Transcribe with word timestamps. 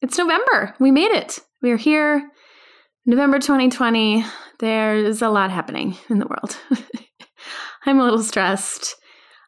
It's 0.00 0.16
November. 0.16 0.74
We 0.78 0.92
made 0.92 1.10
it. 1.10 1.40
We 1.60 1.72
are 1.72 1.76
here. 1.76 2.30
November 3.04 3.40
2020. 3.40 4.24
There's 4.60 5.22
a 5.22 5.28
lot 5.28 5.50
happening 5.50 5.96
in 6.08 6.20
the 6.20 6.26
world. 6.26 6.56
I'm 7.86 7.98
a 7.98 8.04
little 8.04 8.22
stressed. 8.22 8.94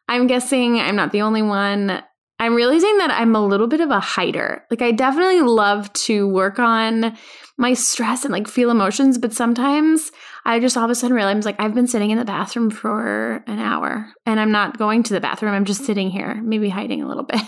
I'm 0.09 0.27
guessing 0.27 0.77
I'm 0.77 0.97
not 0.97 1.13
the 1.13 1.21
only 1.21 1.41
one. 1.41 2.03
I'm 2.37 2.55
realizing 2.55 2.97
that 2.97 3.11
I'm 3.11 3.33
a 3.33 3.45
little 3.45 3.67
bit 3.67 3.79
of 3.79 3.91
a 3.91 3.99
hider. 4.01 4.63
Like, 4.69 4.81
I 4.81 4.91
definitely 4.91 5.41
love 5.41 5.93
to 5.93 6.27
work 6.27 6.59
on 6.59 7.15
my 7.57 7.73
stress 7.73 8.25
and 8.25 8.33
like 8.33 8.47
feel 8.47 8.71
emotions, 8.71 9.17
but 9.17 9.31
sometimes 9.31 10.11
I 10.43 10.59
just 10.59 10.75
all 10.75 10.83
of 10.83 10.89
a 10.89 10.95
sudden 10.95 11.15
realize 11.15 11.45
like 11.45 11.59
I've 11.59 11.75
been 11.75 11.87
sitting 11.87 12.09
in 12.09 12.17
the 12.17 12.25
bathroom 12.25 12.71
for 12.71 13.43
an 13.47 13.59
hour 13.59 14.11
and 14.25 14.39
I'm 14.39 14.51
not 14.51 14.77
going 14.77 15.03
to 15.03 15.13
the 15.13 15.21
bathroom. 15.21 15.53
I'm 15.53 15.65
just 15.65 15.85
sitting 15.85 16.09
here, 16.09 16.41
maybe 16.43 16.67
hiding 16.67 17.03
a 17.03 17.07
little 17.07 17.23
bit. 17.31 17.41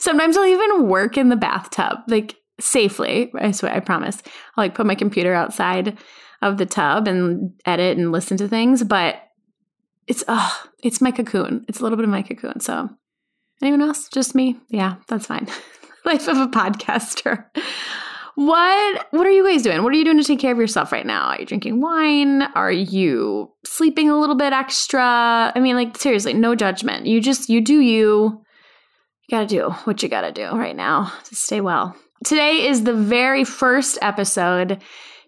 Sometimes 0.00 0.36
I'll 0.36 0.46
even 0.46 0.88
work 0.88 1.16
in 1.16 1.28
the 1.28 1.36
bathtub, 1.36 1.98
like 2.08 2.36
safely. 2.60 3.30
I 3.34 3.50
swear, 3.50 3.72
I 3.72 3.80
promise. 3.80 4.22
I'll 4.56 4.64
like 4.64 4.74
put 4.74 4.86
my 4.86 4.94
computer 4.94 5.34
outside 5.34 5.98
of 6.42 6.58
the 6.58 6.66
tub 6.66 7.08
and 7.08 7.52
edit 7.64 7.96
and 7.98 8.12
listen 8.12 8.36
to 8.38 8.48
things, 8.48 8.84
but 8.84 9.22
it's 10.06 10.24
oh, 10.28 10.64
it's 10.82 11.00
my 11.00 11.10
cocoon. 11.10 11.64
It's 11.68 11.80
a 11.80 11.82
little 11.82 11.96
bit 11.96 12.04
of 12.04 12.10
my 12.10 12.22
cocoon. 12.22 12.60
So, 12.60 12.88
anyone 13.62 13.82
else? 13.82 14.08
Just 14.08 14.34
me? 14.34 14.56
Yeah, 14.68 14.96
that's 15.08 15.26
fine. 15.26 15.48
Life 16.04 16.28
of 16.28 16.38
a 16.38 16.46
podcaster. 16.46 17.46
What 18.36 19.06
what 19.12 19.26
are 19.26 19.30
you 19.30 19.48
guys 19.48 19.62
doing? 19.62 19.82
What 19.82 19.92
are 19.94 19.96
you 19.96 20.04
doing 20.04 20.18
to 20.18 20.24
take 20.24 20.38
care 20.38 20.52
of 20.52 20.58
yourself 20.58 20.92
right 20.92 21.06
now? 21.06 21.28
Are 21.28 21.40
you 21.40 21.46
drinking 21.46 21.80
wine? 21.80 22.42
Are 22.54 22.70
you 22.70 23.50
sleeping 23.64 24.10
a 24.10 24.18
little 24.18 24.36
bit 24.36 24.52
extra? 24.52 25.52
I 25.54 25.58
mean, 25.58 25.74
like 25.74 25.96
seriously, 25.96 26.34
no 26.34 26.54
judgment. 26.54 27.06
You 27.06 27.20
just 27.20 27.48
you 27.48 27.62
do 27.62 27.80
you 27.80 28.44
you 29.28 29.36
gotta 29.36 29.46
do 29.46 29.70
what 29.84 30.02
you 30.02 30.08
gotta 30.08 30.32
do 30.32 30.50
right 30.50 30.76
now 30.76 31.12
to 31.24 31.34
stay 31.34 31.60
well. 31.60 31.96
Today 32.24 32.66
is 32.66 32.84
the 32.84 32.94
very 32.94 33.44
first 33.44 33.98
episode 34.02 34.82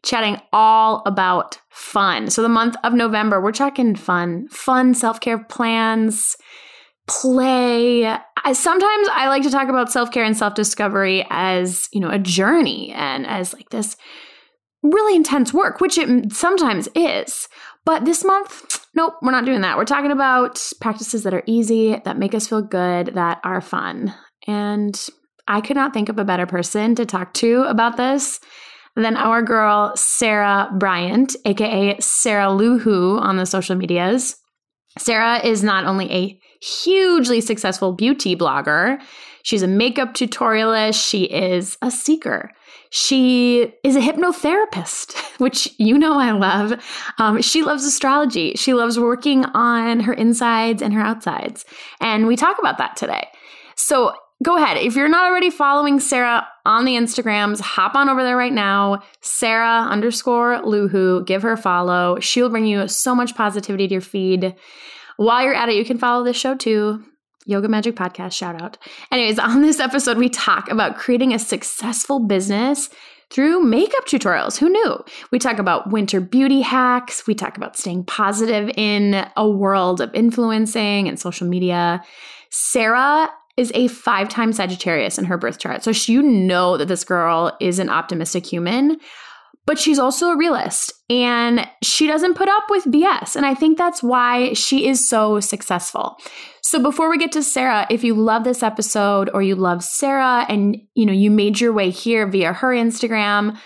chatting 0.04 0.40
all 0.52 1.02
about 1.04 1.60
fun. 1.70 2.30
So, 2.30 2.42
the 2.42 2.48
month 2.48 2.76
of 2.84 2.94
November, 2.94 3.40
we're 3.40 3.52
talking 3.52 3.94
fun, 3.94 4.48
fun 4.48 4.94
self 4.94 5.20
care 5.20 5.38
plans, 5.38 6.36
play. 7.08 8.06
I, 8.06 8.52
sometimes 8.52 9.08
I 9.12 9.28
like 9.28 9.42
to 9.42 9.50
talk 9.50 9.68
about 9.68 9.90
self 9.90 10.12
care 10.12 10.24
and 10.24 10.36
self 10.36 10.54
discovery 10.54 11.26
as, 11.30 11.88
you 11.92 12.00
know, 12.00 12.10
a 12.10 12.18
journey 12.18 12.92
and 12.92 13.26
as 13.26 13.52
like 13.52 13.70
this 13.70 13.96
really 14.82 15.16
intense 15.16 15.52
work, 15.52 15.80
which 15.80 15.98
it 15.98 16.32
sometimes 16.32 16.88
is. 16.94 17.48
But 17.84 18.04
this 18.04 18.24
month, 18.24 18.77
nope, 18.98 19.14
we're 19.22 19.30
not 19.30 19.44
doing 19.44 19.60
that. 19.60 19.76
We're 19.76 19.84
talking 19.84 20.10
about 20.10 20.60
practices 20.80 21.22
that 21.22 21.32
are 21.32 21.44
easy, 21.46 22.02
that 22.04 22.18
make 22.18 22.34
us 22.34 22.48
feel 22.48 22.62
good, 22.62 23.14
that 23.14 23.40
are 23.44 23.60
fun. 23.60 24.12
And 24.48 25.08
I 25.46 25.60
could 25.60 25.76
not 25.76 25.94
think 25.94 26.08
of 26.08 26.18
a 26.18 26.24
better 26.24 26.46
person 26.46 26.96
to 26.96 27.06
talk 27.06 27.32
to 27.34 27.62
about 27.62 27.96
this 27.96 28.40
than 28.96 29.16
our 29.16 29.40
girl, 29.40 29.92
Sarah 29.94 30.68
Bryant, 30.76 31.36
aka 31.44 31.96
Sarah 32.00 32.48
Luhu 32.48 33.20
on 33.20 33.36
the 33.36 33.46
social 33.46 33.76
medias. 33.76 34.36
Sarah 34.98 35.46
is 35.46 35.62
not 35.62 35.84
only 35.84 36.10
a 36.10 36.40
hugely 36.60 37.40
successful 37.40 37.92
beauty 37.92 38.34
blogger, 38.34 39.00
she's 39.44 39.62
a 39.62 39.68
makeup 39.68 40.12
tutorialist, 40.12 41.08
she 41.08 41.22
is 41.22 41.78
a 41.82 41.90
seeker. 41.92 42.50
She 42.90 43.74
is 43.84 43.96
a 43.96 44.00
hypnotherapist, 44.00 45.16
which 45.38 45.68
you 45.78 45.98
know 45.98 46.18
I 46.18 46.32
love. 46.32 46.74
Um, 47.18 47.42
she 47.42 47.62
loves 47.62 47.84
astrology. 47.84 48.54
She 48.56 48.74
loves 48.74 48.98
working 48.98 49.44
on 49.46 50.00
her 50.00 50.12
insides 50.12 50.82
and 50.82 50.94
her 50.94 51.00
outsides. 51.00 51.64
And 52.00 52.26
we 52.26 52.36
talk 52.36 52.58
about 52.58 52.78
that 52.78 52.96
today. 52.96 53.28
So 53.76 54.14
go 54.42 54.56
ahead. 54.56 54.76
If 54.76 54.96
you're 54.96 55.08
not 55.08 55.26
already 55.26 55.50
following 55.50 56.00
Sarah 56.00 56.46
on 56.64 56.84
the 56.84 56.94
Instagrams, 56.94 57.60
hop 57.60 57.94
on 57.94 58.08
over 58.08 58.22
there 58.22 58.36
right 58.36 58.52
now. 58.52 59.02
Sarah 59.20 59.86
underscore 59.88 60.62
Luhu. 60.62 61.26
Give 61.26 61.42
her 61.42 61.52
a 61.52 61.56
follow. 61.56 62.18
She'll 62.20 62.50
bring 62.50 62.66
you 62.66 62.88
so 62.88 63.14
much 63.14 63.34
positivity 63.34 63.88
to 63.88 63.94
your 63.94 64.00
feed. 64.00 64.54
While 65.16 65.44
you're 65.44 65.54
at 65.54 65.68
it, 65.68 65.74
you 65.74 65.84
can 65.84 65.98
follow 65.98 66.24
this 66.24 66.36
show 66.36 66.54
too. 66.54 67.04
Yoga 67.48 67.66
Magic 67.66 67.96
Podcast 67.96 68.32
shout 68.32 68.60
out. 68.60 68.76
Anyways, 69.10 69.38
on 69.38 69.62
this 69.62 69.80
episode, 69.80 70.18
we 70.18 70.28
talk 70.28 70.70
about 70.70 70.98
creating 70.98 71.32
a 71.32 71.38
successful 71.38 72.20
business 72.20 72.90
through 73.30 73.62
makeup 73.62 74.04
tutorials. 74.06 74.58
Who 74.58 74.68
knew? 74.68 75.02
We 75.30 75.38
talk 75.38 75.58
about 75.58 75.90
winter 75.90 76.20
beauty 76.20 76.60
hacks. 76.60 77.26
We 77.26 77.34
talk 77.34 77.56
about 77.56 77.78
staying 77.78 78.04
positive 78.04 78.70
in 78.76 79.26
a 79.34 79.48
world 79.48 80.02
of 80.02 80.14
influencing 80.14 81.08
and 81.08 81.18
social 81.18 81.48
media. 81.48 82.04
Sarah 82.50 83.30
is 83.56 83.72
a 83.74 83.88
five 83.88 84.28
time 84.28 84.52
Sagittarius 84.52 85.18
in 85.18 85.24
her 85.24 85.38
birth 85.38 85.58
chart. 85.58 85.82
So 85.82 85.90
you 86.12 86.22
know 86.22 86.76
that 86.76 86.88
this 86.88 87.02
girl 87.02 87.56
is 87.60 87.78
an 87.78 87.88
optimistic 87.88 88.44
human 88.44 88.98
but 89.68 89.78
she's 89.78 89.98
also 89.98 90.30
a 90.30 90.36
realist 90.36 90.94
and 91.10 91.68
she 91.82 92.06
doesn't 92.06 92.38
put 92.38 92.48
up 92.48 92.64
with 92.70 92.84
BS. 92.84 93.36
And 93.36 93.44
I 93.44 93.52
think 93.52 93.76
that's 93.76 94.02
why 94.02 94.54
she 94.54 94.88
is 94.88 95.06
so 95.06 95.40
successful. 95.40 96.16
So 96.62 96.82
before 96.82 97.10
we 97.10 97.18
get 97.18 97.32
to 97.32 97.42
Sarah, 97.42 97.86
if 97.90 98.02
you 98.02 98.14
love 98.14 98.44
this 98.44 98.62
episode 98.62 99.28
or 99.34 99.42
you 99.42 99.56
love 99.56 99.84
Sarah 99.84 100.46
and 100.48 100.78
you 100.94 101.04
know 101.04 101.12
you 101.12 101.30
made 101.30 101.60
your 101.60 101.74
way 101.74 101.90
here 101.90 102.26
via 102.26 102.54
her 102.54 102.68
Instagram, 102.68 103.58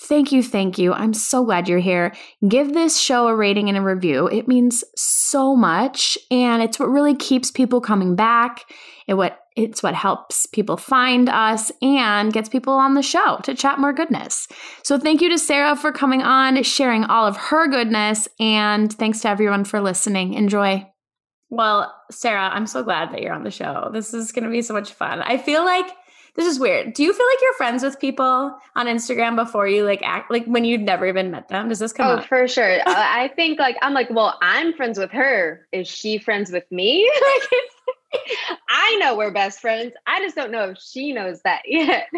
Thank 0.00 0.30
you, 0.30 0.44
thank 0.44 0.78
you. 0.78 0.92
I'm 0.92 1.12
so 1.12 1.44
glad 1.44 1.68
you're 1.68 1.80
here. 1.80 2.14
Give 2.46 2.72
this 2.72 3.00
show 3.00 3.26
a 3.26 3.34
rating 3.34 3.68
and 3.68 3.76
a 3.76 3.82
review. 3.82 4.28
It 4.28 4.46
means 4.46 4.84
so 4.94 5.56
much 5.56 6.16
and 6.30 6.62
it's 6.62 6.78
what 6.78 6.88
really 6.88 7.16
keeps 7.16 7.50
people 7.50 7.80
coming 7.80 8.14
back. 8.14 8.64
It 9.08 9.14
what 9.14 9.40
it's 9.56 9.82
what 9.82 9.94
helps 9.94 10.46
people 10.46 10.76
find 10.76 11.28
us 11.28 11.72
and 11.82 12.32
gets 12.32 12.48
people 12.48 12.74
on 12.74 12.94
the 12.94 13.02
show 13.02 13.38
to 13.42 13.54
chat 13.54 13.80
more 13.80 13.92
goodness. 13.92 14.46
So, 14.84 14.98
thank 14.98 15.20
you 15.20 15.30
to 15.30 15.38
Sarah 15.38 15.74
for 15.74 15.90
coming 15.90 16.22
on, 16.22 16.62
sharing 16.62 17.04
all 17.04 17.26
of 17.26 17.36
her 17.36 17.66
goodness, 17.68 18.28
and 18.38 18.92
thanks 18.92 19.20
to 19.22 19.28
everyone 19.28 19.64
for 19.64 19.80
listening. 19.80 20.34
Enjoy. 20.34 20.86
Well, 21.50 21.92
Sarah, 22.10 22.50
I'm 22.52 22.66
so 22.66 22.82
glad 22.82 23.12
that 23.12 23.22
you're 23.22 23.32
on 23.32 23.42
the 23.42 23.50
show. 23.50 23.90
This 23.92 24.12
is 24.12 24.30
going 24.30 24.44
to 24.44 24.50
be 24.50 24.60
so 24.60 24.74
much 24.74 24.92
fun. 24.92 25.22
I 25.22 25.38
feel 25.38 25.64
like 25.64 25.86
this 26.38 26.46
is 26.46 26.60
weird. 26.60 26.92
Do 26.92 27.02
you 27.02 27.12
feel 27.12 27.26
like 27.26 27.38
you're 27.42 27.54
friends 27.54 27.82
with 27.82 27.98
people 27.98 28.56
on 28.76 28.86
Instagram 28.86 29.34
before 29.34 29.66
you 29.66 29.84
like 29.84 30.02
act 30.04 30.30
like 30.30 30.44
when 30.44 30.64
you've 30.64 30.82
never 30.82 31.06
even 31.06 31.32
met 31.32 31.48
them? 31.48 31.68
Does 31.68 31.80
this 31.80 31.92
come 31.92 32.06
oh, 32.06 32.20
up? 32.20 32.26
for 32.26 32.46
sure. 32.46 32.78
I 32.86 33.32
think 33.34 33.58
like 33.58 33.76
I'm 33.82 33.94
like, 33.94 34.08
well, 34.10 34.38
I'm 34.40 34.72
friends 34.74 34.98
with 34.98 35.10
her. 35.10 35.66
Is 35.72 35.88
she 35.88 36.18
friends 36.18 36.52
with 36.52 36.70
me? 36.70 37.10
like 37.34 37.50
I 38.68 38.96
know 39.00 39.16
we're 39.16 39.32
best 39.32 39.60
friends. 39.60 39.92
I 40.06 40.20
just 40.20 40.36
don't 40.36 40.50
know 40.50 40.70
if 40.70 40.78
she 40.78 41.12
knows 41.12 41.40
that 41.42 41.62
yet. 41.66 42.08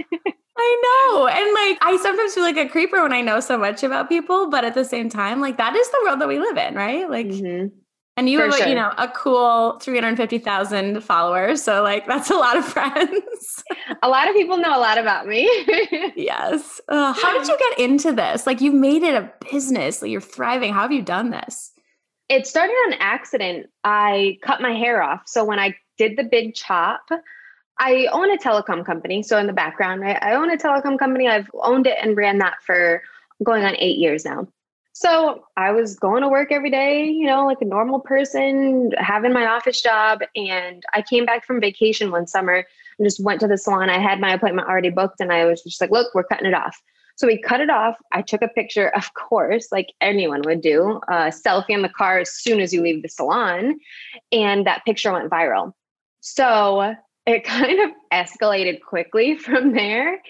I 0.59 1.13
know. 1.15 1.27
And 1.27 1.55
like, 1.55 1.79
I 1.81 1.99
sometimes 2.03 2.35
feel 2.35 2.43
like 2.43 2.57
a 2.57 2.69
creeper 2.69 3.03
when 3.03 3.13
I 3.13 3.23
know 3.23 3.41
so 3.41 3.57
much 3.57 3.83
about 3.83 4.09
people, 4.09 4.51
but 4.51 4.65
at 4.65 4.75
the 4.75 4.85
same 4.85 5.09
time, 5.09 5.41
like, 5.41 5.57
that 5.57 5.75
is 5.75 5.89
the 5.91 6.01
world 6.05 6.21
that 6.21 6.29
we 6.29 6.39
live 6.39 6.57
in, 6.57 6.75
right? 6.75 7.09
Like, 7.09 7.29
mm-hmm. 7.29 7.69
and 8.17 8.29
you 8.29 8.39
For 8.39 8.45
have, 8.45 8.55
sure. 8.55 8.69
you 8.69 8.75
know, 8.75 8.93
a 8.99 9.09
cool 9.09 9.79
350,000 9.81 11.03
followers. 11.03 11.63
So, 11.63 11.83
like, 11.83 12.07
that's 12.07 12.31
a 12.31 12.35
lot 12.35 12.59
of 12.59 12.65
friends. 12.73 13.65
a 14.03 14.09
lot 14.09 14.29
of 14.29 14.35
people 14.35 14.59
know 14.59 14.77
a 14.77 14.81
lot 14.81 14.99
about 14.99 15.27
me. 15.27 15.49
yes. 16.17 16.81
Uh, 16.89 17.15
how 17.15 17.39
did 17.39 17.49
you 17.49 17.57
get 17.57 17.79
into 17.79 18.13
this? 18.13 18.47
Like, 18.47 18.61
you've 18.61 18.75
made 18.75 19.03
it 19.03 19.15
a 19.15 19.33
business, 19.51 20.03
like, 20.03 20.11
you're 20.11 20.21
thriving. 20.21 20.75
How 20.75 20.83
have 20.83 20.93
you 20.93 21.03
done 21.03 21.31
this? 21.31 21.73
it 22.31 22.47
started 22.47 22.73
on 22.73 22.93
accident. 23.01 23.67
I 23.83 24.39
cut 24.41 24.61
my 24.61 24.73
hair 24.73 25.03
off. 25.03 25.23
So 25.27 25.45
when 25.45 25.59
I 25.59 25.75
did 26.01 26.17
the 26.17 26.25
big 26.25 26.55
chop, 26.55 27.03
I 27.79 28.07
own 28.11 28.31
a 28.31 28.39
telecom 28.39 28.87
company. 28.87 29.23
So 29.23 29.37
in 29.37 29.47
the 29.47 29.53
background, 29.53 30.01
right, 30.01 30.19
I 30.23 30.35
own 30.35 30.51
a 30.51 30.57
telecom 30.57 30.99
company. 30.99 31.29
I've 31.29 31.51
owned 31.63 31.87
it 31.87 31.99
and 32.01 32.17
ran 32.17 32.39
that 32.39 32.63
for 32.63 33.03
going 33.45 33.65
on 33.65 33.77
eight 33.79 33.99
years 33.99 34.25
now. 34.25 34.49
So 34.95 35.45
I 35.59 35.73
was 35.73 35.97
going 35.97 36.23
to 36.23 36.29
work 36.29 36.53
every 36.53 36.71
day, 36.71 37.05
you 37.05 37.27
know, 37.27 37.47
like 37.47 37.61
a 37.61 37.67
normal 37.67 38.01
person, 38.01 38.93
having 38.97 39.35
my 39.35 39.47
office 39.47 39.83
job. 39.83 40.21
And 40.35 40.83
I 40.95 41.03
came 41.03 41.27
back 41.27 41.45
from 41.45 41.61
vacation 41.61 42.11
one 42.11 42.27
summer 42.27 42.65
and 42.99 43.07
just 43.07 43.23
went 43.23 43.41
to 43.41 43.47
the 43.47 43.59
salon. 43.59 43.91
I 43.91 43.99
had 43.99 44.21
my 44.21 44.33
appointment 44.33 44.69
already 44.69 44.91
booked 44.91 45.21
and 45.21 45.33
I 45.33 45.45
was 45.45 45.63
just 45.63 45.83
like, 45.83 45.91
look, 45.91 46.15
we're 46.15 46.25
cutting 46.25 46.47
it 46.47 46.55
off. 46.55 46.81
So 47.17 47.27
we 47.27 47.39
cut 47.39 47.61
it 47.61 47.69
off. 47.69 47.97
I 48.13 48.23
took 48.23 48.41
a 48.41 48.49
picture, 48.49 48.89
of 48.89 49.13
course, 49.13 49.69
like 49.71 49.93
anyone 50.01 50.41
would 50.47 50.63
do, 50.63 51.01
a 51.09 51.29
selfie 51.29 51.71
in 51.71 51.83
the 51.83 51.91
car 51.91 52.19
as 52.19 52.31
soon 52.31 52.61
as 52.61 52.73
you 52.73 52.81
leave 52.81 53.03
the 53.03 53.11
salon. 53.11 53.79
And 54.33 54.67
that 54.67 54.87
picture 54.87 55.13
went 55.13 55.31
viral. 55.31 55.75
So 56.21 56.95
it 57.27 57.45
kind 57.45 57.81
of 57.81 57.91
escalated 58.13 58.81
quickly 58.83 59.37
from 59.37 59.73
there. 59.73 60.21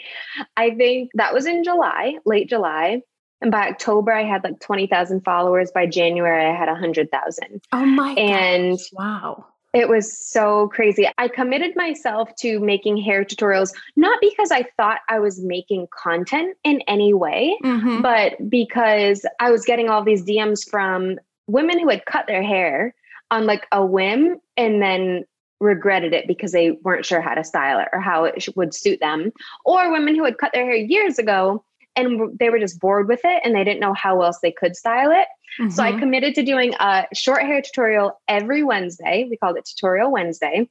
I 0.56 0.70
think 0.70 1.10
that 1.14 1.34
was 1.34 1.46
in 1.46 1.64
July, 1.64 2.16
late 2.24 2.48
July. 2.48 3.02
And 3.42 3.50
by 3.50 3.68
October, 3.68 4.12
I 4.12 4.24
had 4.24 4.44
like 4.44 4.60
20,000 4.60 5.22
followers. 5.24 5.70
By 5.72 5.86
January, 5.86 6.44
I 6.44 6.54
had 6.54 6.68
100,000. 6.68 7.62
Oh 7.72 7.86
my 7.86 8.12
And 8.12 8.72
gosh. 8.76 8.88
wow. 8.92 9.46
It 9.72 9.88
was 9.88 10.28
so 10.28 10.66
crazy. 10.68 11.08
I 11.16 11.28
committed 11.28 11.76
myself 11.76 12.28
to 12.40 12.58
making 12.58 12.96
hair 12.96 13.24
tutorials, 13.24 13.72
not 13.96 14.18
because 14.20 14.50
I 14.50 14.64
thought 14.76 14.98
I 15.08 15.20
was 15.20 15.40
making 15.42 15.86
content 15.96 16.56
in 16.64 16.82
any 16.88 17.14
way, 17.14 17.56
Mhm. 17.62 18.02
but 18.02 18.50
because 18.50 19.24
I 19.38 19.52
was 19.52 19.64
getting 19.64 19.88
all 19.88 20.02
these 20.02 20.24
DMs 20.24 20.68
from 20.68 21.18
women 21.46 21.78
who 21.78 21.88
had 21.88 22.04
cut 22.04 22.26
their 22.26 22.42
hair 22.42 22.94
on 23.30 23.46
like 23.46 23.64
a 23.70 23.86
whim 23.86 24.40
and 24.56 24.82
then 24.82 25.24
regretted 25.60 26.12
it 26.14 26.26
because 26.26 26.52
they 26.52 26.72
weren't 26.82 27.04
sure 27.04 27.20
how 27.20 27.34
to 27.34 27.44
style 27.44 27.78
it 27.78 27.88
or 27.92 28.00
how 28.00 28.24
it 28.24 28.48
would 28.56 28.74
suit 28.74 28.98
them, 29.00 29.32
or 29.64 29.92
women 29.92 30.14
who 30.14 30.24
had 30.24 30.38
cut 30.38 30.52
their 30.52 30.64
hair 30.64 30.74
years 30.76 31.18
ago 31.18 31.64
and 31.96 32.38
they 32.38 32.50
were 32.50 32.58
just 32.58 32.80
bored 32.80 33.08
with 33.08 33.20
it 33.24 33.42
and 33.44 33.54
they 33.54 33.64
didn't 33.64 33.80
know 33.80 33.92
how 33.92 34.22
else 34.22 34.38
they 34.40 34.52
could 34.52 34.76
style 34.76 35.10
it. 35.10 35.26
So 35.70 35.82
I 35.82 35.92
Mhm. 35.92 35.98
committed 35.98 36.34
to 36.36 36.42
doing 36.44 36.74
a 36.74 37.06
short 37.12 37.42
hair 37.42 37.60
tutorial 37.60 38.20
every 38.28 38.62
Wednesday. 38.62 39.26
We 39.28 39.36
called 39.36 39.56
it 39.58 39.64
Tutorial 39.64 40.10
Wednesday. 40.10 40.68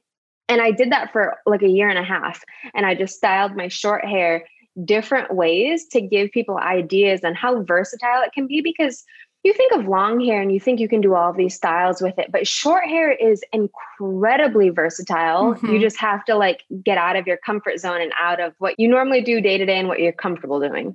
And 0.48 0.60
I 0.60 0.70
did 0.70 0.90
that 0.90 1.12
for 1.12 1.38
like 1.46 1.62
a 1.62 1.68
year 1.68 1.88
and 1.88 1.98
a 1.98 2.02
half. 2.02 2.42
And 2.74 2.86
I 2.86 2.94
just 2.94 3.16
styled 3.16 3.54
my 3.54 3.68
short 3.68 4.04
hair 4.04 4.46
different 4.84 5.34
ways 5.34 5.86
to 5.88 6.00
give 6.00 6.30
people 6.30 6.56
ideas 6.56 7.22
on 7.22 7.34
how 7.34 7.62
versatile 7.62 8.22
it 8.22 8.32
can 8.32 8.46
be 8.46 8.60
because 8.62 9.04
you 9.42 9.52
think 9.54 9.72
of 9.72 9.86
long 9.86 10.20
hair 10.20 10.42
and 10.42 10.52
you 10.52 10.60
think 10.60 10.80
you 10.80 10.88
can 10.88 11.00
do 11.00 11.14
all 11.14 11.30
of 11.30 11.36
these 11.36 11.54
styles 11.54 12.02
with 12.02 12.18
it, 12.18 12.30
but 12.30 12.46
short 12.46 12.84
hair 12.84 13.10
is 13.10 13.42
incredibly 13.52 14.68
versatile. 14.68 15.56
You 15.62 15.78
Mhm. 15.78 15.80
just 15.80 15.96
have 15.98 16.24
to 16.26 16.34
like 16.36 16.64
get 16.84 16.98
out 16.98 17.16
of 17.16 17.26
your 17.26 17.36
comfort 17.38 17.78
zone 17.78 18.00
and 18.02 18.12
out 18.20 18.38
of 18.40 18.54
what 18.58 18.78
you 18.78 18.86
normally 18.88 19.22
do 19.22 19.40
day 19.40 19.56
to 19.58 19.64
day 19.64 19.78
and 19.78 19.88
what 19.88 19.98
you're 20.00 20.12
comfortable 20.12 20.60
doing. 20.60 20.94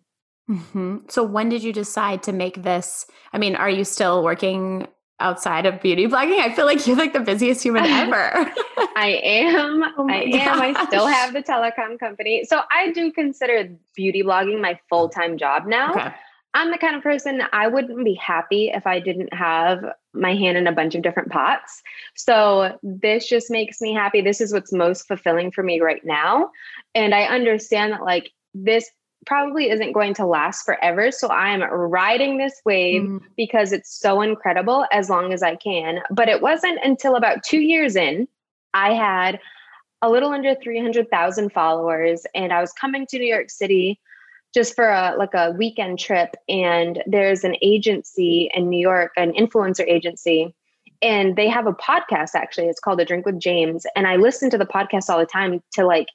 Mhm. 0.50 1.10
So 1.12 1.24
when 1.24 1.50
did 1.50 1.64
you 1.64 1.74
decide 1.74 2.22
to 2.24 2.32
make 2.32 2.62
this? 2.62 3.08
I 3.34 3.40
mean, 3.40 3.56
are 3.56 3.70
you 3.70 3.84
still 3.84 4.24
working 4.24 4.88
outside 5.20 5.66
of 5.66 5.82
beauty 5.82 6.06
blogging? 6.08 6.38
I 6.40 6.54
feel 6.54 6.66
like 6.68 6.86
you're 6.86 6.98
like 6.98 7.14
the 7.14 7.20
busiest 7.22 7.64
human 7.64 7.84
ever. 8.04 8.52
I 8.96 9.20
am. 9.24 9.84
Oh 9.98 10.08
I 10.10 10.18
am. 10.34 10.62
I 10.62 10.86
still 10.86 11.08
have 11.08 11.34
the 11.34 11.42
telecom 11.42 11.98
company. 12.00 12.44
So 12.44 12.62
I 12.70 12.92
do 12.92 13.12
consider 13.12 13.70
beauty 13.96 14.22
blogging 14.22 14.62
my 14.62 14.78
full 14.90 15.10
time 15.10 15.38
job 15.38 15.66
now. 15.66 15.94
okay. 15.94 16.14
I'm 16.56 16.72
the 16.72 16.78
kind 16.78 16.96
of 16.96 17.04
person 17.04 17.44
I 17.52 17.68
wouldn't 17.68 18.04
be 18.06 18.14
happy 18.16 18.72
if 18.74 18.88
I 18.88 19.00
didn't 19.00 19.34
have 19.34 19.84
my 20.14 20.34
hand 20.34 20.58
in 20.58 20.68
a 20.68 20.72
bunch 20.72 20.96
of 20.96 21.02
different 21.04 21.30
pots. 21.30 21.84
So 22.16 22.80
this 22.82 23.28
just 23.28 23.52
makes 23.52 23.82
me 23.82 23.94
happy. 23.94 24.22
This 24.22 24.40
is 24.40 24.54
what's 24.54 24.72
most 24.72 25.06
fulfilling 25.06 25.52
for 25.52 25.64
me 25.64 25.82
right 25.82 26.04
now. 26.06 26.50
And 26.96 27.14
I 27.14 27.24
understand 27.26 27.92
that 27.92 28.04
like 28.04 28.32
this 28.54 28.90
probably 29.26 29.70
isn't 29.70 29.92
going 29.92 30.14
to 30.14 30.26
last 30.26 30.64
forever. 30.66 31.12
So 31.12 31.28
I'm 31.30 31.62
riding 31.62 32.38
this 32.38 32.62
wave 32.64 33.02
Mm. 33.02 33.20
because 33.36 33.74
it's 33.74 34.00
so 34.00 34.22
incredible 34.22 34.86
as 34.94 35.10
long 35.10 35.34
as 35.34 35.44
I 35.44 35.58
can. 35.58 36.00
But 36.10 36.30
it 36.30 36.42
wasn't 36.42 36.80
until 36.84 37.16
about 37.16 37.44
two 37.44 37.60
years 37.60 37.98
in, 37.98 38.30
I 38.74 38.94
had 38.94 39.40
a 40.02 40.10
little 40.10 40.30
under 40.32 40.56
300,000 40.56 41.52
followers 41.52 42.26
and 42.34 42.54
I 42.54 42.62
was 42.62 42.72
coming 42.72 43.06
to 43.08 43.20
New 43.20 43.26
York 43.28 43.50
City 43.50 44.00
just 44.56 44.74
for 44.74 44.90
a 44.90 45.16
like 45.18 45.34
a 45.36 45.52
weekend 45.52 46.00
trip 46.00 46.36
and 46.50 47.04
there's 47.06 47.44
an 47.44 47.56
agency 47.62 48.50
in 48.56 48.70
New 48.70 48.80
York 48.80 49.12
an 49.18 49.34
influencer 49.34 49.88
agency 49.88 50.56
and 51.02 51.36
they 51.36 51.48
have 51.50 51.68
a 51.68 51.74
podcast 51.74 52.32
actually 52.34 52.68
it's 52.68 52.80
called 52.80 53.00
a 53.00 53.06
drink 53.06 53.26
with 53.26 53.40
James 53.40 53.86
and 53.96 54.08
I 54.08 54.16
listen 54.16 54.50
to 54.50 54.58
the 54.58 54.66
podcast 54.66 55.10
all 55.10 55.20
the 55.20 55.26
time 55.26 55.62
to 55.74 55.86
like 55.86 56.08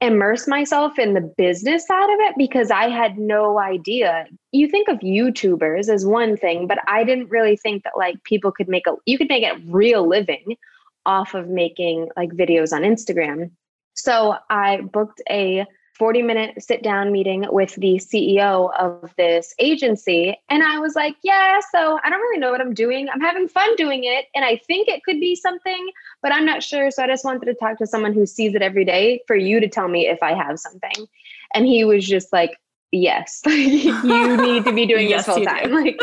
immerse 0.00 0.46
myself 0.46 0.98
in 0.98 1.14
the 1.14 1.20
business 1.20 1.86
side 1.86 2.10
of 2.14 2.20
it 2.20 2.34
because 2.38 2.70
I 2.70 2.88
had 2.88 3.18
no 3.18 3.58
idea. 3.58 4.26
You 4.52 4.68
think 4.68 4.88
of 4.88 4.98
YouTubers 5.00 5.88
as 5.88 6.06
one 6.06 6.36
thing, 6.36 6.66
but 6.68 6.78
I 6.86 7.02
didn't 7.02 7.30
really 7.30 7.56
think 7.56 7.82
that 7.82 7.96
like 7.96 8.22
people 8.22 8.52
could 8.52 8.68
make 8.68 8.86
a 8.86 8.94
you 9.06 9.18
could 9.18 9.28
make 9.28 9.44
a 9.44 9.58
real 9.66 10.06
living 10.06 10.56
off 11.04 11.34
of 11.34 11.48
making 11.48 12.08
like 12.16 12.30
videos 12.30 12.72
on 12.72 12.82
Instagram. 12.82 13.50
So 13.94 14.36
I 14.50 14.82
booked 14.82 15.20
a 15.28 15.66
40 15.98 16.22
minute 16.22 16.62
sit 16.62 16.82
down 16.82 17.10
meeting 17.10 17.44
with 17.50 17.74
the 17.74 17.96
CEO 17.96 18.72
of 18.78 19.12
this 19.16 19.54
agency. 19.58 20.38
And 20.48 20.62
I 20.62 20.78
was 20.78 20.94
like, 20.94 21.16
yeah, 21.22 21.58
so 21.72 21.98
I 22.04 22.08
don't 22.08 22.20
really 22.20 22.38
know 22.38 22.50
what 22.52 22.60
I'm 22.60 22.74
doing. 22.74 23.08
I'm 23.08 23.20
having 23.20 23.48
fun 23.48 23.74
doing 23.76 24.04
it. 24.04 24.26
And 24.34 24.44
I 24.44 24.56
think 24.66 24.88
it 24.88 25.02
could 25.02 25.18
be 25.18 25.34
something, 25.34 25.90
but 26.22 26.32
I'm 26.32 26.44
not 26.44 26.62
sure. 26.62 26.90
So 26.90 27.02
I 27.02 27.08
just 27.08 27.24
wanted 27.24 27.46
to 27.46 27.54
talk 27.54 27.78
to 27.78 27.86
someone 27.86 28.12
who 28.12 28.26
sees 28.26 28.54
it 28.54 28.62
every 28.62 28.84
day 28.84 29.22
for 29.26 29.34
you 29.34 29.58
to 29.60 29.68
tell 29.68 29.88
me 29.88 30.06
if 30.06 30.22
I 30.22 30.34
have 30.34 30.60
something. 30.60 31.06
And 31.54 31.66
he 31.66 31.84
was 31.84 32.06
just 32.06 32.32
like, 32.32 32.56
yes, 32.92 33.42
you 33.46 34.36
need 34.36 34.64
to 34.64 34.72
be 34.72 34.86
doing 34.94 35.08
Yes, 35.08 35.26
this 35.26 35.34
full 35.34 35.42
you 35.42 35.46
time. 35.48 35.64
do. 35.68 35.74
Like, 35.74 35.98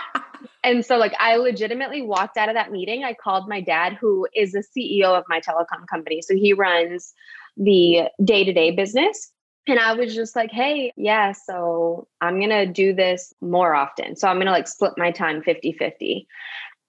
and 0.64 0.84
so 0.84 0.96
like 0.96 1.14
I 1.20 1.36
legitimately 1.36 2.02
walked 2.02 2.36
out 2.36 2.48
of 2.48 2.54
that 2.54 2.72
meeting. 2.72 3.04
I 3.04 3.14
called 3.14 3.48
my 3.48 3.60
dad, 3.60 3.96
who 4.00 4.26
is 4.34 4.52
the 4.52 4.64
CEO 4.76 5.16
of 5.16 5.24
my 5.28 5.40
telecom 5.40 5.86
company. 5.88 6.22
So 6.22 6.34
he 6.34 6.52
runs 6.52 7.14
the 7.58 8.08
day-to-day 8.24 8.70
business. 8.70 9.30
And 9.66 9.78
I 9.78 9.92
was 9.94 10.14
just 10.14 10.34
like, 10.34 10.50
hey, 10.50 10.92
yeah, 10.96 11.32
so 11.32 12.08
I'm 12.22 12.38
going 12.38 12.48
to 12.50 12.64
do 12.66 12.94
this 12.94 13.34
more 13.42 13.74
often. 13.74 14.16
So 14.16 14.26
I'm 14.26 14.36
going 14.36 14.46
to 14.46 14.52
like 14.52 14.66
split 14.66 14.94
my 14.96 15.10
time 15.10 15.42
50 15.42 15.72
50. 15.72 16.26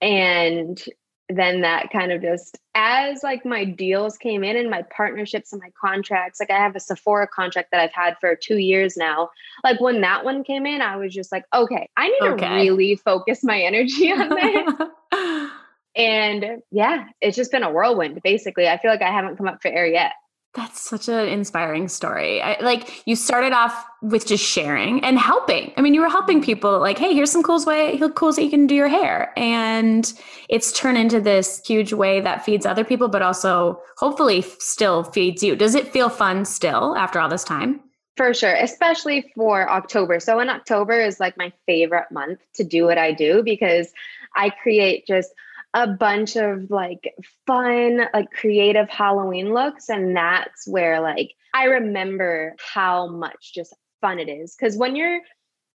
And 0.00 0.82
then 1.28 1.60
that 1.60 1.90
kind 1.92 2.10
of 2.10 2.22
just, 2.22 2.58
as 2.74 3.22
like 3.22 3.44
my 3.44 3.64
deals 3.64 4.16
came 4.16 4.42
in 4.42 4.56
and 4.56 4.70
my 4.70 4.82
partnerships 4.96 5.52
and 5.52 5.60
my 5.62 5.68
contracts, 5.80 6.40
like 6.40 6.50
I 6.50 6.56
have 6.56 6.74
a 6.74 6.80
Sephora 6.80 7.28
contract 7.28 7.68
that 7.70 7.80
I've 7.80 7.92
had 7.92 8.16
for 8.18 8.34
two 8.34 8.56
years 8.56 8.96
now. 8.96 9.28
Like 9.62 9.78
when 9.80 10.00
that 10.00 10.24
one 10.24 10.42
came 10.42 10.64
in, 10.66 10.80
I 10.80 10.96
was 10.96 11.12
just 11.14 11.30
like, 11.30 11.44
okay, 11.54 11.86
I 11.96 12.08
need 12.08 12.32
Okay. 12.32 12.48
to 12.48 12.54
really 12.54 12.96
focus 12.96 13.44
my 13.44 13.60
energy 13.60 14.10
on 14.10 14.28
this. 15.12 15.68
and 15.94 16.62
yeah, 16.70 17.04
it's 17.20 17.36
just 17.36 17.52
been 17.52 17.62
a 17.62 17.70
whirlwind, 17.70 18.20
basically. 18.24 18.66
I 18.68 18.78
feel 18.78 18.90
like 18.90 19.02
I 19.02 19.12
haven't 19.12 19.36
come 19.36 19.48
up 19.48 19.60
for 19.60 19.68
air 19.68 19.86
yet. 19.86 20.12
That's 20.54 20.80
such 20.80 21.08
an 21.08 21.28
inspiring 21.28 21.86
story. 21.86 22.42
I, 22.42 22.60
like 22.60 23.06
you 23.06 23.14
started 23.14 23.52
off 23.52 23.84
with 24.02 24.26
just 24.26 24.44
sharing 24.44 25.04
and 25.04 25.16
helping. 25.16 25.72
I 25.76 25.80
mean, 25.80 25.94
you 25.94 26.00
were 26.00 26.08
helping 26.08 26.42
people. 26.42 26.80
Like, 26.80 26.98
hey, 26.98 27.14
here's 27.14 27.30
some 27.30 27.44
cool 27.44 27.64
way, 27.64 28.00
cool 28.16 28.32
that 28.32 28.42
you 28.42 28.50
can 28.50 28.66
do 28.66 28.74
your 28.74 28.88
hair, 28.88 29.32
and 29.36 30.12
it's 30.48 30.72
turned 30.72 30.98
into 30.98 31.20
this 31.20 31.62
huge 31.64 31.92
way 31.92 32.20
that 32.20 32.44
feeds 32.44 32.66
other 32.66 32.82
people, 32.82 33.06
but 33.06 33.22
also 33.22 33.80
hopefully 33.96 34.42
still 34.58 35.04
feeds 35.04 35.40
you. 35.42 35.54
Does 35.54 35.76
it 35.76 35.92
feel 35.92 36.08
fun 36.08 36.44
still 36.44 36.96
after 36.96 37.20
all 37.20 37.28
this 37.28 37.44
time? 37.44 37.80
For 38.16 38.34
sure, 38.34 38.54
especially 38.54 39.32
for 39.36 39.70
October. 39.70 40.18
So 40.18 40.40
in 40.40 40.48
October 40.48 41.00
is 41.00 41.20
like 41.20 41.38
my 41.38 41.52
favorite 41.66 42.10
month 42.10 42.40
to 42.54 42.64
do 42.64 42.84
what 42.86 42.98
I 42.98 43.12
do 43.12 43.42
because 43.44 43.92
I 44.34 44.50
create 44.50 45.06
just 45.06 45.30
a 45.74 45.86
bunch 45.86 46.36
of 46.36 46.70
like 46.70 47.14
fun, 47.46 48.00
like 48.12 48.30
creative 48.32 48.88
Halloween 48.88 49.52
looks. 49.54 49.88
And 49.88 50.16
that's 50.16 50.66
where 50.66 51.00
like 51.00 51.32
I 51.54 51.64
remember 51.64 52.56
how 52.74 53.08
much 53.08 53.52
just 53.54 53.74
fun 54.00 54.18
it 54.18 54.28
is. 54.28 54.56
Cause 54.58 54.76
when 54.76 54.96
you're, 54.96 55.20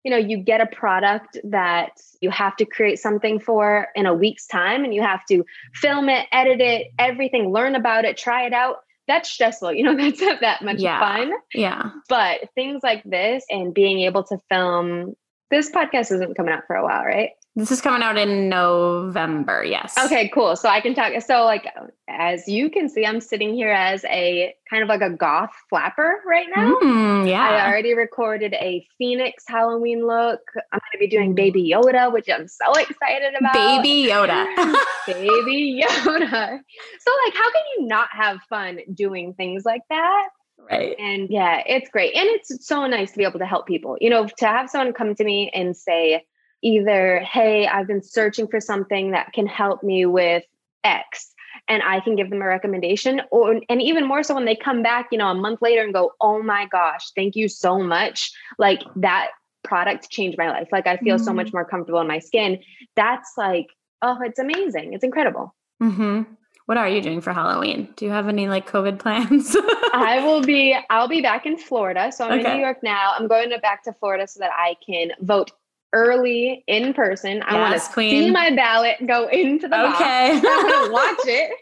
you 0.02 0.10
know, 0.10 0.16
you 0.16 0.36
get 0.38 0.60
a 0.60 0.66
product 0.66 1.38
that 1.44 1.92
you 2.20 2.30
have 2.30 2.56
to 2.56 2.64
create 2.64 2.98
something 2.98 3.38
for 3.40 3.88
in 3.94 4.06
a 4.06 4.14
week's 4.14 4.46
time 4.46 4.84
and 4.84 4.94
you 4.94 5.00
have 5.02 5.24
to 5.30 5.44
film 5.74 6.08
it, 6.08 6.26
edit 6.32 6.60
it, 6.60 6.88
everything, 6.98 7.52
learn 7.52 7.74
about 7.74 8.04
it, 8.04 8.16
try 8.16 8.46
it 8.46 8.52
out. 8.52 8.76
That's 9.06 9.30
stressful. 9.30 9.72
You 9.74 9.84
know, 9.84 9.96
that's 9.98 10.20
not 10.20 10.40
that 10.40 10.62
much 10.62 10.80
Yeah. 10.80 10.98
fun. 10.98 11.32
Yeah. 11.54 11.90
But 12.08 12.50
things 12.54 12.82
like 12.82 13.02
this 13.04 13.44
and 13.48 13.72
being 13.72 14.00
able 14.00 14.24
to 14.24 14.38
film 14.50 15.14
this 15.50 15.70
podcast 15.70 16.10
isn't 16.12 16.36
coming 16.36 16.52
out 16.52 16.64
for 16.66 16.74
a 16.76 16.82
while, 16.82 17.04
right? 17.04 17.30
This 17.56 17.70
is 17.70 17.80
coming 17.80 18.02
out 18.02 18.18
in 18.18 18.48
November. 18.48 19.62
Yes. 19.62 19.94
Okay, 19.96 20.28
cool. 20.30 20.56
So 20.56 20.68
I 20.68 20.80
can 20.80 20.92
talk. 20.92 21.12
So, 21.22 21.44
like, 21.44 21.68
as 22.08 22.48
you 22.48 22.68
can 22.68 22.88
see, 22.88 23.06
I'm 23.06 23.20
sitting 23.20 23.54
here 23.54 23.70
as 23.70 24.04
a 24.06 24.52
kind 24.68 24.82
of 24.82 24.88
like 24.88 25.02
a 25.02 25.10
goth 25.10 25.52
flapper 25.70 26.20
right 26.26 26.48
now. 26.54 26.74
Mm, 26.82 27.28
yeah. 27.28 27.48
I 27.48 27.68
already 27.68 27.94
recorded 27.94 28.54
a 28.54 28.84
Phoenix 28.98 29.44
Halloween 29.46 30.04
look. 30.04 30.40
I'm 30.72 30.80
going 30.80 30.92
to 30.94 30.98
be 30.98 31.06
doing 31.06 31.36
Baby 31.36 31.70
Yoda, 31.72 32.12
which 32.12 32.28
I'm 32.28 32.48
so 32.48 32.72
excited 32.72 33.34
about. 33.38 33.54
Baby 33.54 34.10
Yoda. 34.10 34.46
Baby 35.06 35.80
Yoda. 35.80 36.58
So, 36.98 37.10
like, 37.24 37.34
how 37.34 37.52
can 37.52 37.62
you 37.76 37.86
not 37.86 38.08
have 38.10 38.38
fun 38.48 38.80
doing 38.92 39.32
things 39.34 39.64
like 39.64 39.82
that? 39.90 40.28
Right. 40.68 40.96
And 40.98 41.28
yeah, 41.30 41.62
it's 41.66 41.88
great. 41.90 42.16
And 42.16 42.26
it's 42.30 42.66
so 42.66 42.84
nice 42.88 43.12
to 43.12 43.18
be 43.18 43.24
able 43.24 43.38
to 43.38 43.46
help 43.46 43.68
people. 43.68 43.96
You 44.00 44.10
know, 44.10 44.26
to 44.26 44.46
have 44.46 44.70
someone 44.70 44.92
come 44.92 45.14
to 45.14 45.22
me 45.22 45.52
and 45.54 45.76
say, 45.76 46.24
either, 46.64 47.20
hey, 47.20 47.66
I've 47.66 47.86
been 47.86 48.02
searching 48.02 48.48
for 48.48 48.60
something 48.60 49.12
that 49.12 49.32
can 49.32 49.46
help 49.46 49.82
me 49.82 50.06
with 50.06 50.42
X. 50.82 51.30
And 51.68 51.82
I 51.82 52.00
can 52.00 52.16
give 52.16 52.30
them 52.30 52.42
a 52.42 52.46
recommendation, 52.46 53.22
or 53.30 53.60
and 53.70 53.80
even 53.80 54.06
more 54.06 54.22
so 54.22 54.34
when 54.34 54.44
they 54.44 54.56
come 54.56 54.82
back, 54.82 55.08
you 55.12 55.16
know, 55.16 55.28
a 55.28 55.34
month 55.34 55.62
later 55.62 55.82
and 55.82 55.94
go, 55.94 56.12
"Oh 56.20 56.42
my 56.42 56.66
gosh, 56.66 57.10
thank 57.14 57.36
you 57.36 57.48
so 57.48 57.78
much!" 57.78 58.32
Like 58.58 58.82
that 58.96 59.28
product 59.62 60.10
changed 60.10 60.36
my 60.36 60.50
life. 60.50 60.68
Like 60.72 60.86
I 60.86 60.98
feel 60.98 61.16
mm-hmm. 61.16 61.24
so 61.24 61.32
much 61.32 61.52
more 61.52 61.64
comfortable 61.64 62.00
in 62.00 62.08
my 62.08 62.18
skin. 62.18 62.58
That's 62.96 63.32
like, 63.38 63.68
oh, 64.02 64.18
it's 64.22 64.38
amazing. 64.38 64.92
It's 64.92 65.04
incredible. 65.04 65.54
Mm-hmm. 65.82 66.22
What 66.66 66.78
are 66.78 66.88
you 66.88 67.02
doing 67.02 67.20
for 67.20 67.32
Halloween? 67.32 67.88
Do 67.96 68.04
you 68.04 68.10
have 68.10 68.28
any 68.28 68.48
like 68.48 68.70
COVID 68.70 68.98
plans? 68.98 69.54
I 69.92 70.22
will 70.24 70.42
be. 70.42 70.76
I'll 70.90 71.08
be 71.08 71.20
back 71.20 71.46
in 71.46 71.58
Florida. 71.58 72.10
So 72.10 72.24
I'm 72.24 72.40
okay. 72.40 72.50
in 72.50 72.56
New 72.56 72.62
York 72.62 72.78
now. 72.82 73.12
I'm 73.16 73.28
going 73.28 73.50
to 73.50 73.58
back 73.58 73.84
to 73.84 73.92
Florida 73.92 74.26
so 74.26 74.40
that 74.40 74.50
I 74.52 74.76
can 74.86 75.12
vote 75.20 75.50
early 75.94 76.64
in 76.66 76.92
person. 76.92 77.42
I 77.46 77.58
want 77.58 77.74
to 77.74 77.80
see 77.80 78.30
my 78.30 78.50
ballot 78.54 78.96
go 79.06 79.28
into 79.28 79.68
the 79.68 79.94
okay. 79.94 80.40
box. 80.40 80.46
I 80.48 80.62
want 80.62 80.86
to 80.86 80.92
watch 80.92 81.34
it. 81.34 81.52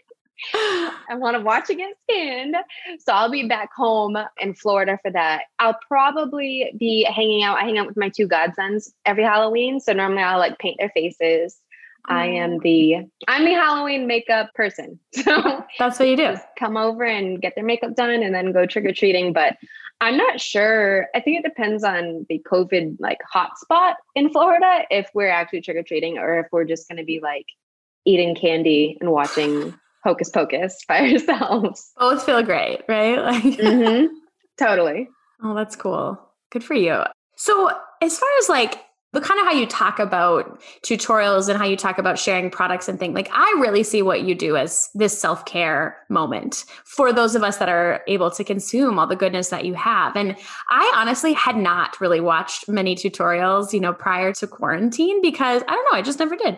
I 0.53 1.15
want 1.15 1.37
to 1.37 1.41
watch 1.41 1.69
it 1.69 1.75
get 1.75 1.95
scanned. 2.03 2.55
So 2.99 3.13
I'll 3.13 3.31
be 3.31 3.47
back 3.47 3.69
home 3.73 4.17
in 4.39 4.55
Florida 4.55 4.99
for 5.01 5.11
that. 5.11 5.43
I'll 5.59 5.79
probably 5.87 6.73
be 6.77 7.03
hanging 7.03 7.43
out. 7.43 7.57
I 7.57 7.61
hang 7.61 7.77
out 7.77 7.87
with 7.87 7.95
my 7.95 8.09
two 8.09 8.27
godsons 8.27 8.91
every 9.05 9.23
Halloween. 9.23 9.79
So 9.79 9.93
normally 9.93 10.23
I'll 10.23 10.39
like 10.39 10.59
paint 10.59 10.77
their 10.79 10.89
faces. 10.89 11.59
I 12.05 12.25
am 12.25 12.59
mm. 12.59 12.61
the 12.63 12.95
I'm 13.29 13.45
the 13.45 13.53
Halloween 13.53 14.07
makeup 14.07 14.53
person. 14.55 14.99
So 15.23 15.63
that's 15.79 15.99
what 15.99 16.09
you 16.09 16.17
do. 16.17 16.35
come 16.59 16.75
over 16.75 17.03
and 17.03 17.41
get 17.41 17.55
their 17.55 17.63
makeup 17.63 17.95
done 17.95 18.21
and 18.21 18.35
then 18.35 18.51
go 18.51 18.65
trick 18.65 18.85
or 18.85 18.91
treating. 18.91 19.31
But 19.31 19.55
I'm 20.03 20.17
not 20.17 20.41
sure. 20.41 21.07
I 21.15 21.21
think 21.21 21.39
it 21.39 21.47
depends 21.47 21.81
on 21.81 22.25
the 22.27 22.43
COVID 22.45 22.97
like 22.99 23.19
hotspot 23.33 23.93
in 24.15 24.29
Florida 24.31 24.81
if 24.91 25.09
we're 25.13 25.29
actually 25.29 25.61
trick 25.61 25.77
or 25.77 25.83
treating 25.83 26.17
or 26.17 26.39
if 26.39 26.47
we're 26.51 26.65
just 26.65 26.89
going 26.89 26.97
to 26.97 27.05
be 27.05 27.21
like 27.23 27.45
eating 28.03 28.35
candy 28.35 28.97
and 28.99 29.13
watching 29.13 29.73
Hocus 30.03 30.29
Pocus 30.29 30.83
by 30.89 30.99
ourselves. 31.11 31.93
Both 31.97 32.25
feel 32.25 32.43
great, 32.43 32.81
right? 32.89 33.17
Like 33.23 33.43
mm-hmm. 33.43 34.13
totally. 34.59 35.07
Oh, 35.41 35.55
that's 35.55 35.77
cool. 35.77 36.19
Good 36.51 36.65
for 36.65 36.73
you. 36.73 37.03
So, 37.37 37.71
as 38.01 38.19
far 38.19 38.29
as 38.39 38.49
like 38.49 38.81
but 39.13 39.23
kind 39.23 39.39
of 39.39 39.45
how 39.45 39.53
you 39.53 39.65
talk 39.65 39.99
about 39.99 40.59
tutorials 40.81 41.47
and 41.47 41.57
how 41.57 41.65
you 41.65 41.77
talk 41.77 41.97
about 41.97 42.19
sharing 42.19 42.49
products 42.49 42.89
and 42.89 42.99
things 42.99 43.15
like 43.15 43.29
i 43.31 43.55
really 43.59 43.83
see 43.83 44.01
what 44.01 44.23
you 44.23 44.35
do 44.35 44.57
as 44.57 44.89
this 44.93 45.17
self-care 45.17 45.95
moment 46.09 46.65
for 46.83 47.13
those 47.13 47.35
of 47.35 47.43
us 47.43 47.57
that 47.57 47.69
are 47.69 48.01
able 48.07 48.29
to 48.29 48.43
consume 48.43 48.99
all 48.99 49.07
the 49.07 49.15
goodness 49.15 49.49
that 49.49 49.63
you 49.63 49.73
have. 49.73 50.15
And 50.15 50.35
i 50.69 50.91
honestly 50.95 51.33
had 51.33 51.55
not 51.55 52.01
really 52.01 52.19
watched 52.19 52.67
many 52.67 52.95
tutorials 52.95 53.71
you 53.71 53.79
know 53.79 53.93
prior 53.93 54.33
to 54.33 54.47
quarantine 54.47 55.21
because 55.21 55.63
i 55.67 55.71
don't 55.73 55.85
know 55.91 55.97
i 55.97 56.01
just 56.01 56.19
never 56.19 56.35
did 56.35 56.57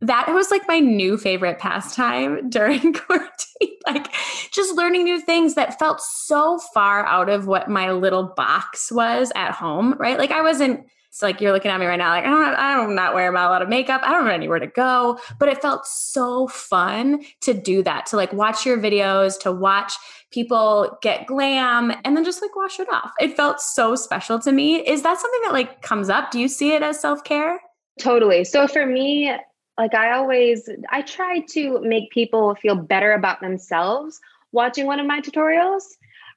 that 0.00 0.28
was 0.32 0.50
like 0.50 0.66
my 0.68 0.78
new 0.78 1.16
favorite 1.16 1.58
pastime 1.58 2.48
during 2.50 2.92
quarantine 2.92 3.76
like 3.86 4.12
just 4.52 4.76
learning 4.76 5.04
new 5.04 5.20
things 5.20 5.54
that 5.54 5.78
felt 5.78 6.00
so 6.00 6.58
far 6.72 7.04
out 7.06 7.28
of 7.28 7.46
what 7.46 7.68
my 7.68 7.90
little 7.90 8.24
box 8.36 8.92
was 8.92 9.32
at 9.34 9.52
home 9.52 9.94
right 9.98 10.18
like 10.18 10.30
i 10.30 10.42
wasn't 10.42 10.84
it's 11.08 11.22
like 11.22 11.40
you're 11.40 11.52
looking 11.52 11.70
at 11.70 11.80
me 11.80 11.86
right 11.86 11.96
now, 11.96 12.10
like 12.10 12.24
I 12.24 12.28
don't, 12.28 12.44
have, 12.44 12.54
I'm 12.58 12.94
not 12.94 13.14
wearing 13.14 13.34
a 13.34 13.40
lot 13.40 13.62
of 13.62 13.68
makeup. 13.68 14.02
I 14.04 14.12
don't 14.12 14.26
know 14.26 14.30
anywhere 14.30 14.58
to 14.58 14.66
go. 14.66 15.18
But 15.38 15.48
it 15.48 15.62
felt 15.62 15.86
so 15.86 16.46
fun 16.48 17.24
to 17.40 17.54
do 17.54 17.82
that, 17.82 18.06
to 18.06 18.16
like 18.16 18.32
watch 18.32 18.66
your 18.66 18.78
videos, 18.78 19.36
to 19.40 19.50
watch 19.50 19.94
people 20.30 20.98
get 21.00 21.26
glam, 21.26 21.92
and 22.04 22.16
then 22.16 22.24
just 22.24 22.42
like 22.42 22.54
wash 22.54 22.78
it 22.78 22.92
off. 22.92 23.10
It 23.20 23.36
felt 23.36 23.60
so 23.60 23.96
special 23.96 24.38
to 24.40 24.52
me. 24.52 24.76
Is 24.76 25.02
that 25.02 25.18
something 25.18 25.40
that 25.44 25.52
like 25.54 25.80
comes 25.80 26.10
up? 26.10 26.30
Do 26.30 26.38
you 26.38 26.46
see 26.46 26.72
it 26.72 26.82
as 26.82 27.00
self 27.00 27.24
care? 27.24 27.58
Totally. 27.98 28.44
So 28.44 28.68
for 28.68 28.84
me, 28.84 29.34
like 29.78 29.94
I 29.94 30.12
always, 30.12 30.68
I 30.90 31.02
try 31.02 31.40
to 31.50 31.80
make 31.80 32.10
people 32.10 32.56
feel 32.56 32.74
better 32.74 33.12
about 33.12 33.40
themselves 33.40 34.20
watching 34.52 34.86
one 34.86 34.98
of 34.98 35.06
my 35.06 35.20
tutorials 35.20 35.84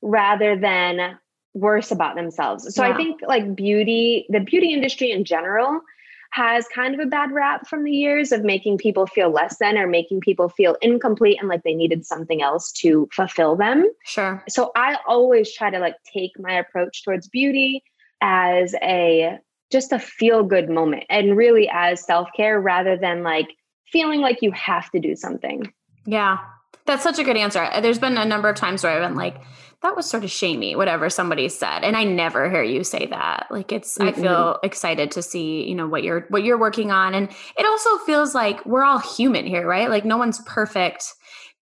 rather 0.02 0.56
than 0.56 1.18
worse 1.54 1.92
about 1.92 2.16
themselves. 2.16 2.74
So 2.74 2.86
yeah. 2.86 2.94
I 2.94 2.98
think 2.98 3.22
like 3.28 3.56
beauty, 3.56 4.26
the 4.30 4.40
beauty 4.40 4.72
industry 4.74 5.12
in 5.12 5.26
general 5.26 5.82
has 6.32 6.66
kind 6.74 6.94
of 6.94 7.02
a 7.02 7.06
bad 7.06 7.32
rap 7.32 7.68
from 7.68 7.84
the 7.84 7.92
years 7.92 8.32
of 8.32 8.44
making 8.44 8.78
people 8.78 9.06
feel 9.06 9.30
less 9.30 9.58
than 9.58 9.78
or 9.78 9.86
making 9.86 10.22
people 10.22 10.48
feel 10.48 10.78
incomplete 10.82 11.38
and 11.40 11.50
like 11.50 11.64
they 11.64 11.74
needed 11.74 12.06
something 12.06 12.42
else 12.42 12.72
to 12.72 13.10
fulfill 13.12 13.58
them. 13.58 13.86
Sure. 14.06 14.42
So 14.48 14.72
I 14.76 14.98
always 15.06 15.54
try 15.54 15.70
to 15.70 15.80
like 15.80 15.98
take 16.14 16.32
my 16.40 16.54
approach 16.54 17.04
towards 17.04 17.28
beauty 17.28 17.84
as 18.22 18.74
a 18.82 19.40
just 19.72 19.92
a 19.92 20.00
feel 20.00 20.44
good 20.44 20.70
moment 20.70 21.06
and 21.10 21.38
really 21.38 21.70
as 21.72 22.04
self-care 22.06 22.60
rather 22.60 22.98
than 22.98 23.24
like 23.24 23.48
feeling 23.92 24.22
like 24.22 24.42
you 24.42 24.51
have 24.51 24.90
to 24.92 25.00
do 25.00 25.16
something. 25.16 25.72
Yeah. 26.06 26.40
That's 26.86 27.04
such 27.04 27.20
a 27.20 27.24
good 27.24 27.38
answer. 27.38 27.68
There's 27.82 28.00
been 28.00 28.18
a 28.18 28.25
number 28.25 28.50
of 28.50 28.56
times 28.56 28.84
where 28.84 28.94
I've 28.94 29.08
been 29.08 29.18
like, 29.18 29.36
that 29.82 29.96
was 29.96 30.08
sort 30.08 30.24
of 30.24 30.32
shamey, 30.32 30.75
whatever 30.75 31.10
somebody 31.10 31.50
said. 31.50 31.84
And 31.84 31.96
I 31.96 32.04
never 32.04 32.50
hear 32.50 32.63
you 32.63 32.84
say 32.84 33.08
that. 33.08 33.48
Like 33.50 33.72
it's 33.72 33.98
mm-hmm. 33.98 34.10
I 34.10 34.12
feel 34.12 34.60
excited 34.63 35.12
to 35.12 35.24
see, 35.24 35.68
you 35.68 35.75
know, 35.75 35.88
what 35.88 36.04
you're 36.04 36.25
what 36.30 36.44
you're 36.44 36.60
working 36.60 36.92
on. 36.92 37.16
And 37.16 37.30
it 37.58 37.66
also 37.66 37.98
feels 38.00 38.36
like 38.36 38.63
we're 38.66 38.84
all 38.84 39.00
human 39.00 39.46
here, 39.46 39.66
right? 39.66 39.90
Like 39.90 40.06
no 40.06 40.18
one's 40.18 40.40
perfect. 40.46 41.06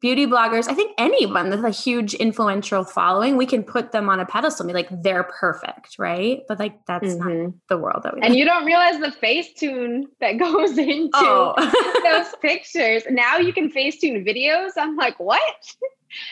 Beauty 0.01 0.25
bloggers, 0.25 0.69
I 0.69 0.73
think 0.73 0.93
anyone 0.97 1.49
with 1.49 1.65
a 1.65 1.71
huge 1.71 2.13
influential 2.13 2.85
following, 2.85 3.35
we 3.35 3.45
can 3.45 3.63
put 3.63 3.91
them 3.91 4.07
on 4.07 4.21
a 4.21 4.25
pedestal 4.25 4.65
and 4.65 4.69
be 4.69 4.73
like, 4.73 5.03
they're 5.03 5.23
perfect, 5.23 5.99
right? 5.99 6.41
But 6.47 6.57
like 6.57 6.85
that's 6.85 7.15
mm-hmm. 7.15 7.43
not 7.43 7.53
the 7.67 7.77
world 7.77 8.03
that 8.03 8.15
we 8.15 8.21
And 8.21 8.33
you 8.33 8.45
don't 8.45 8.63
realize 8.63 8.99
the 8.99 9.13
Facetune 9.21 10.03
that 10.21 10.33
goes 10.37 10.77
into 10.77 11.09
oh. 11.15 12.01
those 12.03 12.33
pictures. 12.41 13.03
Now 13.09 13.37
you 13.37 13.51
can 13.51 13.69
Facetune 13.69 14.25
videos. 14.25 14.71
I'm 14.77 14.95
like, 14.95 15.19
what? 15.19 15.75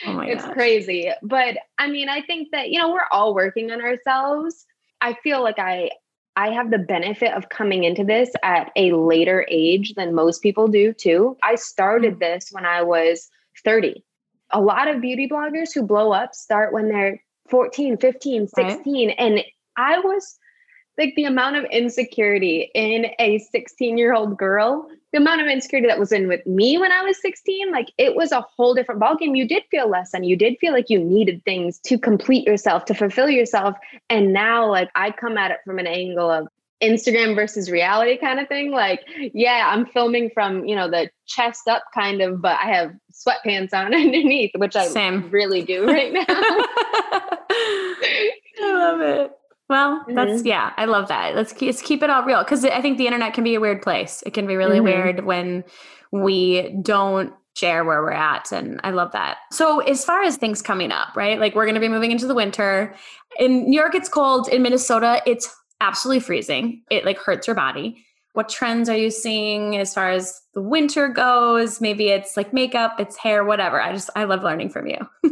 Oh 0.06 0.20
it's 0.20 0.44
gosh. 0.44 0.54
crazy. 0.54 1.10
But 1.22 1.58
I 1.78 1.88
mean, 1.88 2.08
I 2.08 2.22
think 2.22 2.48
that, 2.52 2.70
you 2.70 2.78
know, 2.78 2.90
we're 2.90 3.06
all 3.12 3.34
working 3.34 3.70
on 3.70 3.82
ourselves. 3.82 4.64
I 5.02 5.12
feel 5.22 5.42
like 5.42 5.58
I 5.58 5.90
I 6.36 6.50
have 6.50 6.70
the 6.70 6.78
benefit 6.78 7.32
of 7.32 7.48
coming 7.48 7.82
into 7.84 8.04
this 8.04 8.30
at 8.44 8.70
a 8.76 8.92
later 8.92 9.44
age 9.50 9.94
than 9.94 10.14
most 10.14 10.40
people 10.40 10.68
do 10.68 10.92
too. 10.92 11.36
I 11.42 11.56
started 11.56 12.12
mm-hmm. 12.12 12.20
this 12.20 12.48
when 12.50 12.64
I 12.64 12.80
was 12.80 13.28
30. 13.64 14.04
A 14.50 14.60
lot 14.60 14.88
of 14.88 15.00
beauty 15.00 15.28
bloggers 15.28 15.74
who 15.74 15.82
blow 15.82 16.12
up 16.12 16.34
start 16.34 16.72
when 16.72 16.88
they're 16.88 17.22
14, 17.48 17.96
15, 17.98 18.48
16 18.48 19.08
right. 19.08 19.14
and 19.18 19.42
I 19.76 19.98
was 20.00 20.38
like 20.98 21.14
the 21.14 21.24
amount 21.24 21.56
of 21.56 21.64
insecurity 21.66 22.70
in 22.74 23.06
a 23.20 23.38
16 23.38 23.96
year 23.96 24.12
old 24.12 24.36
girl, 24.36 24.88
the 25.12 25.18
amount 25.18 25.40
of 25.40 25.46
insecurity 25.46 25.86
that 25.86 25.98
was 25.98 26.10
in 26.10 26.26
with 26.26 26.44
me 26.44 26.76
when 26.76 26.90
I 26.90 27.02
was 27.02 27.20
16, 27.22 27.70
like 27.70 27.92
it 27.96 28.16
was 28.16 28.32
a 28.32 28.40
whole 28.40 28.74
different 28.74 29.00
ballgame. 29.00 29.36
You 29.36 29.46
did 29.46 29.62
feel 29.70 29.88
less 29.88 30.10
than 30.10 30.24
you 30.24 30.36
did 30.36 30.58
feel 30.60 30.72
like 30.72 30.90
you 30.90 30.98
needed 30.98 31.42
things 31.44 31.78
to 31.84 31.98
complete 31.98 32.44
yourself, 32.46 32.84
to 32.86 32.94
fulfill 32.94 33.30
yourself. 33.30 33.76
And 34.10 34.32
now, 34.32 34.68
like, 34.68 34.90
I 34.96 35.12
come 35.12 35.38
at 35.38 35.52
it 35.52 35.58
from 35.64 35.78
an 35.78 35.86
angle 35.86 36.28
of 36.28 36.48
Instagram 36.82 37.34
versus 37.34 37.70
reality 37.70 38.16
kind 38.16 38.38
of 38.38 38.48
thing. 38.48 38.70
Like, 38.70 39.00
yeah, 39.34 39.70
I'm 39.72 39.86
filming 39.86 40.30
from, 40.30 40.64
you 40.64 40.76
know, 40.76 40.88
the 40.88 41.10
chest 41.26 41.66
up 41.68 41.82
kind 41.92 42.20
of, 42.20 42.40
but 42.40 42.58
I 42.62 42.72
have 42.72 42.92
sweatpants 43.12 43.74
on 43.74 43.86
underneath, 43.94 44.52
which 44.56 44.76
I 44.76 44.86
Same. 44.86 45.30
really 45.30 45.62
do 45.62 45.86
right 45.86 46.12
now. 46.12 46.24
I 48.60 48.72
love 48.72 49.00
it. 49.00 49.32
Well, 49.68 50.00
mm-hmm. 50.00 50.14
that's 50.14 50.44
yeah, 50.44 50.72
I 50.76 50.86
love 50.86 51.08
that. 51.08 51.34
Let's 51.34 51.52
keep, 51.52 51.66
let's 51.66 51.82
keep 51.82 52.02
it 52.02 52.10
all 52.10 52.24
real 52.24 52.42
because 52.42 52.64
I 52.64 52.80
think 52.80 52.96
the 52.96 53.06
internet 53.06 53.34
can 53.34 53.44
be 53.44 53.54
a 53.54 53.60
weird 53.60 53.82
place. 53.82 54.22
It 54.24 54.32
can 54.32 54.46
be 54.46 54.56
really 54.56 54.76
mm-hmm. 54.76 54.84
weird 54.84 55.24
when 55.24 55.64
we 56.10 56.74
don't 56.82 57.34
share 57.54 57.84
where 57.84 58.00
we're 58.00 58.12
at 58.12 58.52
and 58.52 58.80
I 58.84 58.92
love 58.92 59.12
that. 59.12 59.38
So 59.52 59.80
as 59.80 60.04
far 60.04 60.22
as 60.22 60.36
things 60.36 60.62
coming 60.62 60.92
up, 60.92 61.16
right? 61.16 61.40
Like 61.40 61.54
we're 61.54 61.64
going 61.64 61.74
to 61.74 61.80
be 61.80 61.88
moving 61.88 62.12
into 62.12 62.26
the 62.26 62.34
winter. 62.34 62.94
In 63.38 63.68
New 63.68 63.78
York 63.78 63.94
it's 63.94 64.08
cold, 64.08 64.48
in 64.48 64.62
Minnesota 64.62 65.20
it's 65.26 65.54
absolutely 65.80 66.20
freezing. 66.20 66.82
It 66.90 67.04
like 67.04 67.18
hurts 67.18 67.46
your 67.46 67.56
body. 67.56 68.04
What 68.34 68.48
trends 68.48 68.88
are 68.88 68.96
you 68.96 69.10
seeing 69.10 69.76
as 69.76 69.94
far 69.94 70.10
as 70.10 70.40
the 70.54 70.60
winter 70.62 71.08
goes? 71.08 71.80
Maybe 71.80 72.08
it's 72.08 72.36
like 72.36 72.52
makeup, 72.52 73.00
it's 73.00 73.16
hair, 73.16 73.44
whatever. 73.44 73.80
I 73.80 73.92
just 73.92 74.10
I 74.14 74.24
love 74.24 74.42
learning 74.42 74.70
from 74.70 74.86
you. 74.86 74.98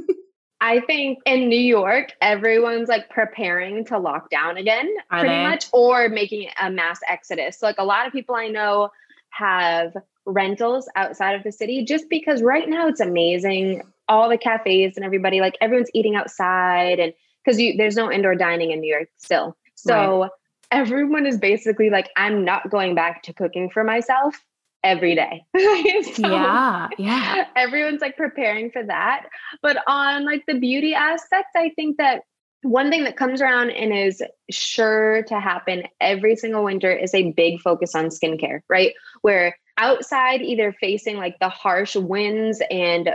I 0.61 0.81
think 0.81 1.19
in 1.27 1.49
New 1.49 1.61
York, 1.61 2.13
everyone's 2.21 2.89
like 2.89 3.11
preparing 3.11 3.85
to 3.87 3.99
lock 3.99 4.31
down 4.31 4.57
again, 4.57 4.89
Are 5.11 5.21
pretty 5.21 5.35
they? 5.35 5.43
much, 5.43 5.67
or 5.73 6.09
making 6.09 6.49
a 6.61 6.71
mass 6.71 6.99
exodus. 7.09 7.59
So, 7.59 7.67
like 7.67 7.79
a 7.79 7.85
lot 7.85 8.07
of 8.07 8.13
people 8.13 8.35
I 8.35 8.49
know 8.49 8.91
have 9.31 9.95
rentals 10.25 10.89
outside 10.97 11.35
of 11.35 11.45
the 11.45 11.53
city 11.53 11.85
just 11.85 12.09
because 12.09 12.43
right 12.43 12.69
now 12.69 12.89
it's 12.89 13.01
amazing. 13.01 13.83
All 14.09 14.29
the 14.29 14.39
cafes 14.39 14.97
and 14.97 15.05
everybody, 15.05 15.41
like 15.41 15.57
everyone's 15.61 15.91
eating 15.93 16.17
outside, 16.17 16.99
and 16.99 17.13
because 17.45 17.61
you 17.61 17.77
there's 17.77 17.97
no 17.97 18.11
indoor 18.11 18.35
dining 18.35 18.71
in 18.71 18.81
New 18.81 18.93
York 18.93 19.09
still. 19.19 19.57
So 19.77 20.29
everyone 20.71 21.27
is 21.27 21.39
basically 21.39 21.91
like, 21.91 22.11
I'm 22.17 22.45
not 22.45 22.71
going 22.71 22.95
back 22.95 23.23
to 23.25 23.33
cooking 23.33 23.71
for 23.71 23.85
myself 23.85 24.37
every 24.83 25.15
day. 25.15 25.43
So- 26.15 26.29
yeah, 26.29 26.89
yeah. 26.99 27.45
everyone's 27.57 28.01
like 28.01 28.17
preparing 28.17 28.71
for 28.71 28.85
that 28.85 29.27
but 29.63 29.79
on 29.87 30.25
like 30.25 30.45
the 30.47 30.59
beauty 30.59 30.95
aspect 30.95 31.49
i 31.57 31.71
think 31.71 31.97
that 31.97 32.23
one 32.63 32.91
thing 32.91 33.05
that 33.05 33.17
comes 33.17 33.41
around 33.41 33.71
and 33.71 33.93
is 33.97 34.23
sure 34.51 35.23
to 35.25 35.41
happen 35.41 35.85
every 36.01 36.37
single 36.37 36.65
winter 36.65 36.93
is 36.93 37.15
a 37.15 37.33
big 37.33 37.61
focus 37.61 37.95
on 37.95 38.07
skincare 38.07 38.61
right 38.69 38.93
where 39.23 39.57
outside 39.79 40.41
either 40.43 40.73
facing 40.73 41.17
like 41.17 41.39
the 41.41 41.49
harsh 41.49 41.97
winds 41.97 42.63
and 42.71 43.11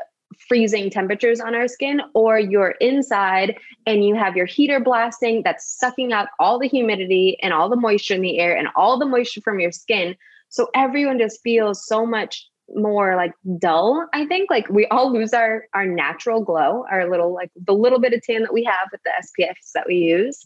freezing 0.47 0.89
temperatures 0.89 1.39
on 1.39 1.55
our 1.55 1.67
skin 1.67 2.01
or 2.13 2.39
you're 2.39 2.75
inside 2.81 3.57
and 3.85 4.05
you 4.05 4.15
have 4.15 4.35
your 4.35 4.45
heater 4.45 4.79
blasting 4.79 5.41
that's 5.43 5.77
sucking 5.77 6.13
out 6.13 6.27
all 6.39 6.59
the 6.59 6.67
humidity 6.67 7.37
and 7.41 7.53
all 7.53 7.69
the 7.69 7.75
moisture 7.75 8.15
in 8.15 8.21
the 8.21 8.39
air 8.39 8.55
and 8.55 8.67
all 8.75 8.97
the 8.97 9.05
moisture 9.05 9.41
from 9.41 9.59
your 9.59 9.71
skin. 9.71 10.15
So 10.49 10.69
everyone 10.75 11.17
just 11.17 11.41
feels 11.43 11.85
so 11.85 12.05
much 12.05 12.47
more 12.73 13.15
like 13.17 13.33
dull 13.59 14.07
i 14.13 14.25
think. 14.25 14.49
Like 14.49 14.69
we 14.69 14.85
all 14.87 15.11
lose 15.11 15.33
our 15.33 15.65
our 15.73 15.85
natural 15.85 16.41
glow 16.41 16.85
our 16.89 17.09
little 17.09 17.33
like 17.33 17.51
the 17.55 17.73
little 17.73 17.99
bit 17.99 18.13
of 18.13 18.21
tan 18.21 18.43
that 18.43 18.53
we 18.53 18.63
have 18.63 18.87
with 18.91 19.01
the 19.03 19.11
spfs 19.43 19.71
that 19.75 19.87
we 19.87 19.95
use. 19.95 20.45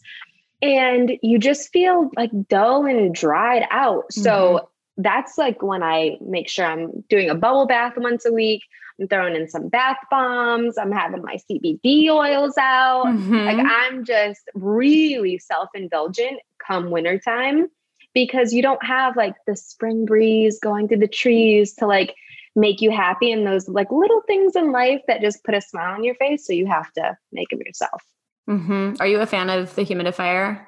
And 0.62 1.12
you 1.22 1.38
just 1.38 1.70
feel 1.72 2.10
like 2.16 2.30
dull 2.48 2.86
and 2.86 3.14
dried 3.14 3.64
out. 3.70 4.10
So 4.10 4.30
mm-hmm. 4.30 5.02
that's 5.02 5.38
like 5.38 5.62
when 5.62 5.82
i 5.82 6.16
make 6.20 6.48
sure 6.48 6.66
i'm 6.66 7.04
doing 7.08 7.30
a 7.30 7.34
bubble 7.34 7.66
bath 7.66 7.92
once 7.96 8.24
a 8.24 8.32
week 8.32 8.62
i'm 9.00 9.08
throwing 9.08 9.34
in 9.36 9.48
some 9.48 9.68
bath 9.68 9.98
bombs 10.10 10.76
i'm 10.78 10.92
having 10.92 11.22
my 11.22 11.36
cbd 11.50 12.08
oils 12.08 12.56
out 12.58 13.04
Mhm. 13.06 13.44
like 13.46 13.66
I'm 13.66 14.04
just 14.04 14.42
really 14.54 15.38
self-indulgent 15.38 16.40
come 16.66 16.90
wintertime 16.90 17.68
because 18.14 18.52
you 18.54 18.62
don't 18.62 18.84
have 18.84 19.16
like 19.16 19.34
the 19.46 19.54
spring 19.56 20.06
breeze 20.06 20.58
going 20.58 20.88
through 20.88 20.98
the 20.98 21.06
trees 21.08 21.74
to 21.74 21.86
like 21.86 22.14
make 22.54 22.80
you 22.80 22.90
happy 22.90 23.30
and 23.30 23.46
those 23.46 23.68
like 23.68 23.90
little 23.92 24.22
things 24.26 24.56
in 24.56 24.72
life 24.72 25.02
that 25.06 25.20
just 25.20 25.44
put 25.44 25.54
a 25.54 25.60
smile 25.60 25.92
on 25.94 26.02
your 26.02 26.14
face. 26.14 26.46
So 26.46 26.54
you 26.54 26.64
have 26.66 26.90
to 26.94 27.16
make 27.30 27.50
them 27.50 27.60
yourself. 27.64 28.02
Mm-hmm. 28.48 28.94
Are 29.00 29.06
you 29.06 29.20
a 29.20 29.26
fan 29.26 29.50
of 29.50 29.74
the 29.74 29.82
humidifier? 29.84 30.64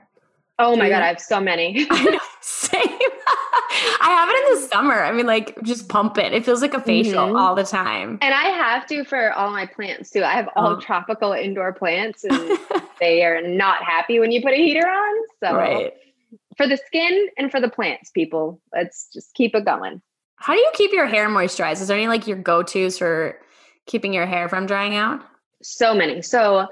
Oh 0.58 0.76
my 0.76 0.90
God. 0.90 1.00
I 1.02 1.06
have 1.08 1.20
so 1.20 1.40
many. 1.40 1.87
Same. 2.42 2.82
I 4.00 4.11
have 4.11 4.28
it 4.28 4.37
in 4.56 4.62
the 4.62 4.68
summer. 4.68 5.02
I 5.02 5.12
mean, 5.12 5.26
like, 5.26 5.61
just 5.62 5.88
pump 5.88 6.18
it. 6.18 6.32
It 6.32 6.44
feels 6.44 6.62
like 6.62 6.75
a 6.75 6.80
facial 6.80 7.26
Mhm. 7.28 7.38
all 7.38 7.54
the 7.54 7.64
time. 7.64 8.18
and 8.23 8.35
I 8.35 8.44
have 8.44 8.87
to 8.88 9.04
for 9.04 9.32
all 9.32 9.50
my 9.50 9.66
plants 9.66 10.11
too. 10.11 10.23
I 10.25 10.32
have 10.32 10.49
all 10.56 10.76
Oh. 10.76 10.80
tropical 10.80 11.32
indoor 11.32 11.73
plants 11.73 12.25
and 12.25 12.32
they 13.00 13.25
are 13.25 13.40
not 13.42 13.82
happy 13.82 14.18
when 14.20 14.32
you 14.32 14.42
put 14.42 14.52
a 14.52 14.56
heater 14.56 14.87
on. 14.87 15.25
So 15.42 15.54
right. 15.56 15.92
for 16.56 16.66
the 16.66 16.76
skin 16.76 17.28
and 17.38 17.50
for 17.50 17.61
the 17.61 17.68
plants, 17.68 18.11
people, 18.11 18.61
let's 18.75 19.08
just 19.12 19.35
keep 19.35 19.54
it 19.54 19.64
going. 19.64 20.00
How 20.37 20.52
do 20.54 20.58
you 20.61 20.70
keep 20.75 20.92
your 20.92 21.06
hair 21.06 21.28
moisturized? 21.28 21.80
Is 21.80 21.88
there 21.88 21.97
any 21.97 22.08
like 22.08 22.26
your 22.26 22.37
go 22.38 22.62
tos 22.62 22.99
for 22.99 23.38
keeping 23.87 24.12
your 24.12 24.26
hair 24.26 24.49
from 24.49 24.66
drying 24.66 24.94
out? 24.94 25.20
So 25.62 25.94
many. 25.94 26.23
So, 26.23 26.66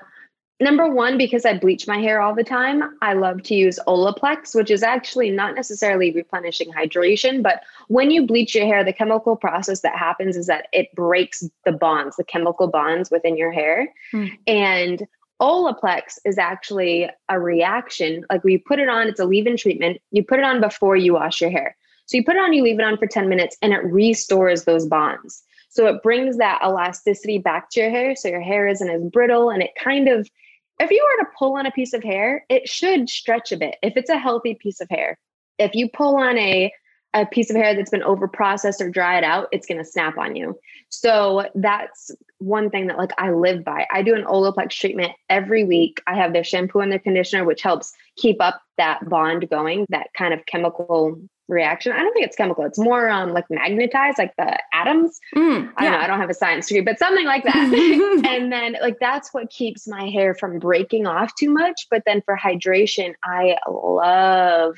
number 0.61 0.89
one, 0.89 1.19
because 1.19 1.45
I 1.45 1.59
bleach 1.59 1.87
my 1.87 1.99
hair 1.99 2.21
all 2.21 2.35
the 2.35 2.45
time, 2.45 2.83
I 3.03 3.15
love 3.15 3.43
to 3.45 3.55
use 3.55 3.79
Olaplex, 3.87 4.55
which 4.55 4.71
is 4.71 4.83
actually 4.83 5.31
not 5.31 5.55
necessarily 5.55 6.13
replenishing 6.13 6.73
hydration, 6.73 7.43
but 7.43 7.63
when 7.89 8.11
you 8.11 8.27
bleach 8.27 8.55
your 8.55 8.67
hair, 8.67 8.85
the 8.85 8.93
chemical 8.93 9.37
process 9.37 9.81
that 9.81 9.97
happens 9.97 10.37
is 10.37 10.47
that 10.47 10.69
it 10.73 10.95
breaks 10.95 11.45
the 11.65 11.73
bonds, 11.73 12.17
the 12.17 12.25
chemical 12.25 12.69
bonds 12.69 13.11
within 13.11 13.37
your 13.37 13.53
hair. 13.53 13.93
Hmm. 14.13 14.27
And 14.47 15.07
Olaplex 15.41 16.19
is 16.25 16.39
actually 16.39 17.09
a 17.29 17.39
reaction. 17.39 18.25
Like 18.31 18.43
we 18.43 18.59
put 18.59 18.79
it 18.79 18.89
on, 18.89 19.09
it's 19.09 19.21
a 19.21 19.27
leave 19.27 19.47
in 19.47 19.57
treatment. 19.57 20.01
You 20.11 20.25
put 20.25 20.39
it 20.39 20.45
on 20.45 20.61
before 20.61 20.97
you 20.97 21.15
wash 21.15 21.41
your 21.41 21.51
hair. 21.51 21.77
So 22.07 22.17
you 22.17 22.25
put 22.25 22.37
it 22.37 22.43
on, 22.43 22.53
you 22.53 22.63
leave 22.63 22.79
it 22.79 22.85
on 22.85 22.97
for 22.97 23.07
10 23.07 23.29
minutes, 23.29 23.57
and 23.61 23.73
it 23.73 23.85
restores 23.85 24.65
those 24.65 24.87
bonds. 24.87 25.43
So 25.69 25.87
it 25.89 26.03
brings 26.03 26.39
that 26.39 26.63
elasticity 26.65 27.39
back 27.39 27.69
to 27.71 27.81
your 27.81 27.91
hair. 27.91 28.17
So 28.17 28.29
your 28.29 28.41
hair 28.41 28.67
isn't 28.67 28.89
as 28.89 29.03
brittle 29.11 29.51
and 29.51 29.63
it 29.63 29.75
kind 29.75 30.09
of, 30.09 30.31
if 30.79 30.91
you 30.91 31.05
were 31.05 31.25
to 31.25 31.31
pull 31.39 31.57
on 31.57 31.67
a 31.67 31.71
piece 31.71 31.93
of 31.93 32.03
hair, 32.03 32.45
it 32.49 32.69
should 32.69 33.09
stretch 33.09 33.53
a 33.53 33.57
bit 33.57 33.77
if 33.83 33.97
it's 33.97 34.11
a 34.11 34.19
healthy 34.19 34.55
piece 34.55 34.81
of 34.81 34.89
hair. 34.91 35.19
If 35.59 35.75
you 35.75 35.89
pull 35.89 36.17
on 36.17 36.37
a, 36.37 36.71
a 37.15 37.25
piece 37.27 37.49
of 37.49 37.57
hair 37.57 37.75
that's 37.75 37.91
been 37.91 38.03
over 38.03 38.29
processed 38.29 38.83
or 38.83 38.91
dried 38.91 39.25
out, 39.25 39.49
it's 39.53 39.67
going 39.67 39.79
to 39.79 39.85
snap 39.85 40.19
on 40.19 40.37
you. 40.37 40.59
So 40.91 41.49
that's 41.55 42.11
one 42.39 42.69
thing 42.69 42.89
that 42.89 42.99
like 42.99 43.13
I 43.19 43.31
live 43.31 43.65
by. 43.65 43.87
I 43.91 44.03
do 44.03 44.15
an 44.15 44.25
Olaplex 44.25 44.71
treatment 44.71 45.13
every 45.31 45.65
week. 45.65 46.03
I 46.07 46.15
have 46.15 46.33
their 46.33 46.45
shampoo 46.45 46.81
and 46.81 46.93
their 46.93 46.99
conditioner, 46.99 47.45
which 47.45 47.63
helps 47.63 47.93
keep 48.17 48.37
up 48.41 48.61
that 48.77 49.09
bond 49.09 49.49
going, 49.49 49.87
that 49.89 50.09
kind 50.17 50.35
of 50.35 50.45
chemical 50.45 51.19
reaction. 51.49 51.93
I 51.93 52.01
don't 52.01 52.13
think 52.13 52.27
it's 52.27 52.37
chemical. 52.37 52.65
It's 52.65 52.79
more 52.79 53.09
um 53.09 53.33
like 53.33 53.47
magnetized, 53.51 54.19
like 54.19 54.35
the 54.37 54.59
atoms. 54.73 55.21
Mm, 55.35 55.73
I 55.77 55.85
don't 55.85 55.93
know. 55.93 55.99
I 55.99 56.07
don't 56.07 56.21
have 56.21 56.31
a 56.31 56.35
science 56.35 56.69
degree, 56.69 56.83
but 56.83 56.99
something 56.99 57.27
like 57.27 57.45
that. 57.45 58.25
and 58.27 58.53
then 58.53 58.77
like 58.81 58.99
that's 59.01 59.33
what 59.33 59.51
keeps 59.51 59.87
my 59.87 60.09
hair 60.09 60.35
from 60.35 60.59
breaking 60.59 61.07
off 61.07 61.35
too 61.39 61.51
much. 61.51 61.87
But 61.91 62.03
then 62.07 62.23
for 62.23 62.37
hydration, 62.37 63.15
I 63.25 63.57
love 63.69 64.77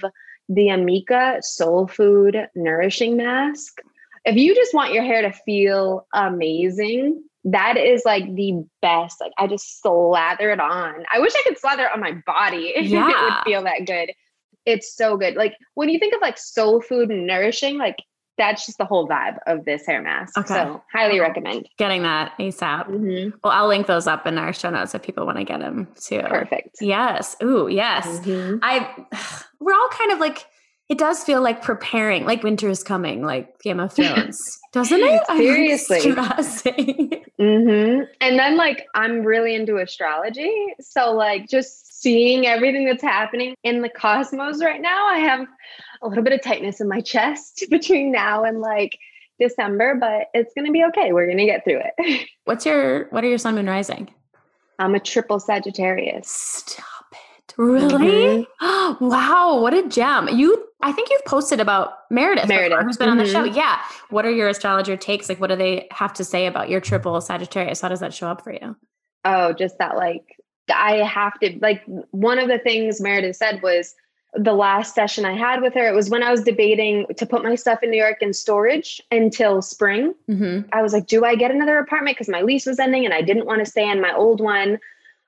the 0.48 0.68
Amika 0.68 1.42
Soul 1.42 1.87
Food 1.87 2.37
Nourishing 2.54 3.16
Mask. 3.16 3.81
If 4.24 4.37
you 4.37 4.54
just 4.54 4.74
want 4.74 4.92
your 4.92 5.04
hair 5.04 5.22
to 5.22 5.33
feel 5.33 6.07
amazing, 6.12 7.22
that 7.44 7.76
is 7.76 8.02
like 8.04 8.35
the 8.35 8.64
best. 8.83 9.20
Like 9.20 9.33
I 9.38 9.46
just 9.46 9.81
slather 9.81 10.50
it 10.50 10.61
on. 10.61 11.04
I 11.12 11.20
wish 11.20 11.33
I 11.35 11.42
could 11.46 11.59
slather 11.59 11.85
it 11.85 11.92
on 11.94 12.00
my 12.00 12.12
body. 12.26 12.72
If 12.74 12.87
it 12.92 12.98
would 12.98 13.44
feel 13.44 13.62
that 13.64 13.87
good. 13.87 14.12
It's 14.68 14.94
so 14.94 15.16
good. 15.16 15.35
Like 15.35 15.54
when 15.74 15.88
you 15.88 15.98
think 15.98 16.14
of 16.14 16.20
like 16.20 16.37
soul 16.38 16.81
food 16.81 17.11
and 17.11 17.26
nourishing, 17.26 17.78
like 17.78 17.96
that's 18.37 18.66
just 18.66 18.78
the 18.78 18.85
whole 18.85 19.09
vibe 19.09 19.38
of 19.48 19.64
this 19.64 19.85
hair 19.87 20.00
mask. 20.00 20.38
Okay. 20.38 20.54
So 20.54 20.83
highly 20.92 21.18
recommend. 21.18 21.68
Getting 21.76 22.02
that 22.02 22.33
ASAP. 22.38 22.87
Mhm. 22.88 23.33
Well, 23.42 23.52
I'll 23.52 23.66
link 23.66 23.87
those 23.88 24.07
up 24.07 24.26
in 24.26 24.38
our 24.38 24.52
show 24.52 24.70
notes 24.70 24.94
if 24.94 25.02
people 25.02 25.26
want 25.26 25.38
to 25.38 25.44
get 25.44 25.59
them 25.61 25.88
too. 26.00 26.20
Perfect. 26.20 26.76
Yes. 26.81 27.35
Ooh, 27.42 27.66
yes. 27.68 28.07
Mhm. 28.20 28.61
I 28.62 28.88
we're 29.61 29.74
all 29.74 29.88
kind 29.90 30.12
of 30.12 30.20
like 30.20 30.44
it 30.88 30.96
does 30.98 31.22
feel 31.24 31.42
like 31.42 31.61
preparing, 31.62 32.24
like 32.24 32.42
winter 32.42 32.68
is 32.70 32.83
coming, 32.83 33.22
like 33.24 33.59
Game 33.61 33.81
of 33.81 33.92
Thrones, 33.96 34.59
doesn't 34.72 35.00
it? 35.02 35.22
Seriously. 35.26 36.00
stressing. 36.12 37.17
Hmm 37.38 38.01
And 38.20 38.38
then 38.38 38.57
like 38.57 38.87
I'm 38.94 39.22
really 39.22 39.55
into 39.55 39.77
astrology. 39.79 40.74
So 40.81 41.12
like 41.12 41.48
just 41.48 42.01
seeing 42.01 42.46
everything 42.46 42.85
that's 42.85 43.03
happening 43.03 43.55
in 43.62 43.83
the 43.83 43.88
cosmos 43.88 44.62
right 44.62 44.81
now, 44.81 45.07
I 45.07 45.18
have 45.18 45.46
a 46.03 46.09
little 46.09 46.24
bit 46.24 46.33
of 46.33 46.42
tightness 46.42 46.81
in 46.81 46.88
my 46.88 47.01
chest 47.12 47.64
between 47.70 48.12
now 48.12 48.44
and 48.44 48.61
like 48.61 48.98
December, 49.38 49.94
but 49.94 50.27
it's 50.35 50.53
gonna 50.55 50.72
be 50.72 50.85
okay. 50.85 51.12
We're 51.12 51.29
gonna 51.29 51.46
get 51.46 51.64
through 51.64 51.81
it. 51.96 52.29
What's 52.44 52.66
your 52.66 53.09
what 53.11 53.22
are 53.24 53.29
your 53.29 53.38
sun 53.38 53.55
moon 53.55 53.68
rising? 53.68 54.12
I'm 54.81 54.94
a 54.94 55.01
triple 55.01 55.40
Sagittarius. 55.40 56.29
Stop 56.29 57.12
it. 57.12 57.55
Really? 57.57 58.46
wow, 58.61 59.59
what 59.61 59.74
a 59.74 59.88
gem. 59.88 60.29
You 60.29 60.67
I 60.80 60.92
think 60.92 61.10
you've 61.10 61.24
posted 61.24 61.60
about 61.60 61.94
Meredith, 62.10 62.44
before, 62.44 62.56
Meredith, 62.56 62.80
who's 62.82 62.96
been 62.96 63.08
on 63.08 63.18
the 63.18 63.26
show. 63.26 63.44
Yeah. 63.44 63.80
What 64.10 64.24
are 64.24 64.30
your 64.30 64.48
astrologer 64.48 64.96
takes? 64.96 65.28
Like 65.28 65.40
what 65.40 65.48
do 65.48 65.56
they 65.56 65.88
have 65.90 66.12
to 66.14 66.24
say 66.24 66.46
about 66.46 66.68
your 66.68 66.80
triple 66.80 67.20
Sagittarius? 67.20 67.80
How 67.80 67.88
does 67.88 68.00
that 68.00 68.14
show 68.14 68.28
up 68.28 68.44
for 68.44 68.52
you? 68.52 68.76
Oh, 69.24 69.52
just 69.52 69.78
that 69.78 69.96
like 69.96 70.36
I 70.72 70.96
have 70.96 71.38
to 71.40 71.58
like 71.60 71.82
one 72.12 72.38
of 72.38 72.48
the 72.48 72.58
things 72.58 73.00
Meredith 73.00 73.36
said 73.36 73.60
was 73.62 73.94
the 74.34 74.52
last 74.52 74.94
session 74.94 75.24
I 75.24 75.32
had 75.32 75.62
with 75.62 75.74
her, 75.74 75.88
it 75.88 75.94
was 75.94 76.10
when 76.10 76.22
I 76.22 76.30
was 76.30 76.42
debating 76.42 77.06
to 77.16 77.26
put 77.26 77.42
my 77.42 77.54
stuff 77.54 77.82
in 77.82 77.90
New 77.90 77.96
York 77.96 78.18
in 78.20 78.32
storage 78.32 79.00
until 79.10 79.62
spring. 79.62 80.14
Mm-hmm. 80.28 80.68
I 80.72 80.82
was 80.82 80.92
like, 80.92 81.06
do 81.06 81.24
I 81.24 81.34
get 81.34 81.50
another 81.50 81.78
apartment? 81.78 82.16
Because 82.16 82.28
my 82.28 82.42
lease 82.42 82.66
was 82.66 82.78
ending 82.78 83.04
and 83.04 83.14
I 83.14 83.22
didn't 83.22 83.46
want 83.46 83.60
to 83.60 83.70
stay 83.70 83.90
in 83.90 84.00
my 84.02 84.12
old 84.12 84.40
one. 84.40 84.78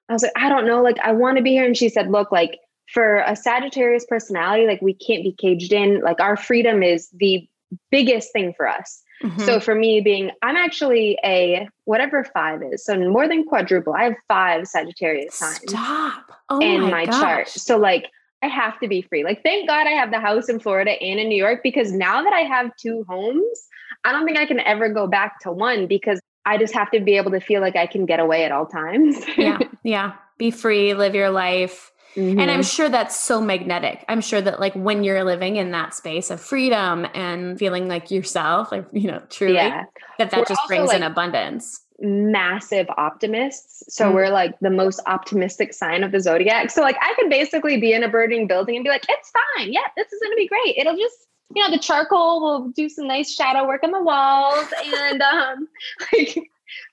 I 0.08 0.12
was 0.12 0.22
like, 0.22 0.32
I 0.36 0.48
don't 0.48 0.66
know. 0.66 0.82
Like, 0.82 0.98
I 0.98 1.12
want 1.12 1.38
to 1.38 1.42
be 1.42 1.52
here. 1.52 1.64
And 1.64 1.76
she 1.76 1.88
said, 1.88 2.10
look, 2.10 2.30
like 2.30 2.60
for 2.92 3.18
a 3.20 3.37
Sagittarius 3.37 4.05
personality, 4.07 4.66
like 4.66 4.83
we 4.83 4.94
can't 4.94 5.22
be 5.22 5.33
caged 5.33 5.72
in. 5.72 6.00
Like 6.00 6.20
our 6.20 6.37
freedom 6.37 6.83
is 6.83 7.09
the 7.11 7.48
biggest 7.90 8.33
thing 8.33 8.53
for 8.57 8.68
us. 8.68 9.03
Mm-hmm. 9.22 9.42
So 9.42 9.61
for 9.61 9.74
me 9.74 10.00
being, 10.00 10.31
I'm 10.42 10.57
actually 10.57 11.18
a 11.24 11.68
whatever 11.85 12.24
five 12.24 12.62
is. 12.62 12.85
So 12.85 12.98
more 12.98 13.29
than 13.29 13.44
quadruple. 13.44 13.92
I 13.92 14.05
have 14.05 14.14
five 14.29 14.66
Sagittarius 14.66 15.35
signs 15.35 15.61
Stop. 15.68 16.33
Oh 16.48 16.61
in 16.61 16.83
my, 16.83 17.05
my, 17.05 17.07
chart. 17.07 17.48
So 17.48 17.76
like 17.76 18.11
I 18.42 18.46
have 18.46 18.81
to 18.81 18.88
be 18.88 19.03
free. 19.03 19.24
Like 19.24 19.42
thank 19.42 19.68
God 19.68 19.87
I 19.87 19.90
have 19.90 20.11
the 20.11 20.20
house 20.20 20.48
in 20.48 20.59
Florida 20.59 20.92
and 20.92 21.20
in 21.20 21.29
New 21.29 21.37
York 21.37 21.61
because 21.62 21.92
now 21.92 22.22
that 22.22 22.33
I 22.33 22.40
have 22.40 22.74
two 22.76 23.05
homes, 23.09 23.68
I 24.05 24.12
don't 24.12 24.24
think 24.24 24.38
I 24.38 24.46
can 24.46 24.61
ever 24.61 24.88
go 24.88 25.07
back 25.07 25.40
to 25.40 25.53
one 25.53 25.87
because 25.87 26.18
I 26.46 26.57
just 26.57 26.72
have 26.72 26.90
to 26.92 27.00
be 27.00 27.16
able 27.16 27.31
to 27.33 27.40
feel 27.40 27.61
like 27.61 27.76
I 27.76 27.87
can 27.87 28.07
get 28.07 28.18
away 28.18 28.44
at 28.44 28.53
all 28.53 28.66
times. 28.66 29.16
yeah. 29.37 29.59
Yeah. 29.83 30.12
Be 30.37 30.50
free, 30.50 30.92
live 30.92 31.14
your 31.14 31.31
life. 31.31 31.90
Mm-hmm. 32.16 32.40
And 32.40 32.51
I'm 32.51 32.62
sure 32.62 32.88
that's 32.88 33.18
so 33.18 33.40
magnetic. 33.40 34.05
I'm 34.09 34.20
sure 34.20 34.40
that 34.40 34.59
like 34.59 34.75
when 34.75 35.05
you're 35.05 35.23
living 35.25 35.57
in 35.57 35.70
that 35.70 35.94
space 35.94 36.31
of 36.31 36.40
freedom 36.40 37.07
and 37.14 37.59
feeling 37.59 37.87
like 37.87 38.11
yourself, 38.11 38.73
like, 38.73 38.87
you 38.92 39.11
know, 39.11 39.23
truly 39.31 39.55
yeah. 39.55 39.85
that 40.18 40.31
that 40.31 40.40
We're 40.40 40.44
just 40.46 40.61
brings 40.66 40.88
like, 40.88 40.96
in 40.96 41.03
abundance 41.05 41.83
massive 42.01 42.87
optimists. 42.96 43.83
So 43.94 44.11
mm. 44.11 44.14
we're 44.14 44.31
like 44.31 44.59
the 44.61 44.70
most 44.70 45.01
optimistic 45.07 45.75
sign 45.75 46.03
of 46.03 46.12
the 46.12 46.20
zodiac. 46.20 46.70
So 46.70 46.81
like 46.81 46.96
I 47.01 47.14
could 47.14 47.31
basically 47.31 47.79
be 47.79 47.92
in 47.92 48.03
a 48.03 48.09
burning 48.09 48.46
building 48.46 48.77
and 48.77 48.85
be 48.85 48.90
like, 48.90 49.05
it's 49.09 49.31
fine. 49.57 49.73
Yeah, 49.73 49.87
this 49.96 50.11
is 50.12 50.20
gonna 50.23 50.37
be 50.37 50.49
great. 50.49 50.77
It'll 50.79 50.96
just 50.96 51.16
you 51.55 51.62
know, 51.62 51.70
the 51.70 51.83
charcoal 51.83 52.40
will 52.40 52.68
do 52.68 52.88
some 52.88 53.09
nice 53.09 53.35
shadow 53.35 53.66
work 53.66 53.83
on 53.83 53.90
the 53.90 54.03
walls 54.03 54.66
and 54.85 55.23
um 55.23 55.68
like 56.12 56.38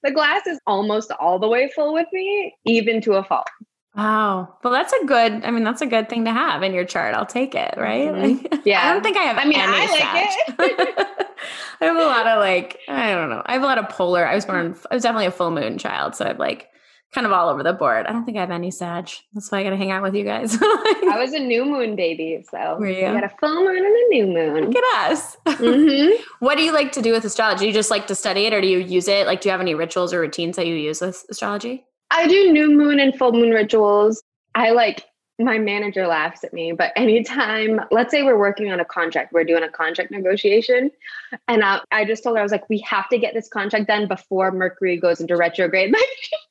the 0.04 0.12
glass 0.12 0.46
is 0.48 0.60
almost 0.68 1.12
all 1.20 1.40
the 1.40 1.48
way 1.48 1.72
full 1.74 1.94
with 1.94 2.08
me, 2.12 2.56
even 2.66 3.02
to 3.02 3.14
a 3.14 3.24
fault. 3.24 3.48
Wow. 3.98 4.56
Well, 4.64 4.72
that's 4.72 4.94
a 4.94 5.06
good, 5.06 5.44
I 5.44 5.50
mean, 5.50 5.64
that's 5.64 5.82
a 5.82 5.88
good 5.88 6.08
thing 6.08 6.26
to 6.26 6.32
have 6.32 6.62
in 6.62 6.72
your 6.72 6.86
chart. 6.86 7.16
I'll 7.16 7.26
take 7.26 7.56
it, 7.56 7.74
right? 7.78 8.08
Mm-hmm. 8.08 8.44
Like, 8.54 8.62
yeah. 8.64 8.88
I 8.88 8.94
don't 8.94 9.02
think 9.02 9.18
I 9.18 9.24
have 9.24 9.38
I 9.38 9.46
mean, 9.46 9.60
I 9.60 9.88
like 9.88 11.00
it. 11.00 11.18
I 11.82 11.86
have 11.86 11.98
a 11.98 12.06
lot 12.06 12.28
of 12.28 12.40
like, 12.40 12.80
I 12.88 13.14
don't 13.14 13.30
know. 13.30 13.42
I 13.44 13.54
have 13.54 13.64
a 13.64 13.66
lot 13.66 13.80
of 13.80 13.90
polar. 13.90 14.26
I 14.26 14.36
was 14.36 14.46
born, 14.46 14.76
I 14.92 14.94
was 14.94 15.02
definitely 15.02 15.26
a 15.26 15.32
full 15.32 15.50
moon 15.50 15.80
child. 15.80 16.16
So 16.16 16.26
I've 16.26 16.38
like 16.38 16.70
kind 17.12 17.26
of 17.26 17.34
all 17.34 17.50
over 17.50 17.64
the 17.64 17.74
board. 17.74 18.06
I 18.06 18.12
don't 18.12 18.24
think 18.24 18.38
I 18.38 18.42
have 18.42 18.52
any 18.52 18.70
Sag. 18.70 19.10
That's 19.34 19.52
why 19.52 19.62
I 19.62 19.64
got 19.64 19.72
to 19.72 19.78
hang 19.78 19.90
out 19.90 20.04
with 20.04 20.14
you 20.14 20.24
guys. 20.24 20.56
I 20.62 21.16
was 21.18 21.34
a 21.34 21.40
new 21.40 21.66
moon 21.66 21.96
baby. 21.96 22.46
So 22.52 22.78
Were 22.78 22.90
you? 22.90 23.02
got 23.02 23.24
a 23.24 23.32
full 23.40 23.64
moon 23.64 23.78
and 23.78 23.86
a 23.86 24.08
new 24.10 24.28
moon. 24.28 24.66
Look 24.66 24.76
at 24.76 25.12
us. 25.12 25.38
Mm-hmm. 25.48 26.22
what 26.40 26.58
do 26.58 26.64
you 26.64 26.72
like 26.72 26.92
to 26.92 27.02
do 27.02 27.14
with 27.14 27.26
astrology? 27.26 27.62
Do 27.62 27.68
you 27.68 27.74
just 27.74 27.90
like 27.90 28.06
to 28.08 28.16
study 28.16 28.46
it 28.46 28.54
or 28.54 28.62
do 28.62 28.68
you 28.68 28.78
use 28.78 29.08
it? 29.08 29.26
Like, 29.26 29.42
do 29.42 29.50
you 29.50 29.52
have 29.52 29.62
any 29.62 29.74
rituals 29.74 30.14
or 30.14 30.20
routines 30.20 30.56
that 30.58 30.68
you 30.68 30.76
use 30.76 31.02
with 31.02 31.26
astrology? 31.30 31.84
I 32.12 32.28
do 32.28 32.52
new 32.52 32.72
moon 32.72 33.00
and 33.00 33.16
full 33.18 33.34
moon 33.34 33.52
rituals. 33.52 34.22
I 34.56 34.72
like 34.72 35.06
my 35.40 35.60
manager 35.60 36.08
laughs 36.08 36.44
at 36.44 36.54
me, 36.54 36.72
but 36.72 36.92
anytime, 36.96 37.80
let's 37.92 38.12
say 38.12 38.24
we're 38.24 38.40
working 38.40 38.72
on 38.72 38.80
a 38.80 38.86
contract, 38.86 39.34
we're 39.34 39.44
doing 39.44 39.64
a 39.64 39.70
contract 39.70 40.10
negotiation. 40.10 40.90
And 41.48 41.64
I, 41.64 41.82
I 41.92 42.06
just 42.06 42.24
told 42.24 42.38
her, 42.38 42.40
I 42.40 42.44
was 42.44 42.52
like, 42.52 42.68
we 42.70 42.80
have 42.80 43.08
to 43.10 43.20
get 43.20 43.34
this 43.34 43.48
contract 43.48 43.88
done 43.88 44.08
before 44.08 44.52
Mercury 44.52 44.98
goes 44.98 45.22
into 45.22 45.38
retrograde. 45.38 45.94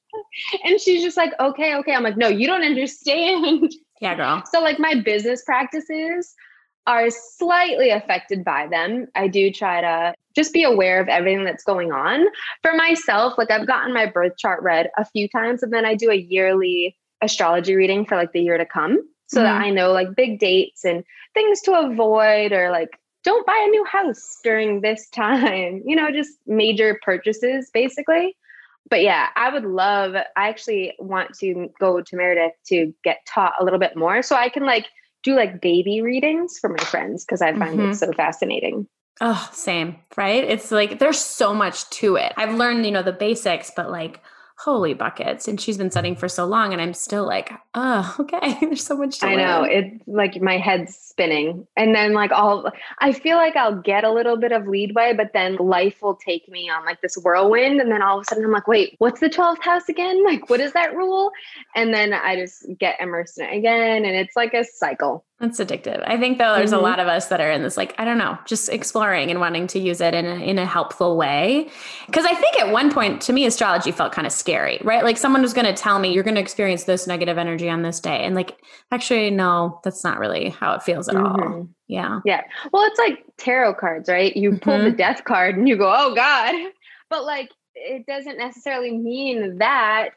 and 0.64 0.80
she's 0.80 1.02
just 1.02 1.16
like, 1.16 1.32
okay, 1.40 1.74
okay. 1.76 1.94
I'm 1.94 2.04
like, 2.04 2.16
no, 2.16 2.28
you 2.28 2.46
don't 2.46 2.62
understand. 2.62 3.74
Yeah, 4.00 4.14
girl. 4.14 4.42
So, 4.52 4.60
like, 4.60 4.78
my 4.78 4.94
business 4.94 5.42
practices 5.42 6.34
are 6.86 7.10
slightly 7.10 7.90
affected 7.90 8.44
by 8.44 8.66
them. 8.68 9.08
I 9.14 9.28
do 9.28 9.50
try 9.50 9.80
to 9.80 10.14
just 10.34 10.52
be 10.52 10.62
aware 10.62 11.00
of 11.00 11.08
everything 11.08 11.44
that's 11.44 11.64
going 11.64 11.92
on. 11.92 12.26
For 12.62 12.74
myself, 12.74 13.34
like, 13.38 13.50
I've 13.50 13.66
gotten 13.66 13.92
my 13.92 14.06
birth 14.06 14.36
chart 14.38 14.62
read 14.62 14.90
a 14.96 15.04
few 15.04 15.28
times, 15.28 15.62
and 15.62 15.72
then 15.72 15.84
I 15.84 15.94
do 15.94 16.10
a 16.10 16.14
yearly 16.14 16.96
astrology 17.22 17.74
reading 17.74 18.04
for 18.04 18.16
like 18.16 18.32
the 18.32 18.40
year 18.40 18.58
to 18.58 18.66
come 18.66 19.02
so 19.26 19.38
mm-hmm. 19.38 19.46
that 19.46 19.60
I 19.60 19.70
know 19.70 19.92
like 19.92 20.14
big 20.14 20.38
dates 20.38 20.84
and 20.84 21.04
things 21.34 21.60
to 21.62 21.72
avoid 21.72 22.52
or 22.52 22.70
like 22.70 22.98
don't 23.24 23.46
buy 23.46 23.64
a 23.66 23.70
new 23.70 23.84
house 23.84 24.38
during 24.42 24.80
this 24.80 25.08
time, 25.14 25.82
you 25.84 25.96
know, 25.96 26.10
just 26.10 26.38
major 26.46 26.98
purchases 27.02 27.70
basically. 27.72 28.36
But 28.88 29.02
yeah, 29.02 29.28
I 29.34 29.52
would 29.52 29.64
love, 29.64 30.14
I 30.14 30.48
actually 30.48 30.94
want 31.00 31.36
to 31.38 31.68
go 31.80 32.00
to 32.00 32.16
Meredith 32.16 32.52
to 32.68 32.94
get 33.02 33.18
taught 33.26 33.54
a 33.58 33.64
little 33.64 33.80
bit 33.80 33.96
more 33.96 34.22
so 34.22 34.36
I 34.36 34.48
can 34.48 34.64
like 34.64 34.86
do 35.26 35.36
like 35.36 35.60
baby 35.60 36.00
readings 36.00 36.58
for 36.58 36.70
my 36.70 36.82
friends 36.84 37.24
because 37.24 37.42
I 37.42 37.52
find 37.52 37.78
mm-hmm. 37.78 37.90
it 37.90 37.96
so 37.96 38.12
fascinating. 38.12 38.86
Oh, 39.20 39.48
same, 39.52 39.96
right? 40.16 40.44
It's 40.44 40.70
like 40.70 41.00
there's 41.00 41.18
so 41.18 41.52
much 41.52 41.88
to 41.90 42.16
it. 42.16 42.32
I've 42.36 42.54
learned, 42.54 42.86
you 42.86 42.92
know, 42.92 43.02
the 43.02 43.12
basics, 43.12 43.72
but 43.74 43.90
like 43.90 44.20
holy 44.58 44.94
buckets. 44.94 45.48
And 45.48 45.60
she's 45.60 45.76
been 45.76 45.90
studying 45.90 46.16
for 46.16 46.28
so 46.28 46.46
long, 46.46 46.72
and 46.72 46.80
I'm 46.80 46.94
still 46.94 47.26
like, 47.26 47.52
oh, 47.74 48.16
okay. 48.20 48.56
There's 48.60 48.84
so 48.84 48.96
much 48.96 49.20
to 49.20 49.26
I 49.26 49.36
know. 49.36 49.62
It's 49.62 50.02
like 50.06 50.40
my 50.40 50.58
head's 50.58 50.96
spinning. 50.96 51.66
And 51.76 51.94
then 51.94 52.12
like 52.12 52.32
all 52.32 52.70
I 52.98 53.12
feel 53.12 53.36
like 53.36 53.56
I'll 53.56 53.80
get 53.80 54.04
a 54.04 54.12
little 54.12 54.36
bit 54.36 54.52
of 54.52 54.66
leadway, 54.66 55.12
but 55.14 55.32
then 55.32 55.56
life 55.56 56.02
will 56.02 56.16
take 56.16 56.48
me 56.48 56.68
on 56.68 56.84
like 56.84 57.00
this 57.00 57.16
whirlwind. 57.16 57.80
And 57.80 57.90
then 57.90 58.02
all 58.02 58.18
of 58.18 58.22
a 58.22 58.24
sudden 58.26 58.44
I'm 58.44 58.52
like, 58.52 58.68
wait, 58.68 58.96
what's 58.98 59.20
the 59.20 59.30
12th 59.30 59.62
house 59.62 59.88
again? 59.88 60.16
Like, 60.26 60.50
what 60.50 60.58
is 60.58 60.72
that 60.72 60.96
rule? 60.96 61.30
And 61.76 61.94
then 61.94 62.12
I 62.12 62.34
just 62.34 62.66
get 62.80 63.00
immersed 63.00 63.38
in 63.38 63.46
it 63.46 63.56
again. 63.56 64.04
And 64.04 64.16
it's 64.16 64.34
like 64.34 64.54
a 64.54 64.64
cycle. 64.64 65.24
That's 65.38 65.60
addictive. 65.60 66.02
I 66.06 66.16
think 66.16 66.38
though 66.38 66.54
there's 66.54 66.70
mm-hmm. 66.70 66.80
a 66.80 66.82
lot 66.82 66.98
of 66.98 67.08
us 67.08 67.26
that 67.28 67.42
are 67.42 67.50
in 67.50 67.62
this 67.62 67.76
like 67.76 67.94
I 67.98 68.06
don't 68.06 68.16
know, 68.16 68.38
just 68.46 68.70
exploring 68.70 69.30
and 69.30 69.38
wanting 69.38 69.66
to 69.68 69.78
use 69.78 70.00
it 70.00 70.14
in 70.14 70.24
a 70.24 70.36
in 70.36 70.58
a 70.58 70.64
helpful 70.64 71.18
way. 71.18 71.68
Cuz 72.10 72.24
I 72.24 72.34
think 72.34 72.58
at 72.58 72.72
one 72.72 72.90
point 72.90 73.20
to 73.22 73.34
me 73.34 73.44
astrology 73.44 73.92
felt 73.92 74.12
kind 74.12 74.26
of 74.26 74.32
scary, 74.32 74.80
right? 74.82 75.04
Like 75.04 75.18
someone 75.18 75.42
was 75.42 75.52
going 75.52 75.66
to 75.66 75.74
tell 75.74 75.98
me 75.98 76.10
you're 76.10 76.24
going 76.24 76.36
to 76.36 76.40
experience 76.40 76.84
this 76.84 77.06
negative 77.06 77.36
energy 77.36 77.68
on 77.68 77.82
this 77.82 78.00
day 78.00 78.24
and 78.24 78.34
like 78.34 78.56
actually 78.90 79.30
no, 79.30 79.78
that's 79.84 80.02
not 80.02 80.18
really 80.18 80.48
how 80.48 80.72
it 80.72 80.82
feels 80.82 81.06
at 81.06 81.16
mm-hmm. 81.16 81.42
all. 81.42 81.68
Yeah. 81.86 82.20
Yeah. 82.24 82.40
Well, 82.72 82.84
it's 82.84 82.98
like 82.98 83.22
tarot 83.36 83.74
cards, 83.74 84.08
right? 84.08 84.34
You 84.34 84.52
mm-hmm. 84.52 84.58
pull 84.60 84.78
the 84.78 84.84
mm-hmm. 84.86 84.96
death 84.96 85.24
card 85.24 85.58
and 85.58 85.68
you 85.68 85.76
go, 85.76 85.92
"Oh 85.94 86.14
god." 86.14 86.54
But 87.10 87.24
like 87.24 87.50
it 87.74 88.06
doesn't 88.06 88.38
necessarily 88.38 88.96
mean 88.96 89.58
that 89.58 90.10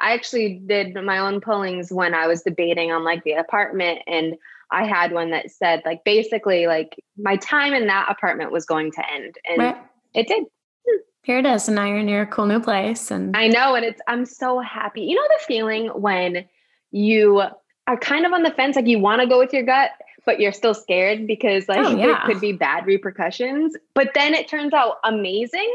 I 0.00 0.12
actually 0.12 0.60
did 0.66 0.94
my 0.94 1.18
own 1.18 1.40
pullings 1.40 1.90
when 1.90 2.12
I 2.14 2.26
was 2.26 2.42
debating 2.42 2.92
on 2.92 3.04
like 3.04 3.24
the 3.24 3.32
apartment 3.32 4.00
and 4.06 4.36
I 4.70 4.84
had 4.84 5.12
one 5.12 5.30
that 5.30 5.50
said 5.50 5.82
like 5.84 6.04
basically 6.04 6.66
like 6.66 6.96
my 7.16 7.36
time 7.36 7.72
in 7.72 7.86
that 7.86 8.10
apartment 8.10 8.52
was 8.52 8.66
going 8.66 8.92
to 8.92 9.12
end 9.12 9.36
and 9.48 9.58
right. 9.58 9.76
it 10.14 10.26
did. 10.26 10.44
Here 11.22 11.38
it 11.38 11.46
is. 11.46 11.66
And 11.66 11.74
now 11.74 11.86
you're 11.86 12.04
near 12.04 12.22
a 12.22 12.26
cool 12.26 12.46
new 12.46 12.60
place. 12.60 13.10
And 13.10 13.36
I 13.36 13.48
know. 13.48 13.74
And 13.74 13.84
it's 13.84 14.00
I'm 14.06 14.24
so 14.24 14.60
happy. 14.60 15.02
You 15.02 15.16
know 15.16 15.26
the 15.28 15.44
feeling 15.44 15.88
when 15.88 16.44
you 16.92 17.42
are 17.88 17.96
kind 17.96 18.24
of 18.24 18.32
on 18.32 18.44
the 18.44 18.52
fence, 18.52 18.76
like 18.76 18.86
you 18.86 19.00
want 19.00 19.20
to 19.20 19.26
go 19.26 19.38
with 19.38 19.52
your 19.52 19.64
gut, 19.64 19.90
but 20.24 20.38
you're 20.38 20.52
still 20.52 20.74
scared 20.74 21.26
because 21.26 21.68
like 21.68 21.84
oh, 21.84 21.96
yeah. 21.96 22.06
there 22.06 22.20
could 22.26 22.40
be 22.40 22.52
bad 22.52 22.86
repercussions. 22.86 23.74
But 23.94 24.12
then 24.14 24.34
it 24.34 24.46
turns 24.46 24.72
out 24.72 24.98
amazing. 25.02 25.72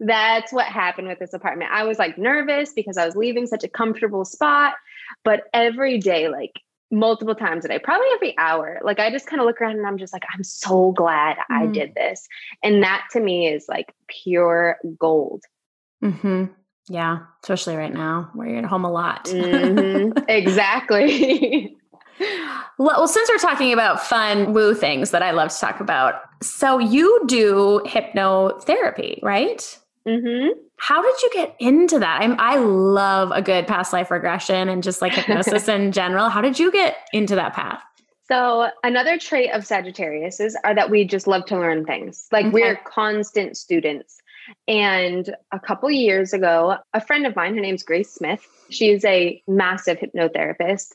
That's 0.00 0.52
what 0.52 0.66
happened 0.66 1.08
with 1.08 1.18
this 1.18 1.34
apartment. 1.34 1.70
I 1.70 1.84
was 1.84 1.98
like 1.98 2.16
nervous 2.16 2.72
because 2.72 2.96
I 2.96 3.04
was 3.04 3.14
leaving 3.14 3.46
such 3.46 3.64
a 3.64 3.68
comfortable 3.68 4.24
spot. 4.24 4.74
But 5.22 5.44
every 5.52 5.98
day, 5.98 6.28
like 6.28 6.52
multiple 6.90 7.34
times 7.34 7.64
a 7.64 7.68
day, 7.68 7.78
probably 7.78 8.06
every 8.14 8.36
hour. 8.38 8.80
Like 8.82 8.98
I 8.98 9.10
just 9.10 9.26
kind 9.26 9.40
of 9.40 9.46
look 9.46 9.60
around 9.60 9.76
and 9.76 9.86
I'm 9.86 9.98
just 9.98 10.12
like, 10.12 10.24
I'm 10.32 10.42
so 10.42 10.92
glad 10.92 11.36
mm 11.36 11.44
I 11.50 11.62
mm-hmm. 11.62 11.72
did 11.72 11.94
this. 11.94 12.26
And 12.62 12.82
that 12.82 13.06
to 13.12 13.20
me 13.20 13.48
is 13.48 13.66
like 13.68 13.94
pure 14.08 14.78
gold. 14.98 15.44
Hmm. 16.00 16.46
Yeah, 16.88 17.18
especially 17.42 17.76
right 17.76 17.92
now 17.92 18.30
where 18.34 18.48
you're 18.48 18.58
at 18.58 18.64
home 18.64 18.84
a 18.84 18.90
lot. 18.90 19.26
mm-hmm. 19.26 20.18
Exactly. 20.28 21.76
well, 22.78 23.06
since 23.06 23.28
we're 23.28 23.38
talking 23.38 23.72
about 23.72 24.02
fun 24.02 24.54
woo 24.54 24.74
things 24.74 25.10
that 25.10 25.22
I 25.22 25.32
love 25.32 25.50
to 25.50 25.58
talk 25.58 25.80
about, 25.80 26.22
so 26.42 26.78
you 26.78 27.22
do 27.26 27.82
hypnotherapy, 27.84 29.22
right? 29.22 29.78
Mm-hmm. 30.08 30.58
How 30.78 31.02
did 31.02 31.22
you 31.22 31.30
get 31.34 31.54
into 31.58 31.98
that? 31.98 32.22
I'm, 32.22 32.36
I 32.38 32.56
love 32.56 33.30
a 33.32 33.42
good 33.42 33.66
past 33.66 33.92
life 33.92 34.10
regression 34.10 34.68
and 34.68 34.82
just 34.82 35.02
like 35.02 35.12
hypnosis 35.12 35.68
in 35.68 35.92
general. 35.92 36.30
How 36.30 36.40
did 36.40 36.58
you 36.58 36.72
get 36.72 36.96
into 37.12 37.34
that 37.34 37.52
path? 37.52 37.82
So 38.30 38.68
another 38.82 39.18
trait 39.18 39.50
of 39.52 39.66
Sagittarius 39.66 40.40
is 40.40 40.56
are 40.64 40.74
that 40.74 40.90
we 40.90 41.04
just 41.04 41.26
love 41.26 41.44
to 41.46 41.58
learn 41.58 41.84
things. 41.84 42.26
Like 42.32 42.46
okay. 42.46 42.52
we're 42.52 42.76
constant 42.76 43.56
students. 43.56 44.18
And 44.66 45.34
a 45.52 45.60
couple 45.60 45.90
years 45.90 46.32
ago, 46.32 46.76
a 46.94 47.00
friend 47.00 47.26
of 47.26 47.36
mine, 47.36 47.54
her 47.54 47.60
name's 47.60 47.82
Grace 47.82 48.10
Smith, 48.10 48.46
she's 48.70 49.04
a 49.04 49.42
massive 49.46 49.98
hypnotherapist 49.98 50.92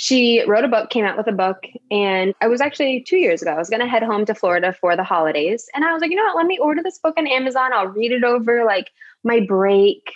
she 0.00 0.44
wrote 0.46 0.62
a 0.62 0.68
book, 0.68 0.90
came 0.90 1.04
out 1.04 1.16
with 1.16 1.26
a 1.26 1.32
book, 1.32 1.64
and 1.90 2.32
I 2.40 2.46
was 2.46 2.60
actually 2.60 3.00
two 3.00 3.16
years 3.16 3.42
ago. 3.42 3.50
I 3.50 3.58
was 3.58 3.68
going 3.68 3.80
to 3.80 3.88
head 3.88 4.04
home 4.04 4.24
to 4.26 4.34
Florida 4.34 4.72
for 4.72 4.94
the 4.94 5.02
holidays. 5.02 5.68
And 5.74 5.84
I 5.84 5.92
was 5.92 6.00
like, 6.00 6.12
you 6.12 6.16
know 6.16 6.22
what? 6.22 6.36
Let 6.36 6.46
me 6.46 6.56
order 6.56 6.84
this 6.84 7.00
book 7.00 7.14
on 7.18 7.26
Amazon. 7.26 7.72
I'll 7.72 7.88
read 7.88 8.12
it 8.12 8.22
over 8.22 8.64
like 8.64 8.90
my 9.24 9.40
break, 9.40 10.12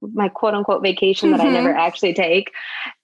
my 0.00 0.30
quote 0.30 0.54
unquote 0.54 0.82
vacation 0.82 1.28
mm-hmm. 1.28 1.36
that 1.36 1.46
I 1.46 1.50
never 1.50 1.68
mm-hmm. 1.68 1.78
actually 1.78 2.14
take. 2.14 2.50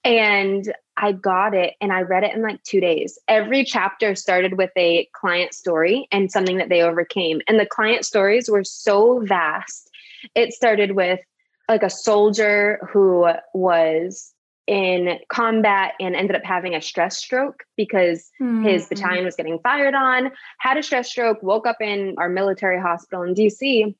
And 0.04 0.72
I 0.96 1.12
got 1.12 1.52
it 1.52 1.74
and 1.82 1.92
I 1.92 2.00
read 2.00 2.24
it 2.24 2.34
in 2.34 2.40
like 2.40 2.62
two 2.62 2.80
days. 2.80 3.18
Every 3.28 3.62
chapter 3.62 4.14
started 4.14 4.56
with 4.56 4.70
a 4.74 5.06
client 5.12 5.52
story 5.52 6.08
and 6.10 6.32
something 6.32 6.56
that 6.56 6.70
they 6.70 6.80
overcame. 6.80 7.42
And 7.46 7.60
the 7.60 7.66
client 7.66 8.06
stories 8.06 8.48
were 8.48 8.64
so 8.64 9.20
vast. 9.20 9.90
It 10.34 10.54
started 10.54 10.92
with 10.92 11.20
like 11.68 11.82
a 11.82 11.90
soldier 11.90 12.88
who 12.90 13.26
was 13.52 14.31
in 14.66 15.18
combat 15.28 15.94
and 15.98 16.14
ended 16.14 16.36
up 16.36 16.44
having 16.44 16.74
a 16.74 16.80
stress 16.80 17.18
stroke 17.18 17.64
because 17.76 18.30
mm-hmm. 18.40 18.64
his 18.64 18.86
battalion 18.86 19.24
was 19.24 19.34
getting 19.34 19.58
fired 19.58 19.94
on, 19.94 20.30
had 20.58 20.76
a 20.76 20.82
stress 20.82 21.10
stroke, 21.10 21.42
woke 21.42 21.66
up 21.66 21.78
in 21.80 22.14
our 22.18 22.28
military 22.28 22.80
hospital 22.80 23.22
in 23.22 23.34
DC 23.34 23.94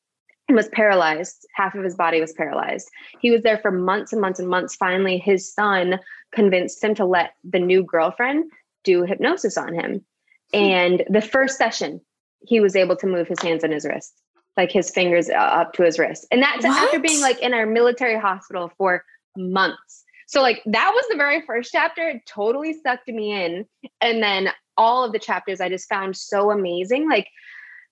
and 0.48 0.57
was 0.57 0.68
paralyzed. 0.68 1.46
Half 1.55 1.75
of 1.75 1.83
his 1.83 1.96
body 1.96 2.20
was 2.20 2.33
paralyzed. 2.33 2.88
He 3.20 3.31
was 3.31 3.42
there 3.42 3.59
for 3.59 3.70
months 3.70 4.12
and 4.12 4.20
months 4.20 4.38
and 4.38 4.48
months. 4.48 4.77
Finally, 4.77 5.18
his 5.18 5.53
son 5.53 5.98
convinced 6.33 6.83
him 6.83 6.94
to 6.94 7.05
let 7.05 7.33
the 7.42 7.59
new 7.59 7.83
girlfriend 7.83 8.44
do 8.85 9.03
hypnosis 9.03 9.57
on 9.57 9.75
him. 9.75 10.05
Hmm. 10.53 10.59
And 10.59 11.05
the 11.09 11.20
first 11.20 11.59
session, 11.59 12.01
he 12.40 12.61
was 12.61 12.77
able 12.77 12.96
to 12.96 13.07
move 13.07 13.29
his 13.29 13.40
hands 13.40 13.64
and 13.64 13.72
his 13.72 13.85
wrists. 13.85 14.14
like 14.57 14.70
his 14.70 14.90
fingers 14.90 15.31
uh, 15.31 15.33
up 15.33 15.72
to 15.72 15.83
his 15.83 15.98
wrist. 15.98 16.27
And 16.31 16.42
that's 16.42 16.64
What? 16.64 16.83
after 16.83 16.98
being 16.98 17.22
like 17.22 17.40
in 17.40 17.55
our 17.55 17.64
military 17.64 18.18
hospital 18.18 18.70
for 18.77 19.03
months. 19.37 20.05
So 20.33 20.40
like 20.40 20.62
that 20.64 20.92
was 20.95 21.05
the 21.11 21.16
very 21.16 21.42
first 21.42 21.73
chapter. 21.73 22.09
It 22.09 22.23
totally 22.27 22.75
sucked 22.83 23.07
me 23.07 23.45
in. 23.45 23.66
And 24.01 24.23
then 24.23 24.49
all 24.79 25.05
of 25.05 25.12
the 25.12 25.18
chapters 25.18 25.61
I 25.61 25.68
just 25.68 25.87
found 25.90 26.16
so 26.16 26.51
amazing. 26.51 27.07
Like 27.07 27.29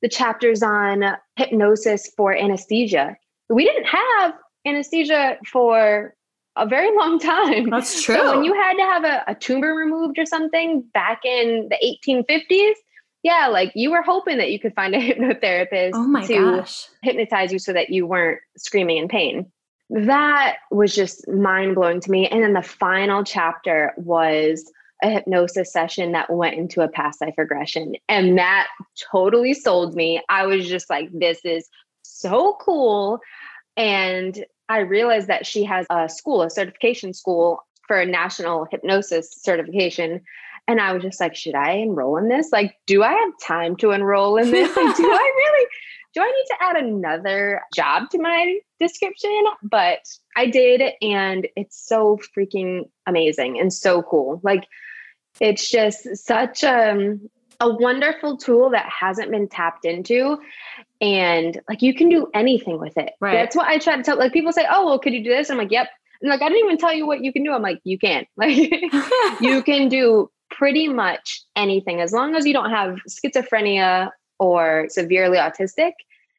the 0.00 0.08
chapters 0.08 0.62
on 0.62 1.04
hypnosis 1.36 2.10
for 2.16 2.34
anesthesia. 2.34 3.14
We 3.50 3.66
didn't 3.66 3.84
have 3.84 4.32
anesthesia 4.66 5.36
for 5.52 6.14
a 6.56 6.66
very 6.66 6.96
long 6.96 7.18
time. 7.18 7.68
That's 7.68 8.02
true. 8.02 8.14
So 8.14 8.36
when 8.36 8.44
you 8.44 8.54
had 8.54 8.72
to 8.72 8.84
have 8.84 9.04
a, 9.04 9.24
a 9.32 9.34
tumor 9.34 9.74
removed 9.74 10.18
or 10.18 10.24
something 10.24 10.82
back 10.94 11.26
in 11.26 11.68
the 11.68 11.98
1850s, 12.08 12.72
yeah, 13.22 13.48
like 13.48 13.70
you 13.74 13.90
were 13.90 14.00
hoping 14.00 14.38
that 14.38 14.50
you 14.50 14.58
could 14.58 14.74
find 14.74 14.94
a 14.94 14.98
hypnotherapist 15.12 15.90
oh 15.92 16.06
my 16.06 16.26
to 16.26 16.34
gosh. 16.34 16.88
hypnotize 17.02 17.52
you 17.52 17.58
so 17.58 17.74
that 17.74 17.90
you 17.90 18.06
weren't 18.06 18.40
screaming 18.56 18.96
in 18.96 19.08
pain. 19.08 19.52
That 19.90 20.56
was 20.70 20.94
just 20.94 21.28
mind 21.28 21.74
blowing 21.74 22.00
to 22.00 22.10
me. 22.10 22.28
And 22.28 22.42
then 22.42 22.52
the 22.52 22.62
final 22.62 23.24
chapter 23.24 23.92
was 23.96 24.70
a 25.02 25.10
hypnosis 25.10 25.72
session 25.72 26.12
that 26.12 26.30
went 26.30 26.56
into 26.56 26.82
a 26.82 26.88
past 26.88 27.20
life 27.20 27.34
regression. 27.36 27.96
And 28.08 28.38
that 28.38 28.68
totally 29.10 29.54
sold 29.54 29.94
me. 29.94 30.22
I 30.28 30.46
was 30.46 30.68
just 30.68 30.90
like, 30.90 31.08
this 31.12 31.40
is 31.44 31.68
so 32.02 32.56
cool. 32.60 33.20
And 33.76 34.44
I 34.68 34.80
realized 34.80 35.26
that 35.26 35.46
she 35.46 35.64
has 35.64 35.86
a 35.90 36.08
school, 36.08 36.42
a 36.42 36.50
certification 36.50 37.12
school 37.12 37.64
for 37.88 38.00
a 38.00 38.06
national 38.06 38.66
hypnosis 38.70 39.34
certification. 39.42 40.20
And 40.68 40.80
I 40.80 40.92
was 40.92 41.02
just 41.02 41.18
like, 41.18 41.34
should 41.34 41.56
I 41.56 41.72
enroll 41.72 42.16
in 42.16 42.28
this? 42.28 42.52
Like, 42.52 42.76
do 42.86 43.02
I 43.02 43.12
have 43.12 43.32
time 43.42 43.74
to 43.76 43.90
enroll 43.90 44.36
in 44.36 44.50
this? 44.52 44.76
Like, 44.76 44.96
do 44.96 45.02
I 45.10 45.32
really? 45.36 45.68
Do 46.14 46.22
I 46.22 46.26
need 46.26 46.46
to 46.48 46.56
add 46.60 46.76
another 46.76 47.62
job 47.74 48.10
to 48.10 48.18
my 48.18 48.58
description? 48.78 49.44
But 49.62 50.00
I 50.36 50.46
did, 50.46 50.82
and 51.02 51.46
it's 51.56 51.78
so 51.78 52.18
freaking 52.36 52.88
amazing 53.06 53.60
and 53.60 53.72
so 53.72 54.02
cool. 54.02 54.40
Like, 54.42 54.66
it's 55.40 55.70
just 55.70 56.16
such 56.16 56.64
um, 56.64 57.28
a 57.60 57.72
wonderful 57.72 58.36
tool 58.36 58.70
that 58.70 58.86
hasn't 58.88 59.30
been 59.30 59.48
tapped 59.48 59.84
into. 59.84 60.38
And 61.00 61.60
like, 61.68 61.82
you 61.82 61.94
can 61.94 62.08
do 62.08 62.28
anything 62.34 62.78
with 62.78 62.96
it. 62.96 63.12
Right. 63.20 63.32
That's 63.32 63.54
what 63.54 63.68
I 63.68 63.78
try 63.78 63.96
to 63.96 64.02
tell. 64.02 64.18
Like, 64.18 64.32
people 64.32 64.52
say, 64.52 64.66
oh, 64.70 64.86
well, 64.86 64.98
could 64.98 65.12
you 65.12 65.22
do 65.22 65.30
this? 65.30 65.50
I'm 65.50 65.58
like, 65.58 65.70
yep. 65.70 65.88
And 66.20 66.30
like, 66.30 66.42
I 66.42 66.48
didn't 66.48 66.64
even 66.64 66.78
tell 66.78 66.92
you 66.92 67.06
what 67.06 67.24
you 67.24 67.32
can 67.32 67.44
do. 67.44 67.52
I'm 67.52 67.62
like, 67.62 67.80
you 67.84 67.98
can't." 67.98 68.26
Like, 68.36 68.56
you 69.40 69.62
can 69.62 69.88
do 69.88 70.30
pretty 70.50 70.88
much 70.88 71.42
anything 71.56 72.00
as 72.00 72.12
long 72.12 72.34
as 72.34 72.44
you 72.44 72.52
don't 72.52 72.70
have 72.70 72.98
schizophrenia 73.08 74.10
or 74.40 74.86
severely 74.88 75.38
autistic 75.38 75.92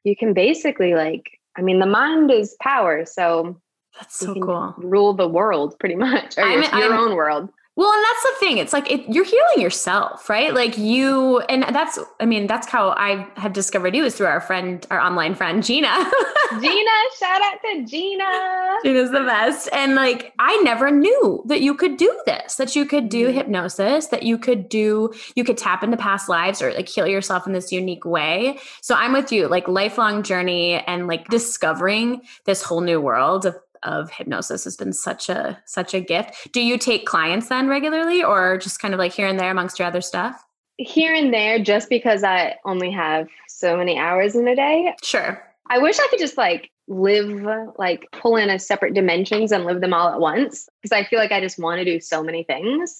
you 0.03 0.15
can 0.15 0.33
basically 0.33 0.93
like 0.95 1.29
i 1.57 1.61
mean 1.61 1.79
the 1.79 1.85
mind 1.85 2.29
is 2.31 2.55
power 2.61 3.05
so 3.05 3.55
That's 3.97 4.21
you 4.21 4.27
so 4.27 4.33
can 4.33 4.41
cool. 4.43 4.73
rule 4.77 5.13
the 5.13 5.27
world 5.29 5.77
pretty 5.79 5.95
much 6.07 6.37
or 6.37 6.43
I'm- 6.43 6.63
your, 6.63 6.81
your 6.83 6.93
I'm- 6.93 6.99
own 6.99 7.15
world 7.15 7.49
Well, 7.77 7.89
and 7.91 8.03
that's 8.03 8.23
the 8.23 8.45
thing. 8.45 8.57
It's 8.57 8.73
like 8.73 8.91
it, 8.91 9.07
you're 9.07 9.23
healing 9.23 9.61
yourself, 9.61 10.29
right? 10.29 10.53
Like 10.53 10.77
you, 10.77 11.39
and 11.47 11.63
that's, 11.73 11.97
I 12.19 12.25
mean, 12.25 12.45
that's 12.45 12.67
how 12.67 12.89
I 12.89 13.25
have 13.37 13.53
discovered 13.53 13.95
you 13.95 14.03
is 14.03 14.15
through 14.15 14.27
our 14.27 14.41
friend, 14.41 14.85
our 14.91 14.99
online 14.99 15.35
friend, 15.35 15.63
Gina. 15.63 15.87
gina 16.61 16.91
shout 17.17 17.41
out 17.41 17.59
to 17.63 17.85
gina 17.85 18.77
Gina's 18.83 19.11
the 19.11 19.21
best. 19.21 19.69
And 19.71 19.95
like, 19.95 20.33
I 20.37 20.57
never 20.63 20.91
knew 20.91 21.41
that 21.47 21.61
you 21.61 21.73
could 21.73 21.95
do 21.95 22.13
this, 22.25 22.55
that 22.55 22.75
you 22.75 22.85
could 22.85 23.07
do 23.07 23.29
Mhm. 23.29 23.33
hypnosis, 23.35 24.07
that 24.07 24.23
you 24.23 24.37
could 24.37 24.67
do, 24.67 25.13
you 25.35 25.45
could 25.45 25.57
tap 25.57 25.81
into 25.81 25.95
past 25.95 26.27
lives 26.27 26.61
or 26.61 26.73
like 26.73 26.89
heal 26.89 27.07
yourself 27.07 27.47
in 27.47 27.53
this 27.53 27.71
unique 27.71 28.03
way. 28.03 28.59
So 28.81 28.95
I'm 28.95 29.13
with 29.13 29.31
you, 29.31 29.47
like 29.47 29.67
lifelong 29.69 30.23
journey 30.23 30.73
and 30.73 31.07
like 31.07 31.29
discovering 31.29 32.21
this 32.45 32.63
whole 32.63 32.81
new 32.81 32.99
world 32.99 33.45
of 33.45 33.55
of 33.83 34.11
hypnosis 34.11 34.63
has 34.65 34.77
been 34.77 34.93
such 34.93 35.29
a 35.29 35.61
such 35.65 35.93
a 35.93 35.99
gift. 36.01 36.51
Do 36.53 36.61
you 36.61 36.77
take 36.77 37.05
clients 37.05 37.49
then 37.49 37.67
regularly 37.67 38.23
or 38.23 38.57
just 38.57 38.79
kind 38.79 38.93
of 38.93 38.99
like 38.99 39.11
here 39.13 39.27
and 39.27 39.39
there 39.39 39.51
amongst 39.51 39.79
your 39.79 39.87
other 39.87 40.01
stuff? 40.01 40.43
here 40.77 41.13
and 41.13 41.31
there 41.33 41.59
just 41.59 41.89
because 41.89 42.23
i 42.23 42.55
only 42.65 42.89
have 42.89 43.27
so 43.47 43.77
many 43.77 43.99
hours 43.99 44.35
in 44.35 44.47
a 44.47 44.55
day 44.55 44.93
Sure. 45.03 45.41
i 45.69 45.77
wish 45.77 45.99
i 45.99 46.07
could 46.09 46.17
just 46.17 46.37
like 46.37 46.71
live 46.87 47.45
like 47.77 48.07
pull 48.11 48.35
in 48.35 48.49
a 48.49 48.57
separate 48.57 48.93
dimensions 48.95 49.51
and 49.51 49.65
live 49.65 49.81
them 49.81 49.93
all 49.93 50.09
at 50.09 50.19
once 50.19 50.67
because 50.81 50.91
i 50.95 51.03
feel 51.07 51.19
like 51.19 51.31
i 51.31 51.39
just 51.39 51.59
want 51.59 51.77
to 51.79 51.85
do 51.85 51.99
so 51.99 52.23
many 52.23 52.43
things 52.43 52.99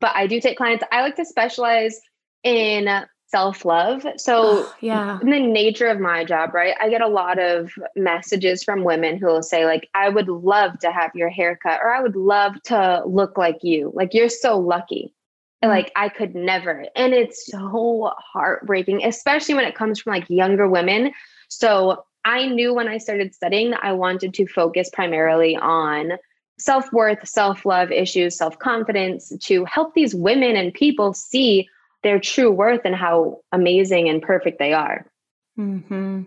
but 0.00 0.10
i 0.16 0.26
do 0.26 0.40
take 0.40 0.56
clients 0.56 0.82
i 0.90 1.02
like 1.02 1.14
to 1.14 1.24
specialize 1.24 2.00
in 2.42 2.88
self-love 3.32 4.06
so 4.18 4.42
Oh, 4.44 4.74
yeah. 4.80 5.18
in 5.20 5.30
the 5.30 5.40
nature 5.40 5.88
of 5.88 5.98
my 5.98 6.24
job, 6.24 6.54
right? 6.54 6.74
I 6.80 6.90
get 6.90 7.00
a 7.00 7.08
lot 7.08 7.38
of 7.38 7.72
messages 7.96 8.62
from 8.62 8.84
women 8.84 9.16
who 9.18 9.26
will 9.26 9.42
say, 9.42 9.64
like, 9.64 9.88
I 9.94 10.08
would 10.10 10.28
love 10.28 10.78
to 10.80 10.92
have 10.92 11.10
your 11.14 11.30
haircut, 11.30 11.80
or 11.82 11.90
I 11.92 12.00
would 12.00 12.14
love 12.16 12.62
to 12.64 13.02
look 13.06 13.38
like 13.38 13.58
you. 13.62 13.90
Like, 13.94 14.12
you're 14.14 14.28
so 14.28 14.58
lucky. 14.58 15.14
Mm. 15.64 15.68
Like, 15.68 15.92
I 15.96 16.08
could 16.10 16.34
never. 16.34 16.86
And 16.94 17.14
it's 17.14 17.46
so 17.46 18.12
heartbreaking, 18.18 19.04
especially 19.04 19.54
when 19.54 19.64
it 19.64 19.74
comes 19.74 20.00
from 20.00 20.12
like 20.12 20.28
younger 20.28 20.68
women. 20.68 21.12
So 21.48 22.04
I 22.24 22.46
knew 22.46 22.74
when 22.74 22.88
I 22.88 22.98
started 22.98 23.34
studying 23.34 23.70
that 23.70 23.82
I 23.82 23.92
wanted 23.92 24.34
to 24.34 24.46
focus 24.46 24.90
primarily 24.92 25.56
on 25.56 26.12
self 26.58 26.92
worth, 26.92 27.26
self 27.26 27.64
love 27.64 27.90
issues, 27.90 28.36
self 28.36 28.58
confidence 28.58 29.32
to 29.44 29.64
help 29.64 29.94
these 29.94 30.14
women 30.14 30.56
and 30.56 30.72
people 30.74 31.14
see 31.14 31.68
their 32.02 32.18
true 32.18 32.50
worth 32.50 32.82
and 32.84 32.94
how 32.94 33.40
amazing 33.52 34.08
and 34.08 34.22
perfect 34.22 34.58
they 34.58 34.72
are. 34.72 35.06
Hmm. 35.56 36.22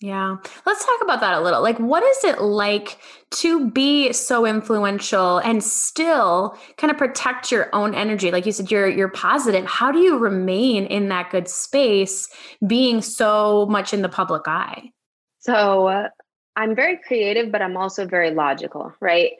Yeah. 0.00 0.36
Let's 0.64 0.84
talk 0.84 1.00
about 1.02 1.20
that 1.20 1.34
a 1.34 1.40
little. 1.40 1.60
Like, 1.60 1.78
what 1.78 2.04
is 2.04 2.22
it 2.22 2.40
like 2.40 2.98
to 3.32 3.68
be 3.68 4.12
so 4.12 4.46
influential 4.46 5.38
and 5.38 5.62
still 5.62 6.56
kind 6.76 6.92
of 6.92 6.96
protect 6.96 7.50
your 7.50 7.68
own 7.74 7.96
energy? 7.96 8.30
Like 8.30 8.46
you 8.46 8.52
said, 8.52 8.70
you're 8.70 8.88
you're 8.88 9.08
positive. 9.08 9.64
How 9.66 9.90
do 9.90 9.98
you 9.98 10.16
remain 10.16 10.86
in 10.86 11.08
that 11.08 11.30
good 11.30 11.48
space, 11.48 12.28
being 12.64 13.02
so 13.02 13.66
much 13.66 13.92
in 13.92 14.02
the 14.02 14.08
public 14.08 14.46
eye? 14.46 14.92
So 15.40 15.88
uh, 15.88 16.08
I'm 16.54 16.76
very 16.76 17.00
creative, 17.04 17.50
but 17.50 17.60
I'm 17.60 17.76
also 17.76 18.06
very 18.06 18.30
logical, 18.30 18.92
right? 19.00 19.32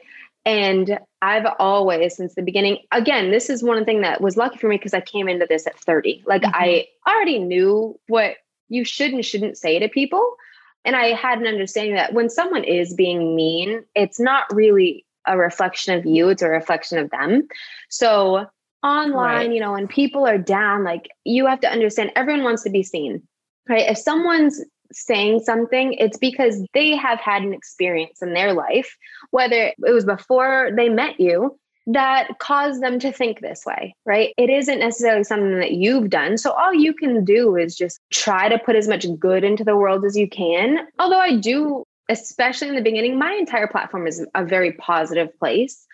And 0.44 0.98
I've 1.20 1.46
always, 1.59 2.16
since 2.16 2.35
the 2.35 2.42
beginning, 2.42 2.79
again, 2.92 3.31
this 3.31 3.51
is 3.51 3.62
one 3.62 3.85
thing 3.85 4.01
that 4.03 4.20
was 4.20 4.37
lucky 4.37 4.59
for 4.59 4.68
me 4.68 4.77
because 4.77 4.94
I 4.94 5.01
came 5.01 5.29
into 5.29 5.46
this 5.46 5.66
at 5.66 5.79
30. 5.79 6.22
Like 6.27 6.42
Mhm. 6.42 6.53
I 6.55 6.87
already 7.07 7.38
knew 7.38 7.98
what 8.09 8.37
you 8.68 8.85
should 8.85 9.12
and 9.12 9.24
shouldn't 9.24 9.59
say 9.59 9.79
to 9.79 9.88
people. 9.88 10.37
And 10.85 10.96
I 10.96 11.12
had 11.12 11.38
an 11.38 11.46
understanding 11.46 11.94
that 11.96 12.14
when 12.14 12.31
someone 12.31 12.64
is 12.64 12.94
being 12.94 13.35
mean, 13.37 13.85
it's 13.94 14.20
not 14.20 14.44
really 14.55 15.05
a 15.27 15.37
reflection 15.37 15.98
of 15.98 16.07
you, 16.07 16.29
it's 16.31 16.42
a 16.42 16.48
reflection 16.48 16.98
of 16.98 17.11
them. 17.11 17.46
So 17.90 18.46
online, 18.83 19.12
Right. 19.12 19.53
you 19.53 19.61
know, 19.61 19.72
when 19.72 19.88
people 19.88 20.27
are 20.27 20.38
down, 20.38 20.85
like 20.85 21.11
you 21.24 21.46
have 21.46 21.61
to 21.61 21.70
understand 21.70 22.12
everyone 22.16 22.44
wants 22.44 22.62
to 22.62 22.70
be 22.70 22.83
seen, 22.83 23.22
right? 23.68 23.90
If 23.90 23.98
someone's 23.98 24.64
saying 24.92 25.40
something, 25.40 25.92
it's 25.94 26.18
because 26.18 26.62
they 26.74 26.96
have 26.96 27.20
had 27.20 27.42
an 27.42 27.53
experience 27.53 28.22
in 28.22 28.35
their 28.35 28.53
life, 28.53 28.96
whether 29.31 29.72
it 29.77 29.92
was 29.92 30.05
before 30.05 30.70
they 30.77 30.88
met 30.88 31.18
you, 31.20 31.59
that 31.87 32.38
caused 32.38 32.83
them 32.83 32.98
to 32.98 33.11
think 33.11 33.40
this 33.40 33.64
way, 33.64 33.94
right? 34.05 34.35
It 34.37 34.51
isn't 34.51 34.79
necessarily 34.79 35.24
something 35.24 35.59
that 35.59 35.72
you've 35.72 36.11
done. 36.11 36.37
So 36.37 36.51
all 36.51 36.74
you 36.74 36.92
can 36.92 37.24
do 37.24 37.57
is 37.57 37.74
just 37.74 37.98
try 38.12 38.48
to 38.48 38.59
put 38.59 38.77
as 38.77 38.87
much 38.87 39.07
good 39.18 39.42
into 39.42 39.64
the 39.64 39.77
world 39.77 40.05
as 40.05 40.14
you 40.14 40.29
can. 40.29 40.87
Although 40.98 41.18
I 41.18 41.37
do, 41.37 41.85
especially 42.11 42.68
in 42.68 42.74
the 42.74 42.83
beginning, 42.83 43.18
my 43.18 43.33
entire 43.33 43.66
platform 43.66 44.07
is 44.07 44.24
a 44.35 44.44
very 44.44 44.72
positive 44.72 45.37
place. 45.38 45.87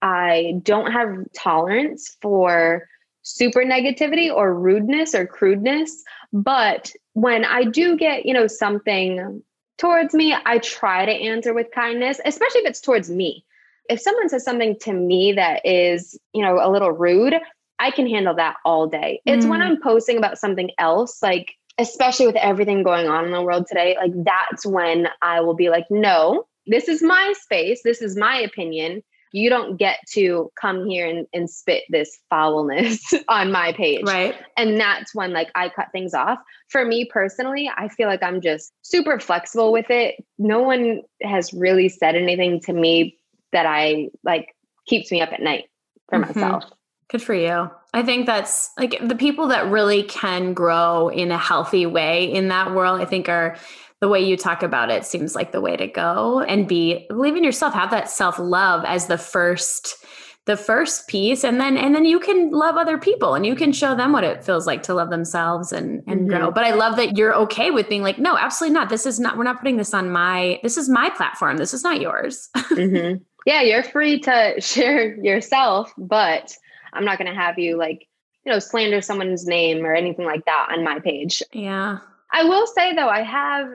I 0.00 0.60
don't 0.62 0.92
have 0.92 1.26
tolerance 1.36 2.16
for 2.22 2.88
super 3.24 3.64
negativity 3.64 4.32
or 4.32 4.54
rudeness 4.54 5.14
or 5.14 5.26
crudeness. 5.26 6.04
But 6.32 6.92
when 7.14 7.44
I 7.44 7.64
do 7.64 7.96
get, 7.96 8.24
you 8.26 8.32
know, 8.32 8.46
something 8.46 9.42
towards 9.78 10.14
me, 10.14 10.34
I 10.46 10.58
try 10.58 11.04
to 11.04 11.12
answer 11.12 11.52
with 11.52 11.66
kindness, 11.74 12.20
especially 12.24 12.60
if 12.60 12.68
it's 12.68 12.80
towards 12.80 13.10
me. 13.10 13.44
If 13.88 14.00
someone 14.00 14.28
says 14.28 14.44
something 14.44 14.78
to 14.80 14.92
me 14.92 15.32
that 15.32 15.66
is, 15.66 16.18
you 16.32 16.42
know, 16.42 16.58
a 16.62 16.70
little 16.70 16.92
rude, 16.92 17.34
I 17.78 17.90
can 17.90 18.08
handle 18.08 18.34
that 18.36 18.56
all 18.64 18.86
day. 18.86 19.20
It's 19.26 19.44
when 19.44 19.60
Mm. 19.60 19.64
I'm 19.64 19.82
posting 19.82 20.16
about 20.16 20.38
something 20.38 20.70
else, 20.78 21.22
like, 21.22 21.54
especially 21.78 22.26
with 22.26 22.36
everything 22.36 22.82
going 22.82 23.08
on 23.08 23.24
in 23.24 23.32
the 23.32 23.42
world 23.42 23.66
today, 23.66 23.96
like, 23.98 24.12
that's 24.24 24.64
when 24.64 25.08
I 25.22 25.40
will 25.40 25.54
be 25.54 25.70
like, 25.70 25.86
no, 25.90 26.46
this 26.66 26.88
is 26.88 27.02
my 27.02 27.34
space. 27.42 27.82
This 27.82 28.00
is 28.00 28.16
my 28.16 28.38
opinion. 28.38 29.02
You 29.34 29.50
don't 29.50 29.76
get 29.76 29.98
to 30.12 30.48
come 30.60 30.86
here 30.86 31.08
and, 31.08 31.26
and 31.34 31.50
spit 31.50 31.82
this 31.90 32.16
foulness 32.30 33.12
on 33.28 33.50
my 33.50 33.72
page 33.72 34.04
Right. 34.04 34.36
and 34.56 34.78
that's 34.78 35.12
when 35.12 35.32
like 35.32 35.50
i 35.56 35.68
cut 35.68 35.88
things 35.90 36.14
off 36.14 36.38
for 36.70 36.84
me 36.84 37.04
personally 37.04 37.68
i 37.76 37.88
feel 37.88 38.06
like 38.06 38.22
i'm 38.22 38.40
just 38.40 38.72
super 38.82 39.18
flexible 39.18 39.72
with 39.72 39.90
it 39.90 40.14
no 40.38 40.60
one 40.62 41.02
has 41.22 41.52
really 41.52 41.88
said 41.88 42.14
anything 42.14 42.60
to 42.60 42.72
me 42.72 43.18
that 43.52 43.66
i 43.66 44.08
like 44.22 44.54
keeps 44.86 45.10
me 45.10 45.20
up 45.20 45.32
at 45.32 45.42
night 45.42 45.64
for 46.08 46.18
Mhm. 46.18 46.26
myself 46.36 46.64
Good 47.08 47.22
for 47.22 47.34
you. 47.34 47.70
I 47.92 48.02
think 48.02 48.26
that's 48.26 48.70
like 48.78 48.98
the 49.06 49.14
people 49.14 49.48
that 49.48 49.70
really 49.70 50.02
can 50.04 50.54
grow 50.54 51.08
in 51.08 51.30
a 51.30 51.38
healthy 51.38 51.86
way 51.86 52.32
in 52.32 52.48
that 52.48 52.74
world, 52.74 53.00
I 53.00 53.04
think 53.04 53.28
are 53.28 53.56
the 54.00 54.08
way 54.08 54.20
you 54.20 54.36
talk 54.36 54.62
about 54.62 54.90
it 54.90 55.04
seems 55.04 55.34
like 55.34 55.52
the 55.52 55.60
way 55.60 55.76
to 55.76 55.86
go 55.86 56.40
and 56.40 56.68
be 56.68 57.06
believe 57.08 57.36
in 57.36 57.44
yourself, 57.44 57.72
have 57.74 57.90
that 57.90 58.10
self-love 58.10 58.84
as 58.84 59.06
the 59.06 59.18
first 59.18 60.04
the 60.46 60.56
first 60.56 61.08
piece 61.08 61.42
and 61.42 61.58
then 61.58 61.76
and 61.76 61.94
then 61.94 62.04
you 62.04 62.20
can 62.20 62.50
love 62.50 62.76
other 62.76 62.98
people 62.98 63.34
and 63.34 63.46
you 63.46 63.54
can 63.54 63.72
show 63.72 63.94
them 63.94 64.12
what 64.12 64.24
it 64.24 64.44
feels 64.44 64.66
like 64.66 64.82
to 64.82 64.92
love 64.92 65.08
themselves 65.08 65.72
and 65.72 66.02
and 66.06 66.20
mm-hmm. 66.20 66.28
grow 66.28 66.50
but 66.50 66.64
i 66.64 66.72
love 66.72 66.96
that 66.96 67.16
you're 67.16 67.34
okay 67.34 67.70
with 67.70 67.88
being 67.88 68.02
like 68.02 68.18
no 68.18 68.36
absolutely 68.36 68.74
not 68.74 68.90
this 68.90 69.06
is 69.06 69.18
not 69.18 69.38
we're 69.38 69.44
not 69.44 69.58
putting 69.58 69.78
this 69.78 69.94
on 69.94 70.10
my 70.10 70.60
this 70.62 70.76
is 70.76 70.86
my 70.86 71.08
platform 71.16 71.56
this 71.56 71.72
is 71.72 71.82
not 71.82 71.98
yours 71.98 72.50
mm-hmm. 72.56 73.22
yeah 73.46 73.62
you're 73.62 73.82
free 73.82 74.20
to 74.20 74.54
share 74.60 75.16
yourself 75.16 75.90
but 75.96 76.54
i'm 76.94 77.04
not 77.04 77.18
going 77.18 77.32
to 77.32 77.38
have 77.38 77.58
you 77.58 77.76
like 77.76 78.06
you 78.44 78.52
know 78.52 78.58
slander 78.58 79.00
someone's 79.00 79.46
name 79.46 79.84
or 79.84 79.94
anything 79.94 80.24
like 80.24 80.44
that 80.44 80.68
on 80.70 80.84
my 80.84 80.98
page 81.00 81.42
yeah 81.52 81.98
i 82.32 82.44
will 82.44 82.66
say 82.66 82.94
though 82.94 83.08
i 83.08 83.22
have 83.22 83.68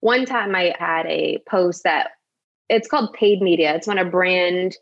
one 0.00 0.24
time 0.24 0.54
i 0.54 0.74
had 0.78 1.06
a 1.06 1.38
post 1.48 1.84
that 1.84 2.12
it's 2.68 2.88
called 2.88 3.12
paid 3.12 3.40
media 3.40 3.74
it's 3.74 3.86
when 3.86 3.98
a 3.98 4.04
brand 4.04 4.76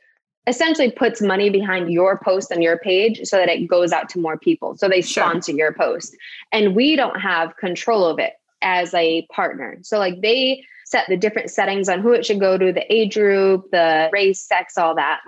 essentially 0.47 0.91
puts 0.91 1.21
money 1.21 1.51
behind 1.51 1.91
your 1.91 2.19
post 2.19 2.53
on 2.53 2.63
your 2.63 2.79
page 2.79 3.21
so 3.25 3.37
that 3.37 3.49
it 3.49 3.67
goes 3.67 3.93
out 3.93 4.09
to 4.11 4.19
more 4.19 4.39
people. 4.39 4.77
So 4.77 4.89
they 4.89 5.03
sure. 5.03 5.23
sponsor 5.23 5.53
your 5.53 5.73
post. 5.73 6.17
And 6.53 6.75
we 6.75 6.97
don't 6.97 7.21
have 7.21 7.57
control 7.57 8.07
of 8.07 8.19
it 8.19 8.33
as 8.63 8.93
a 8.95 9.27
partner. 9.33 9.79
So 9.83 9.99
like 9.99 10.21
they 10.21 10.65
set 10.87 11.07
the 11.09 11.17
different 11.17 11.51
settings 11.51 11.89
on 11.89 12.01
who 12.01 12.13
it 12.13 12.27
should 12.27 12.41
go 12.41 12.59
to, 12.59 12.73
the 12.73 12.93
age 12.93 13.15
group, 13.15 13.71
the 13.71 14.11
race, 14.13 14.45
sex, 14.47 14.77
all 14.77 14.97
that. 14.97 15.21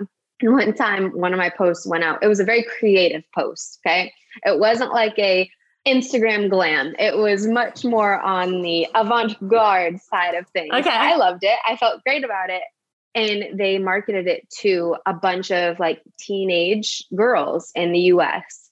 One 0.51 0.73
time 0.73 1.11
one 1.11 1.33
of 1.33 1.37
my 1.37 1.49
posts 1.49 1.85
went 1.85 2.03
out. 2.03 2.19
It 2.21 2.27
was 2.27 2.39
a 2.39 2.43
very 2.43 2.63
creative 2.79 3.23
post, 3.33 3.79
okay? 3.85 4.13
It 4.43 4.59
wasn't 4.59 4.93
like 4.93 5.17
a 5.17 5.49
Instagram 5.87 6.49
glam. 6.49 6.95
It 6.97 7.17
was 7.17 7.45
much 7.45 7.83
more 7.83 8.19
on 8.19 8.61
the 8.61 8.87
avant-garde 8.95 9.99
side 9.99 10.35
of 10.35 10.47
things. 10.49 10.73
Okay. 10.73 10.89
I 10.89 11.15
loved 11.17 11.43
it. 11.43 11.57
I 11.65 11.75
felt 11.75 12.03
great 12.03 12.23
about 12.23 12.49
it 12.49 12.63
and 13.15 13.59
they 13.59 13.77
marketed 13.77 14.27
it 14.27 14.49
to 14.61 14.95
a 15.05 15.13
bunch 15.13 15.51
of 15.51 15.79
like 15.79 16.01
teenage 16.19 17.03
girls 17.15 17.71
in 17.75 17.91
the 17.91 17.99
US. 17.99 18.69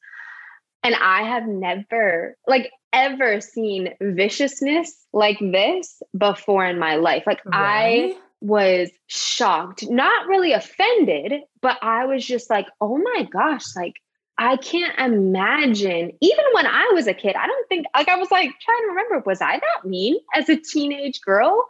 And 0.84 0.96
I 0.96 1.24
have 1.24 1.48
never, 1.48 2.36
like, 2.48 2.72
ever 2.92 3.40
seen 3.40 3.94
viciousness 4.02 4.92
like 5.14 5.38
this 5.40 6.02
before 6.18 6.66
in 6.66 6.80
my 6.80 6.96
life. 6.96 7.24
Like, 7.28 7.42
I 7.52 8.18
was 8.42 8.90
shocked, 9.08 9.90
not 9.90 10.28
really 10.28 10.54
offended, 10.54 11.34
but 11.62 11.78
I 11.82 12.06
was 12.06 12.26
just 12.26 12.50
like, 12.50 12.68
oh 12.82 12.98
my 12.98 13.24
gosh, 13.32 13.76
like, 13.76 13.96
I 14.38 14.58
can't 14.58 14.98
imagine, 14.98 16.12
even 16.20 16.46
when 16.54 16.66
I 16.66 16.92
was 16.94 17.08
a 17.08 17.14
kid, 17.14 17.36
I 17.36 17.46
don't 17.46 17.70
think, 17.70 17.86
like, 17.96 18.10
I 18.10 18.18
was 18.18 18.32
like 18.32 18.50
trying 18.60 18.82
to 18.82 18.88
remember, 18.88 19.24
was 19.26 19.42
I 19.42 19.60
that 19.60 19.88
mean 19.88 20.18
as 20.36 20.50
a 20.50 20.58
teenage 20.58 21.22
girl? 21.22 21.66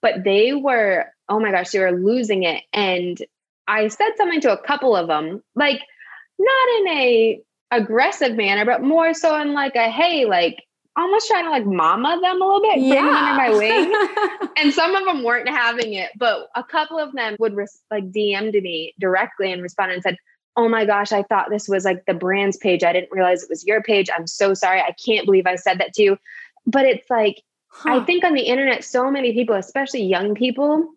But 0.00 0.24
they 0.24 0.52
were 0.52 1.06
oh 1.28 1.40
my 1.40 1.50
gosh, 1.50 1.70
they 1.70 1.78
were 1.78 1.92
losing 1.92 2.42
it. 2.42 2.64
And 2.72 3.18
I 3.66 3.88
said 3.88 4.10
something 4.16 4.40
to 4.42 4.52
a 4.52 4.62
couple 4.62 4.96
of 4.96 5.08
them, 5.08 5.42
like 5.54 5.80
not 6.38 6.68
in 6.80 6.88
a 6.88 7.40
aggressive 7.70 8.34
manner, 8.34 8.64
but 8.64 8.82
more 8.82 9.12
so 9.14 9.38
in 9.40 9.52
like 9.52 9.76
a 9.76 9.90
hey, 9.90 10.24
like 10.24 10.62
almost 10.98 11.28
trying 11.28 11.44
to 11.44 11.50
like 11.50 11.66
mama 11.66 12.18
them 12.20 12.42
a 12.42 12.44
little 12.44 12.60
bit, 12.60 12.78
yeah. 12.78 12.94
bring 12.94 13.04
them 13.04 13.14
under 13.14 13.36
my 13.36 13.50
wing. 13.56 14.50
and 14.56 14.72
some 14.72 14.94
of 14.94 15.04
them 15.04 15.22
weren't 15.22 15.48
having 15.48 15.94
it, 15.94 16.10
but 16.16 16.48
a 16.54 16.64
couple 16.64 16.98
of 16.98 17.12
them 17.12 17.36
would 17.38 17.54
res- 17.54 17.82
like 17.90 18.10
DM 18.10 18.52
to 18.52 18.60
me 18.60 18.94
directly 18.98 19.52
and 19.52 19.62
respond 19.62 19.92
and 19.92 20.02
said, 20.02 20.16
Oh 20.56 20.68
my 20.68 20.84
gosh, 20.84 21.12
I 21.12 21.22
thought 21.22 21.50
this 21.50 21.68
was 21.68 21.84
like 21.84 22.04
the 22.06 22.14
brand's 22.14 22.56
page. 22.56 22.82
I 22.82 22.92
didn't 22.92 23.12
realize 23.12 23.42
it 23.42 23.48
was 23.48 23.64
your 23.64 23.80
page. 23.80 24.10
I'm 24.14 24.26
so 24.26 24.54
sorry. 24.54 24.80
I 24.80 24.92
can't 25.04 25.24
believe 25.24 25.46
I 25.46 25.54
said 25.54 25.78
that 25.78 25.92
to 25.94 26.02
you. 26.02 26.18
But 26.66 26.84
it's 26.84 27.08
like, 27.08 27.42
huh. 27.68 28.00
I 28.00 28.04
think 28.04 28.24
on 28.24 28.34
the 28.34 28.42
internet, 28.42 28.82
so 28.82 29.08
many 29.08 29.32
people, 29.32 29.54
especially 29.54 30.02
young 30.02 30.34
people, 30.34 30.90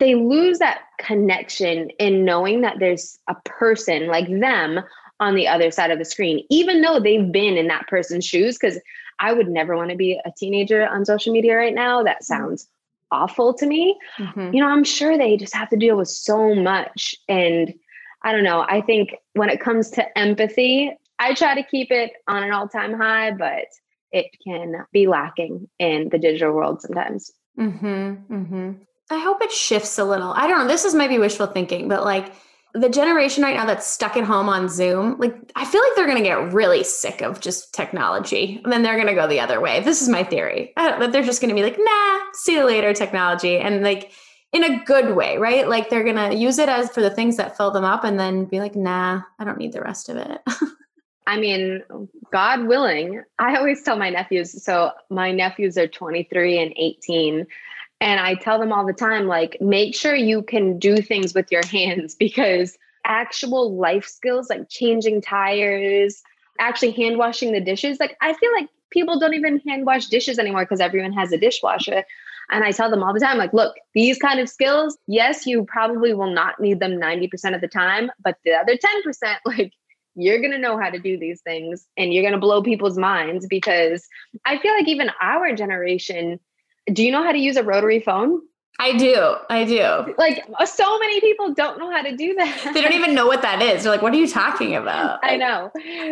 they 0.00 0.16
lose 0.16 0.58
that 0.58 0.80
connection 0.98 1.90
in 2.00 2.24
knowing 2.24 2.62
that 2.62 2.80
there's 2.80 3.16
a 3.28 3.36
person 3.44 4.08
like 4.08 4.28
them 4.28 4.80
on 5.20 5.36
the 5.36 5.46
other 5.46 5.70
side 5.70 5.92
of 5.92 5.98
the 6.00 6.04
screen, 6.04 6.44
even 6.50 6.82
though 6.82 6.98
they've 6.98 7.30
been 7.30 7.56
in 7.56 7.68
that 7.68 7.86
person's 7.86 8.24
shoes. 8.24 8.58
Because 8.58 8.80
I 9.18 9.32
would 9.32 9.48
never 9.48 9.76
want 9.76 9.90
to 9.90 9.96
be 9.96 10.20
a 10.24 10.30
teenager 10.36 10.86
on 10.86 11.04
social 11.04 11.32
media 11.32 11.56
right 11.56 11.74
now. 11.74 12.02
That 12.02 12.22
mm-hmm. 12.22 12.24
sounds 12.24 12.68
awful 13.10 13.54
to 13.54 13.66
me. 13.66 13.98
Mm-hmm. 14.18 14.54
You 14.54 14.62
know, 14.62 14.68
I'm 14.68 14.84
sure 14.84 15.16
they 15.16 15.36
just 15.36 15.54
have 15.54 15.70
to 15.70 15.76
deal 15.76 15.96
with 15.96 16.08
so 16.08 16.54
much. 16.54 17.14
And 17.28 17.74
I 18.22 18.32
don't 18.32 18.44
know. 18.44 18.64
I 18.68 18.80
think 18.80 19.14
when 19.34 19.50
it 19.50 19.60
comes 19.60 19.90
to 19.92 20.18
empathy, 20.18 20.92
I 21.18 21.34
try 21.34 21.54
to 21.54 21.62
keep 21.62 21.90
it 21.90 22.12
on 22.26 22.42
an 22.42 22.52
all 22.52 22.68
time 22.68 22.94
high, 22.94 23.30
but 23.30 23.66
it 24.12 24.26
can 24.46 24.84
be 24.92 25.06
lacking 25.06 25.68
in 25.78 26.08
the 26.08 26.18
digital 26.18 26.52
world 26.52 26.80
sometimes. 26.82 27.32
Mm-hmm, 27.58 28.34
mm-hmm. 28.34 28.72
I 29.10 29.18
hope 29.18 29.42
it 29.42 29.52
shifts 29.52 29.98
a 29.98 30.04
little. 30.04 30.32
I 30.32 30.46
don't 30.46 30.60
know. 30.60 30.68
This 30.68 30.84
is 30.84 30.94
maybe 30.94 31.18
wishful 31.18 31.46
thinking, 31.46 31.88
but 31.88 32.04
like 32.04 32.32
the 32.74 32.88
generation 32.88 33.44
right 33.44 33.54
now 33.54 33.64
that's 33.64 33.86
stuck 33.86 34.16
at 34.16 34.24
home 34.24 34.48
on 34.48 34.68
Zoom, 34.68 35.16
like 35.18 35.34
I 35.54 35.64
feel 35.64 35.80
like 35.80 35.92
they're 35.94 36.06
going 36.06 36.18
to 36.18 36.24
get 36.24 36.52
really 36.52 36.82
sick 36.82 37.22
of 37.22 37.40
just 37.40 37.72
technology 37.72 38.60
and 38.64 38.72
then 38.72 38.82
they're 38.82 38.96
going 38.96 39.06
to 39.06 39.14
go 39.14 39.28
the 39.28 39.38
other 39.38 39.60
way. 39.60 39.80
This 39.80 40.02
is 40.02 40.08
my 40.08 40.24
theory. 40.24 40.72
That 40.76 41.12
they're 41.12 41.22
just 41.22 41.40
going 41.40 41.50
to 41.50 41.54
be 41.54 41.62
like, 41.62 41.78
nah, 41.78 42.18
see 42.32 42.54
you 42.54 42.64
later, 42.64 42.92
technology. 42.92 43.58
And 43.58 43.84
like 43.84 44.10
in 44.52 44.64
a 44.64 44.84
good 44.84 45.14
way, 45.14 45.38
right? 45.38 45.68
Like 45.68 45.88
they're 45.88 46.02
going 46.02 46.30
to 46.30 46.34
use 46.34 46.58
it 46.58 46.68
as 46.68 46.90
for 46.90 47.00
the 47.00 47.10
things 47.10 47.36
that 47.36 47.56
fill 47.56 47.70
them 47.70 47.84
up 47.84 48.02
and 48.02 48.18
then 48.18 48.44
be 48.44 48.58
like, 48.58 48.74
nah, 48.74 49.22
I 49.38 49.44
don't 49.44 49.58
need 49.58 49.72
the 49.72 49.80
rest 49.80 50.08
of 50.08 50.16
it. 50.16 50.40
I 51.26 51.38
mean, 51.38 51.82
God 52.32 52.66
willing, 52.66 53.22
I 53.38 53.56
always 53.56 53.82
tell 53.82 53.96
my 53.96 54.10
nephews. 54.10 54.62
So 54.62 54.90
my 55.10 55.30
nephews 55.30 55.78
are 55.78 55.88
23 55.88 56.58
and 56.60 56.72
18 56.76 57.46
and 58.00 58.20
I 58.20 58.34
tell 58.34 58.58
them 58.58 58.72
all 58.72 58.86
the 58.86 58.92
time, 58.92 59.26
like, 59.26 59.56
make 59.60 59.94
sure 59.94 60.14
you 60.14 60.42
can 60.42 60.78
do 60.78 60.98
things 60.98 61.34
with 61.34 61.50
your 61.50 61.66
hands 61.66 62.14
because 62.18 62.76
actual 63.06 63.76
life 63.76 64.06
skills, 64.06 64.48
like 64.48 64.68
changing 64.68 65.20
tires, 65.20 66.22
actually 66.58 66.92
hand 66.92 67.18
washing 67.18 67.52
the 67.52 67.60
dishes, 67.60 67.98
like, 68.00 68.16
I 68.20 68.32
feel 68.34 68.52
like 68.52 68.68
people 68.90 69.18
don't 69.18 69.34
even 69.34 69.60
hand 69.60 69.86
wash 69.86 70.06
dishes 70.06 70.38
anymore 70.38 70.64
because 70.64 70.80
everyone 70.80 71.12
has 71.12 71.32
a 71.32 71.38
dishwasher. 71.38 72.04
And 72.50 72.62
I 72.62 72.72
tell 72.72 72.90
them 72.90 73.02
all 73.02 73.14
the 73.14 73.20
time, 73.20 73.38
like, 73.38 73.52
look, 73.52 73.74
these 73.94 74.18
kind 74.18 74.38
of 74.38 74.48
skills, 74.48 74.98
yes, 75.06 75.46
you 75.46 75.64
probably 75.64 76.12
will 76.12 76.30
not 76.30 76.60
need 76.60 76.78
them 76.78 76.92
90% 76.92 77.54
of 77.54 77.60
the 77.60 77.68
time, 77.68 78.10
but 78.22 78.36
the 78.44 78.52
other 78.52 78.76
10%, 78.76 79.36
like, 79.46 79.72
you're 80.14 80.38
going 80.38 80.52
to 80.52 80.58
know 80.58 80.78
how 80.78 80.90
to 80.90 80.98
do 80.98 81.18
these 81.18 81.40
things 81.40 81.88
and 81.96 82.12
you're 82.12 82.22
going 82.22 82.34
to 82.34 82.38
blow 82.38 82.62
people's 82.62 82.96
minds 82.96 83.46
because 83.48 84.06
I 84.44 84.58
feel 84.58 84.72
like 84.72 84.86
even 84.86 85.10
our 85.20 85.54
generation 85.56 86.38
do 86.92 87.02
you 87.04 87.10
know 87.10 87.22
how 87.22 87.32
to 87.32 87.38
use 87.38 87.56
a 87.56 87.62
rotary 87.62 88.00
phone? 88.00 88.40
I 88.80 88.96
do. 88.96 89.36
I 89.48 89.64
do. 89.64 90.14
Like 90.18 90.44
so 90.66 90.98
many 90.98 91.20
people 91.20 91.54
don't 91.54 91.78
know 91.78 91.90
how 91.90 92.02
to 92.02 92.16
do 92.16 92.34
that. 92.34 92.72
They 92.74 92.82
don't 92.82 92.92
even 92.92 93.14
know 93.14 93.26
what 93.26 93.42
that 93.42 93.62
is. 93.62 93.84
They're 93.84 93.92
like, 93.92 94.02
what 94.02 94.12
are 94.12 94.16
you 94.16 94.26
talking 94.26 94.74
about? 94.74 95.20
I 95.22 95.36
know. 95.36 95.70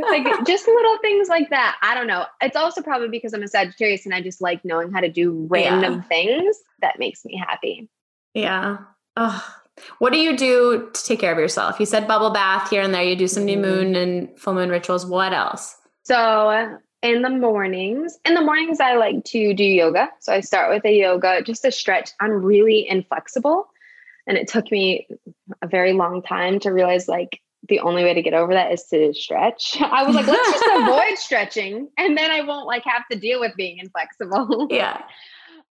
Like 0.09 0.47
just 0.47 0.69
little 0.69 0.99
things 0.99 1.29
like 1.29 1.51
that. 1.51 1.77
I 1.83 1.95
don't 1.95 2.07
know. 2.07 2.27
It's 2.41 2.57
also 2.57 2.81
probably 2.81 3.09
because 3.09 3.33
I'm 3.33 3.43
a 3.43 3.49
Sagittarius 3.49 4.07
and 4.07 4.15
I 4.15 4.21
just 4.21 4.41
like 4.41 4.65
knowing 4.65 4.93
how 4.93 5.01
to 5.01 5.11
do 5.11 5.47
random 5.51 5.95
yeah. 5.95 6.03
things 6.03 6.57
that 6.81 7.01
makes 7.01 7.25
me 7.25 7.37
happy. 7.37 7.89
Yeah. 8.33 8.79
Oh, 9.17 9.45
what 9.99 10.13
do 10.13 10.19
you 10.19 10.37
do 10.37 10.89
to 10.93 11.05
take 11.05 11.19
care 11.19 11.33
of 11.33 11.39
yourself? 11.39 11.81
You 11.81 11.87
said 11.87 12.07
bubble 12.07 12.31
bath 12.31 12.71
here 12.71 12.83
and 12.83 12.95
there. 12.95 13.03
You 13.03 13.17
do 13.17 13.27
some 13.27 13.45
new 13.45 13.57
mm-hmm. 13.57 13.71
moon 13.71 13.97
and 13.97 14.39
full 14.39 14.55
moon 14.55 14.71
rituals. 14.71 15.05
What 15.05 15.33
else? 15.33 15.77
So 16.05 16.79
in 17.03 17.23
the 17.23 17.31
mornings. 17.31 18.19
In 18.25 18.35
the 18.35 18.41
mornings, 18.41 18.81
I 18.81 18.95
like 18.95 19.25
to 19.27 19.55
do 19.55 19.65
yoga. 19.65 20.09
So 20.21 20.33
I 20.33 20.41
start 20.41 20.73
with 20.73 20.85
a 20.85 20.97
yoga, 20.97 21.43
just 21.43 21.65
a 21.65 21.73
stretch. 21.73 22.11
I'm 22.21 22.31
really 22.31 22.89
inflexible. 22.89 23.69
And 24.27 24.39
it 24.39 24.49
took 24.49 24.71
me 24.71 25.09
a 25.61 25.67
very 25.67 25.93
long 25.93 26.23
time 26.23 26.61
to 26.61 26.71
realize 26.71 27.09
like 27.09 27.41
the 27.69 27.81
only 27.81 28.05
way 28.05 28.15
to 28.15 28.23
get 28.23 28.35
over 28.35 28.55
that 28.55 28.73
is 28.73 28.85
to 28.85 29.13
stretch. 29.15 29.77
I 29.81 30.05
was 30.05 30.15
like, 30.15 30.27
let's 30.27 30.51
just 30.51 30.65
avoid 30.75 31.19
stretching 31.19 31.89
and 31.99 32.17
then 32.17 32.31
I 32.31 32.43
won't 32.43 32.67
like 32.67 32.85
have 32.85 33.07
to 33.11 33.19
deal 33.19 33.41
with 33.41 33.53
being 33.57 33.79
inflexible. 33.79 34.69
Yeah. 34.71 35.03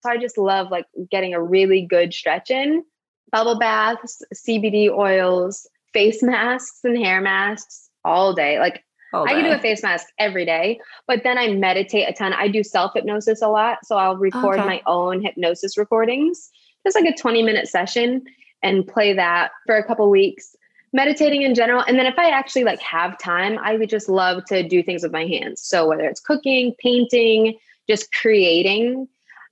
So 0.01 0.09
I 0.09 0.17
just 0.17 0.37
love 0.37 0.71
like 0.71 0.85
getting 1.11 1.33
a 1.33 1.43
really 1.43 1.81
good 1.81 2.13
stretch 2.13 2.49
in. 2.49 2.85
Bubble 3.33 3.59
baths, 3.59 4.21
CBD 4.33 4.89
oils, 4.89 5.67
face 5.93 6.23
masks 6.23 6.79
and 6.85 6.97
hair 6.97 7.19
masks 7.19 7.89
all 8.05 8.33
day. 8.33 8.59
Like 8.59 8.83
I 9.13 9.33
can 9.33 9.43
do 9.43 9.51
a 9.51 9.59
face 9.59 9.81
mask 9.81 10.07
every 10.19 10.45
day, 10.45 10.79
but 11.07 11.23
then 11.23 11.37
I 11.37 11.53
meditate 11.53 12.07
a 12.07 12.13
ton. 12.13 12.33
I 12.33 12.47
do 12.47 12.63
self 12.63 12.93
hypnosis 12.93 13.41
a 13.41 13.47
lot. 13.47 13.79
So 13.85 13.97
I'll 13.97 14.17
record 14.17 14.59
okay. 14.59 14.67
my 14.67 14.81
own 14.85 15.21
hypnosis 15.21 15.77
recordings, 15.77 16.49
just 16.85 16.95
like 16.95 17.05
a 17.05 17.17
20 17.17 17.43
minute 17.43 17.67
session 17.67 18.23
and 18.61 18.87
play 18.87 19.13
that 19.13 19.51
for 19.65 19.77
a 19.77 19.83
couple 19.83 20.09
weeks, 20.09 20.55
meditating 20.93 21.41
in 21.41 21.55
general. 21.55 21.83
And 21.87 21.97
then 21.97 22.05
if 22.05 22.19
I 22.19 22.29
actually 22.29 22.65
like 22.65 22.81
have 22.81 23.17
time, 23.17 23.57
I 23.59 23.75
would 23.75 23.89
just 23.89 24.09
love 24.09 24.45
to 24.45 24.67
do 24.67 24.83
things 24.83 25.03
with 25.03 25.11
my 25.11 25.25
hands. 25.25 25.61
So 25.61 25.87
whether 25.87 26.03
it's 26.03 26.19
cooking, 26.19 26.75
painting, 26.79 27.57
just 27.87 28.13
creating, 28.13 29.07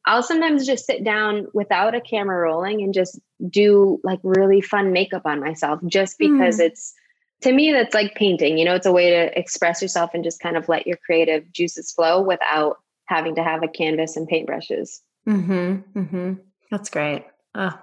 I'll 0.06 0.24
sometimes 0.24 0.66
just 0.66 0.86
sit 0.86 1.04
down 1.04 1.48
without 1.54 1.94
a 1.94 2.02
camera 2.02 2.40
rolling 2.40 2.82
and 2.82 2.94
just 2.94 3.20
do 3.50 4.00
like 4.04 4.20
really 4.24 4.62
fun 4.62 4.94
makeup 4.94 5.24
on 5.26 5.42
myself 5.42 5.82
just 5.86 6.18
because 6.18 6.60
mm. 6.60 6.66
it's 6.66 6.94
to 7.42 7.52
me, 7.52 7.72
that's 7.72 7.94
like 7.94 8.16
painting. 8.16 8.58
You 8.58 8.66
know, 8.66 8.76
it's 8.76 8.86
a 8.86 8.92
way 8.92 9.10
to 9.10 9.38
express 9.38 9.82
yourself 9.82 10.12
and 10.14 10.24
just 10.24 10.40
kind 10.40 10.58
of 10.58 10.68
let 10.70 10.88
your 10.88 10.98
creative 10.98 11.52
juices 11.52 11.92
flow 11.92 12.22
without 12.22 12.78
having 13.06 13.36
to 13.36 13.44
have 13.44 13.64
a 13.64 13.68
canvas 13.68 14.18
and 14.18 14.28
paintbrushes. 14.30 15.02
Mm-hmm. 15.28 16.00
Mm-hmm. 16.00 16.34
That's 16.72 16.90
great. 16.90 17.26
Oh. 17.56 17.80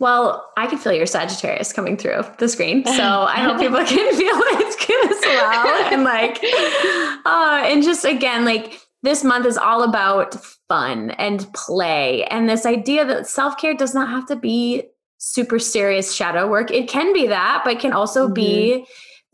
Well, 0.00 0.48
I 0.56 0.68
can 0.68 0.78
feel 0.78 0.92
your 0.92 1.06
Sagittarius 1.06 1.72
coming 1.72 1.96
through 1.96 2.22
the 2.38 2.48
screen, 2.48 2.84
so 2.86 2.92
I 3.28 3.40
hope 3.40 3.58
people 3.58 3.84
can 3.84 3.86
feel 4.16 4.36
it 4.36 4.58
as 5.10 5.20
well. 5.24 5.92
And 5.92 6.04
like, 6.04 6.38
uh, 7.26 7.62
and 7.64 7.82
just 7.82 8.04
again, 8.04 8.44
like 8.44 8.80
this 9.02 9.24
month 9.24 9.46
is 9.46 9.58
all 9.58 9.82
about 9.82 10.36
fun 10.68 11.10
and 11.12 11.52
play, 11.52 12.24
and 12.24 12.48
this 12.48 12.64
idea 12.64 13.04
that 13.06 13.26
self 13.26 13.58
care 13.58 13.74
does 13.74 13.94
not 13.94 14.08
have 14.08 14.26
to 14.26 14.36
be 14.36 14.84
super 15.18 15.58
serious 15.58 16.14
shadow 16.14 16.48
work. 16.48 16.70
It 16.70 16.88
can 16.88 17.12
be 17.12 17.26
that, 17.26 17.62
but 17.64 17.74
it 17.74 17.80
can 17.80 17.92
also 17.92 18.24
mm-hmm. 18.24 18.34
be 18.34 18.86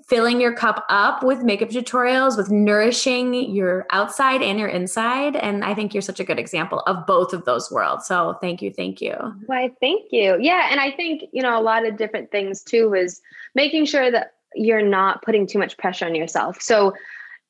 filling 0.09 0.41
your 0.41 0.55
cup 0.55 0.85
up 0.91 1.23
with 1.23 1.43
makeup 1.43 1.71
tutorials, 1.71 2.37
with 2.37 2.51
nourishing 2.51 3.33
your 3.33 3.87
outside 3.91 4.43
and 4.43 4.59
your 4.59 4.69
inside. 4.69 5.35
And 5.35 5.65
I 5.65 5.75
think 5.75 5.95
you're 5.95 6.03
such 6.03 6.21
a 6.21 6.25
good 6.25 6.39
example 6.39 6.81
of 6.81 7.07
both 7.07 7.33
of 7.33 7.47
those 7.47 7.71
worlds. 7.71 8.07
So 8.07 8.37
thank 8.41 8.61
you. 8.61 8.71
Thank 8.71 9.01
you. 9.01 9.15
Why, 9.47 9.71
thank 9.81 10.13
you. 10.13 10.37
Yeah. 10.41 10.69
And 10.71 10.79
I 10.79 10.91
think, 10.91 11.25
you 11.33 11.43
know, 11.43 11.59
a 11.59 11.63
lot 11.63 11.87
of 11.87 11.97
different 11.97 12.31
things 12.31 12.63
too 12.63 12.93
is 12.95 13.23
making 13.55 13.87
sure 13.87 14.11
that 14.11 14.35
you're 14.55 14.83
not 14.83 15.23
putting 15.23 15.47
too 15.47 15.59
much 15.59 15.77
pressure 15.79 16.05
on 16.05 16.15
yourself. 16.15 16.61
So 16.61 16.93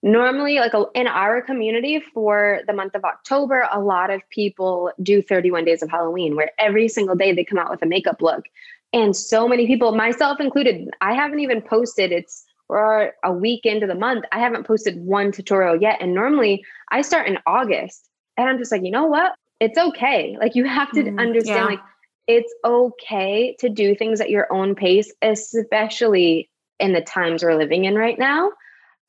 normally 0.04 0.58
like 0.58 0.72
in 0.94 1.06
our 1.06 1.40
community 1.40 1.98
for 1.98 2.60
the 2.66 2.74
month 2.74 2.94
of 2.94 3.04
october 3.04 3.66
a 3.72 3.80
lot 3.80 4.10
of 4.10 4.20
people 4.28 4.92
do 5.02 5.22
31 5.22 5.64
days 5.64 5.82
of 5.82 5.90
halloween 5.90 6.36
where 6.36 6.50
every 6.58 6.88
single 6.88 7.16
day 7.16 7.32
they 7.32 7.42
come 7.42 7.58
out 7.58 7.70
with 7.70 7.82
a 7.82 7.86
makeup 7.86 8.20
look. 8.20 8.44
And 8.92 9.16
so 9.16 9.48
many 9.48 9.66
people 9.66 9.92
myself 9.92 10.40
included 10.40 10.90
i 11.00 11.14
haven't 11.14 11.40
even 11.40 11.62
posted 11.62 12.12
it's 12.12 12.44
or 12.68 13.12
a 13.24 13.32
week 13.32 13.64
into 13.64 13.86
the 13.86 13.94
month 13.94 14.26
i 14.30 14.38
haven't 14.38 14.66
posted 14.66 14.98
one 14.98 15.32
tutorial 15.32 15.80
yet. 15.80 15.96
And 16.02 16.14
normally 16.14 16.62
i 16.92 17.00
start 17.00 17.26
in 17.26 17.38
august 17.46 18.08
and 18.36 18.48
i'm 18.48 18.58
just 18.58 18.70
like 18.70 18.84
you 18.84 18.90
know 18.90 19.06
what? 19.06 19.34
It's 19.60 19.78
okay. 19.78 20.36
Like 20.38 20.54
you 20.54 20.64
have 20.64 20.90
to 20.92 21.02
mm, 21.02 21.18
understand 21.18 21.60
yeah. 21.60 21.64
like 21.64 21.80
it's 22.26 22.52
okay 22.64 23.56
to 23.60 23.70
do 23.70 23.94
things 23.94 24.20
at 24.20 24.28
your 24.28 24.52
own 24.52 24.74
pace 24.74 25.10
especially 25.22 26.50
in 26.78 26.92
the 26.92 27.00
times 27.00 27.42
we're 27.42 27.56
living 27.56 27.86
in 27.86 27.94
right 27.94 28.18
now 28.18 28.50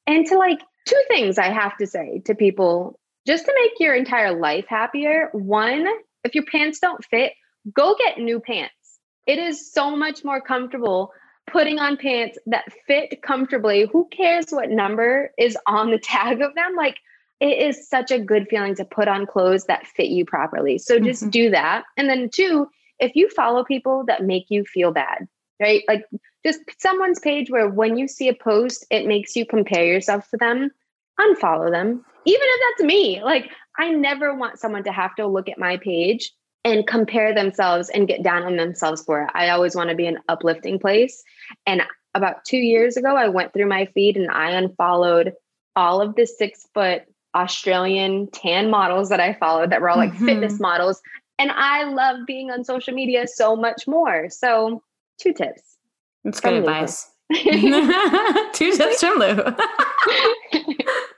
and 0.07 0.25
to 0.27 0.37
like 0.37 0.59
two 0.86 1.01
things 1.07 1.38
I 1.38 1.51
have 1.51 1.77
to 1.77 1.88
say 1.88 2.21
to 2.25 2.36
people 2.36 2.99
just 3.25 3.45
to 3.45 3.53
make 3.55 3.79
your 3.79 3.95
entire 3.95 4.39
life 4.39 4.65
happier. 4.67 5.29
One, 5.31 5.88
if 6.23 6.36
your 6.36 6.45
pants 6.45 6.79
don't 6.79 7.03
fit, 7.05 7.33
go 7.73 7.95
get 7.97 8.19
new 8.19 8.39
pants. 8.39 8.73
It 9.25 9.39
is 9.39 9.71
so 9.71 9.95
much 9.95 10.23
more 10.23 10.41
comfortable 10.41 11.11
putting 11.47 11.79
on 11.79 11.97
pants 11.97 12.38
that 12.47 12.65
fit 12.88 13.21
comfortably. 13.21 13.88
Who 13.91 14.07
cares 14.11 14.47
what 14.49 14.69
number 14.69 15.31
is 15.38 15.57
on 15.65 15.91
the 15.91 15.99
tag 16.03 16.41
of 16.41 16.53
them? 16.55 16.75
Like, 16.75 16.97
it 17.39 17.57
is 17.67 17.89
such 17.89 18.11
a 18.11 18.19
good 18.19 18.47
feeling 18.49 18.75
to 18.75 18.86
put 18.86 19.07
on 19.07 19.25
clothes 19.25 19.65
that 19.65 19.88
fit 19.88 20.07
you 20.07 20.25
properly. 20.25 20.77
So 20.77 20.99
just 20.99 21.23
mm-hmm. 21.23 21.29
do 21.31 21.49
that. 21.51 21.83
And 21.97 22.07
then, 22.07 22.29
two, 22.33 22.67
if 22.99 23.15
you 23.15 23.29
follow 23.29 23.63
people 23.65 24.05
that 24.07 24.23
make 24.23 24.45
you 24.49 24.63
feel 24.63 24.91
bad, 24.91 25.27
right? 25.59 25.83
Like 25.88 26.05
just 26.45 26.59
someone's 26.79 27.19
page 27.19 27.49
where 27.49 27.69
when 27.69 27.97
you 27.97 28.07
see 28.07 28.27
a 28.27 28.33
post, 28.33 28.85
it 28.91 29.07
makes 29.07 29.35
you 29.35 29.45
compare 29.45 29.85
yourself 29.85 30.29
to 30.29 30.37
them, 30.37 30.69
unfollow 31.19 31.71
them. 31.71 32.05
Even 32.25 32.41
if 32.43 32.61
that's 32.77 32.87
me, 32.87 33.21
like 33.23 33.49
I 33.77 33.89
never 33.89 34.35
want 34.35 34.59
someone 34.59 34.83
to 34.83 34.91
have 34.91 35.15
to 35.15 35.27
look 35.27 35.49
at 35.49 35.57
my 35.57 35.77
page 35.77 36.31
and 36.63 36.87
compare 36.87 37.33
themselves 37.33 37.89
and 37.89 38.07
get 38.07 38.23
down 38.23 38.43
on 38.43 38.57
themselves 38.57 39.03
for 39.03 39.23
it. 39.23 39.29
I 39.33 39.49
always 39.49 39.75
want 39.75 39.89
to 39.89 39.95
be 39.95 40.07
an 40.07 40.19
uplifting 40.29 40.79
place. 40.79 41.23
And 41.65 41.83
about 42.15 42.45
two 42.45 42.57
years 42.57 42.97
ago, 42.97 43.15
I 43.15 43.27
went 43.27 43.53
through 43.53 43.67
my 43.67 43.85
feed 43.87 44.17
and 44.17 44.31
I 44.31 44.51
unfollowed 44.51 45.33
all 45.75 46.01
of 46.01 46.15
the 46.15 46.25
six 46.25 46.65
foot 46.73 47.03
Australian 47.35 48.29
tan 48.31 48.69
models 48.69 49.09
that 49.09 49.19
I 49.19 49.33
followed 49.33 49.71
that 49.71 49.81
were 49.81 49.89
all 49.89 49.97
like 49.97 50.13
mm-hmm. 50.13 50.25
fitness 50.25 50.59
models. 50.59 51.01
And 51.37 51.51
I 51.51 51.83
love 51.83 52.25
being 52.25 52.49
on 52.49 52.63
social 52.63 52.93
media 52.93 53.27
so 53.27 53.55
much 53.55 53.87
more. 53.87 54.29
So 54.29 54.81
two 55.19 55.33
tips. 55.33 55.74
It's 56.26 56.39
good 56.39 56.53
advice. 56.53 57.09
two 57.34 58.71
tips 58.76 58.99
from 58.99 59.17
Lou. 59.17 59.36
oh 59.45 59.53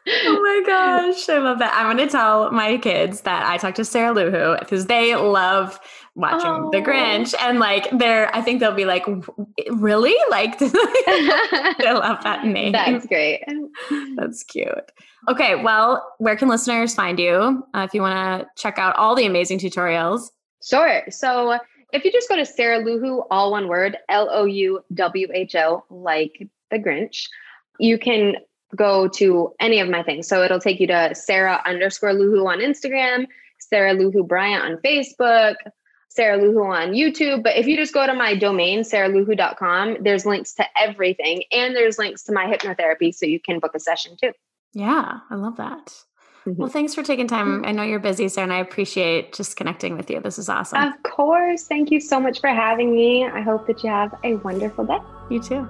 my 0.08 0.64
gosh, 0.66 1.28
I 1.28 1.38
love 1.40 1.60
that. 1.60 1.74
I'm 1.76 1.96
going 1.96 2.08
to 2.08 2.12
tell 2.12 2.52
my 2.52 2.78
kids 2.78 3.22
that 3.22 3.46
I 3.46 3.58
talked 3.58 3.76
to 3.78 3.86
Sarah 3.86 4.14
Louwho 4.16 4.60
because 4.60 4.86
they 4.86 5.16
love 5.16 5.80
watching 6.16 6.50
oh. 6.50 6.70
The 6.72 6.82
Grinch, 6.82 7.36
and 7.42 7.60
like 7.60 7.90
they're, 7.92 8.34
I 8.36 8.42
think 8.42 8.60
they'll 8.60 8.74
be 8.74 8.86
like, 8.86 9.06
really, 9.72 10.16
like 10.30 10.58
they 10.60 10.70
love 10.70 12.24
that 12.24 12.46
name. 12.46 12.72
That's 12.72 13.06
great. 13.06 13.44
That's 14.16 14.44
cute. 14.44 14.92
Okay, 15.30 15.56
well, 15.62 16.16
where 16.20 16.38
can 16.38 16.48
listeners 16.48 16.96
find 16.96 17.20
you 17.20 17.66
uh, 17.74 17.82
if 17.82 17.94
you 17.94 18.02
want 18.02 18.42
to 18.42 18.62
check 18.62 18.78
out 18.78 18.96
all 18.96 19.14
the 19.14 19.26
amazing 19.26 19.60
tutorials? 19.60 20.30
Sure. 20.64 21.04
So 21.10 21.60
if 21.94 22.04
you 22.04 22.12
just 22.12 22.30
go 22.30 22.36
to 22.36 22.46
Sarah 22.46 22.84
Louwho, 22.84 23.26
all 23.32 23.52
one 23.52 23.68
word, 23.68 23.98
L 24.10 24.30
O 24.32 24.46
U 24.46 24.82
W 24.94 25.28
H 25.34 25.56
O, 25.56 25.84
like 25.90 26.48
the 26.72 26.80
Grinch, 26.80 27.28
you 27.80 27.98
can 27.98 28.36
go 28.76 29.08
to 29.08 29.54
any 29.60 29.80
of 29.80 29.90
my 29.90 30.04
things. 30.04 30.28
So 30.28 30.44
it'll 30.44 30.60
take 30.60 30.80
you 30.80 30.88
to 30.88 31.16
Sarah 31.16 31.62
underscore 31.66 32.12
Louwho 32.12 32.46
on 32.46 32.60
Instagram, 32.60 33.28
Sarah 33.60 33.96
Louwho 33.96 34.28
Bryant 34.28 34.64
on 34.64 34.78
Facebook, 34.78 35.56
Sarah 36.10 36.40
Louwho 36.40 36.66
on 36.66 36.94
YouTube. 36.94 37.44
But 37.44 37.56
if 37.56 37.68
you 37.68 37.78
just 37.78 37.94
go 37.94 38.06
to 38.06 38.14
my 38.14 38.36
domain, 38.36 38.82
sarahlouwho.com, 38.82 39.98
there's 40.02 40.26
links 40.26 40.54
to 40.56 40.66
everything. 40.78 41.44
And 41.52 41.76
there's 41.76 42.00
links 42.00 42.24
to 42.24 42.34
my 42.34 42.46
hypnotherapy 42.46 43.14
so 43.14 43.26
you 43.26 43.40
can 43.40 43.60
book 43.60 43.76
a 43.76 43.80
session 43.80 44.18
too. 44.20 44.32
Yeah, 44.74 45.20
I 45.30 45.36
love 45.36 45.58
that. 45.58 45.94
Mm-hmm. 46.48 46.62
Well, 46.62 46.72
thanks 46.72 46.96
for 46.96 47.04
taking 47.04 47.28
time. 47.28 47.58
Mm-hmm. 47.58 47.66
I 47.66 47.72
know 47.74 47.84
you're 47.84 48.00
busy, 48.00 48.30
Sarah, 48.30 48.46
and 48.46 48.54
I 48.54 48.60
appreciate 48.60 49.34
just 49.34 49.58
connecting 49.58 49.98
with 49.98 50.10
you. 50.10 50.22
This 50.22 50.40
is 50.40 50.48
awesome. 50.48 50.82
Of 50.82 51.04
course. 51.04 51.64
Thank 51.64 51.92
you 51.92 52.00
so 52.00 52.20
much 52.20 52.40
for 52.40 52.48
having 52.48 52.96
me. 52.96 53.26
I 53.26 53.42
hope 53.42 53.68
that 53.68 53.84
you 53.84 53.90
have 53.90 54.16
a 54.24 54.36
wonderful 54.36 54.86
day. 54.86 55.00
You 55.30 55.42
too. 55.42 55.68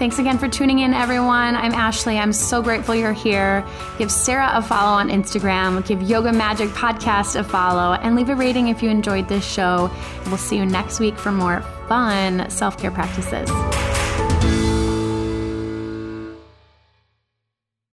Thanks 0.00 0.18
again 0.18 0.38
for 0.38 0.48
tuning 0.48 0.78
in, 0.78 0.94
everyone. 0.94 1.54
I'm 1.54 1.74
Ashley. 1.74 2.18
I'm 2.18 2.32
so 2.32 2.62
grateful 2.62 2.94
you're 2.94 3.12
here. 3.12 3.64
Give 3.98 4.10
Sarah 4.10 4.50
a 4.54 4.62
follow 4.62 4.92
on 4.92 5.10
Instagram, 5.10 5.86
give 5.86 6.00
Yoga 6.02 6.32
Magic 6.32 6.70
Podcast 6.70 7.38
a 7.38 7.44
follow, 7.44 7.92
and 7.92 8.16
leave 8.16 8.30
a 8.30 8.34
rating 8.34 8.68
if 8.68 8.82
you 8.82 8.88
enjoyed 8.88 9.28
this 9.28 9.44
show. 9.46 9.90
We'll 10.26 10.38
see 10.38 10.56
you 10.56 10.64
next 10.64 11.00
week 11.00 11.18
for 11.18 11.30
more 11.30 11.60
fun 11.86 12.48
self 12.48 12.78
care 12.78 12.90
practices. 12.90 13.50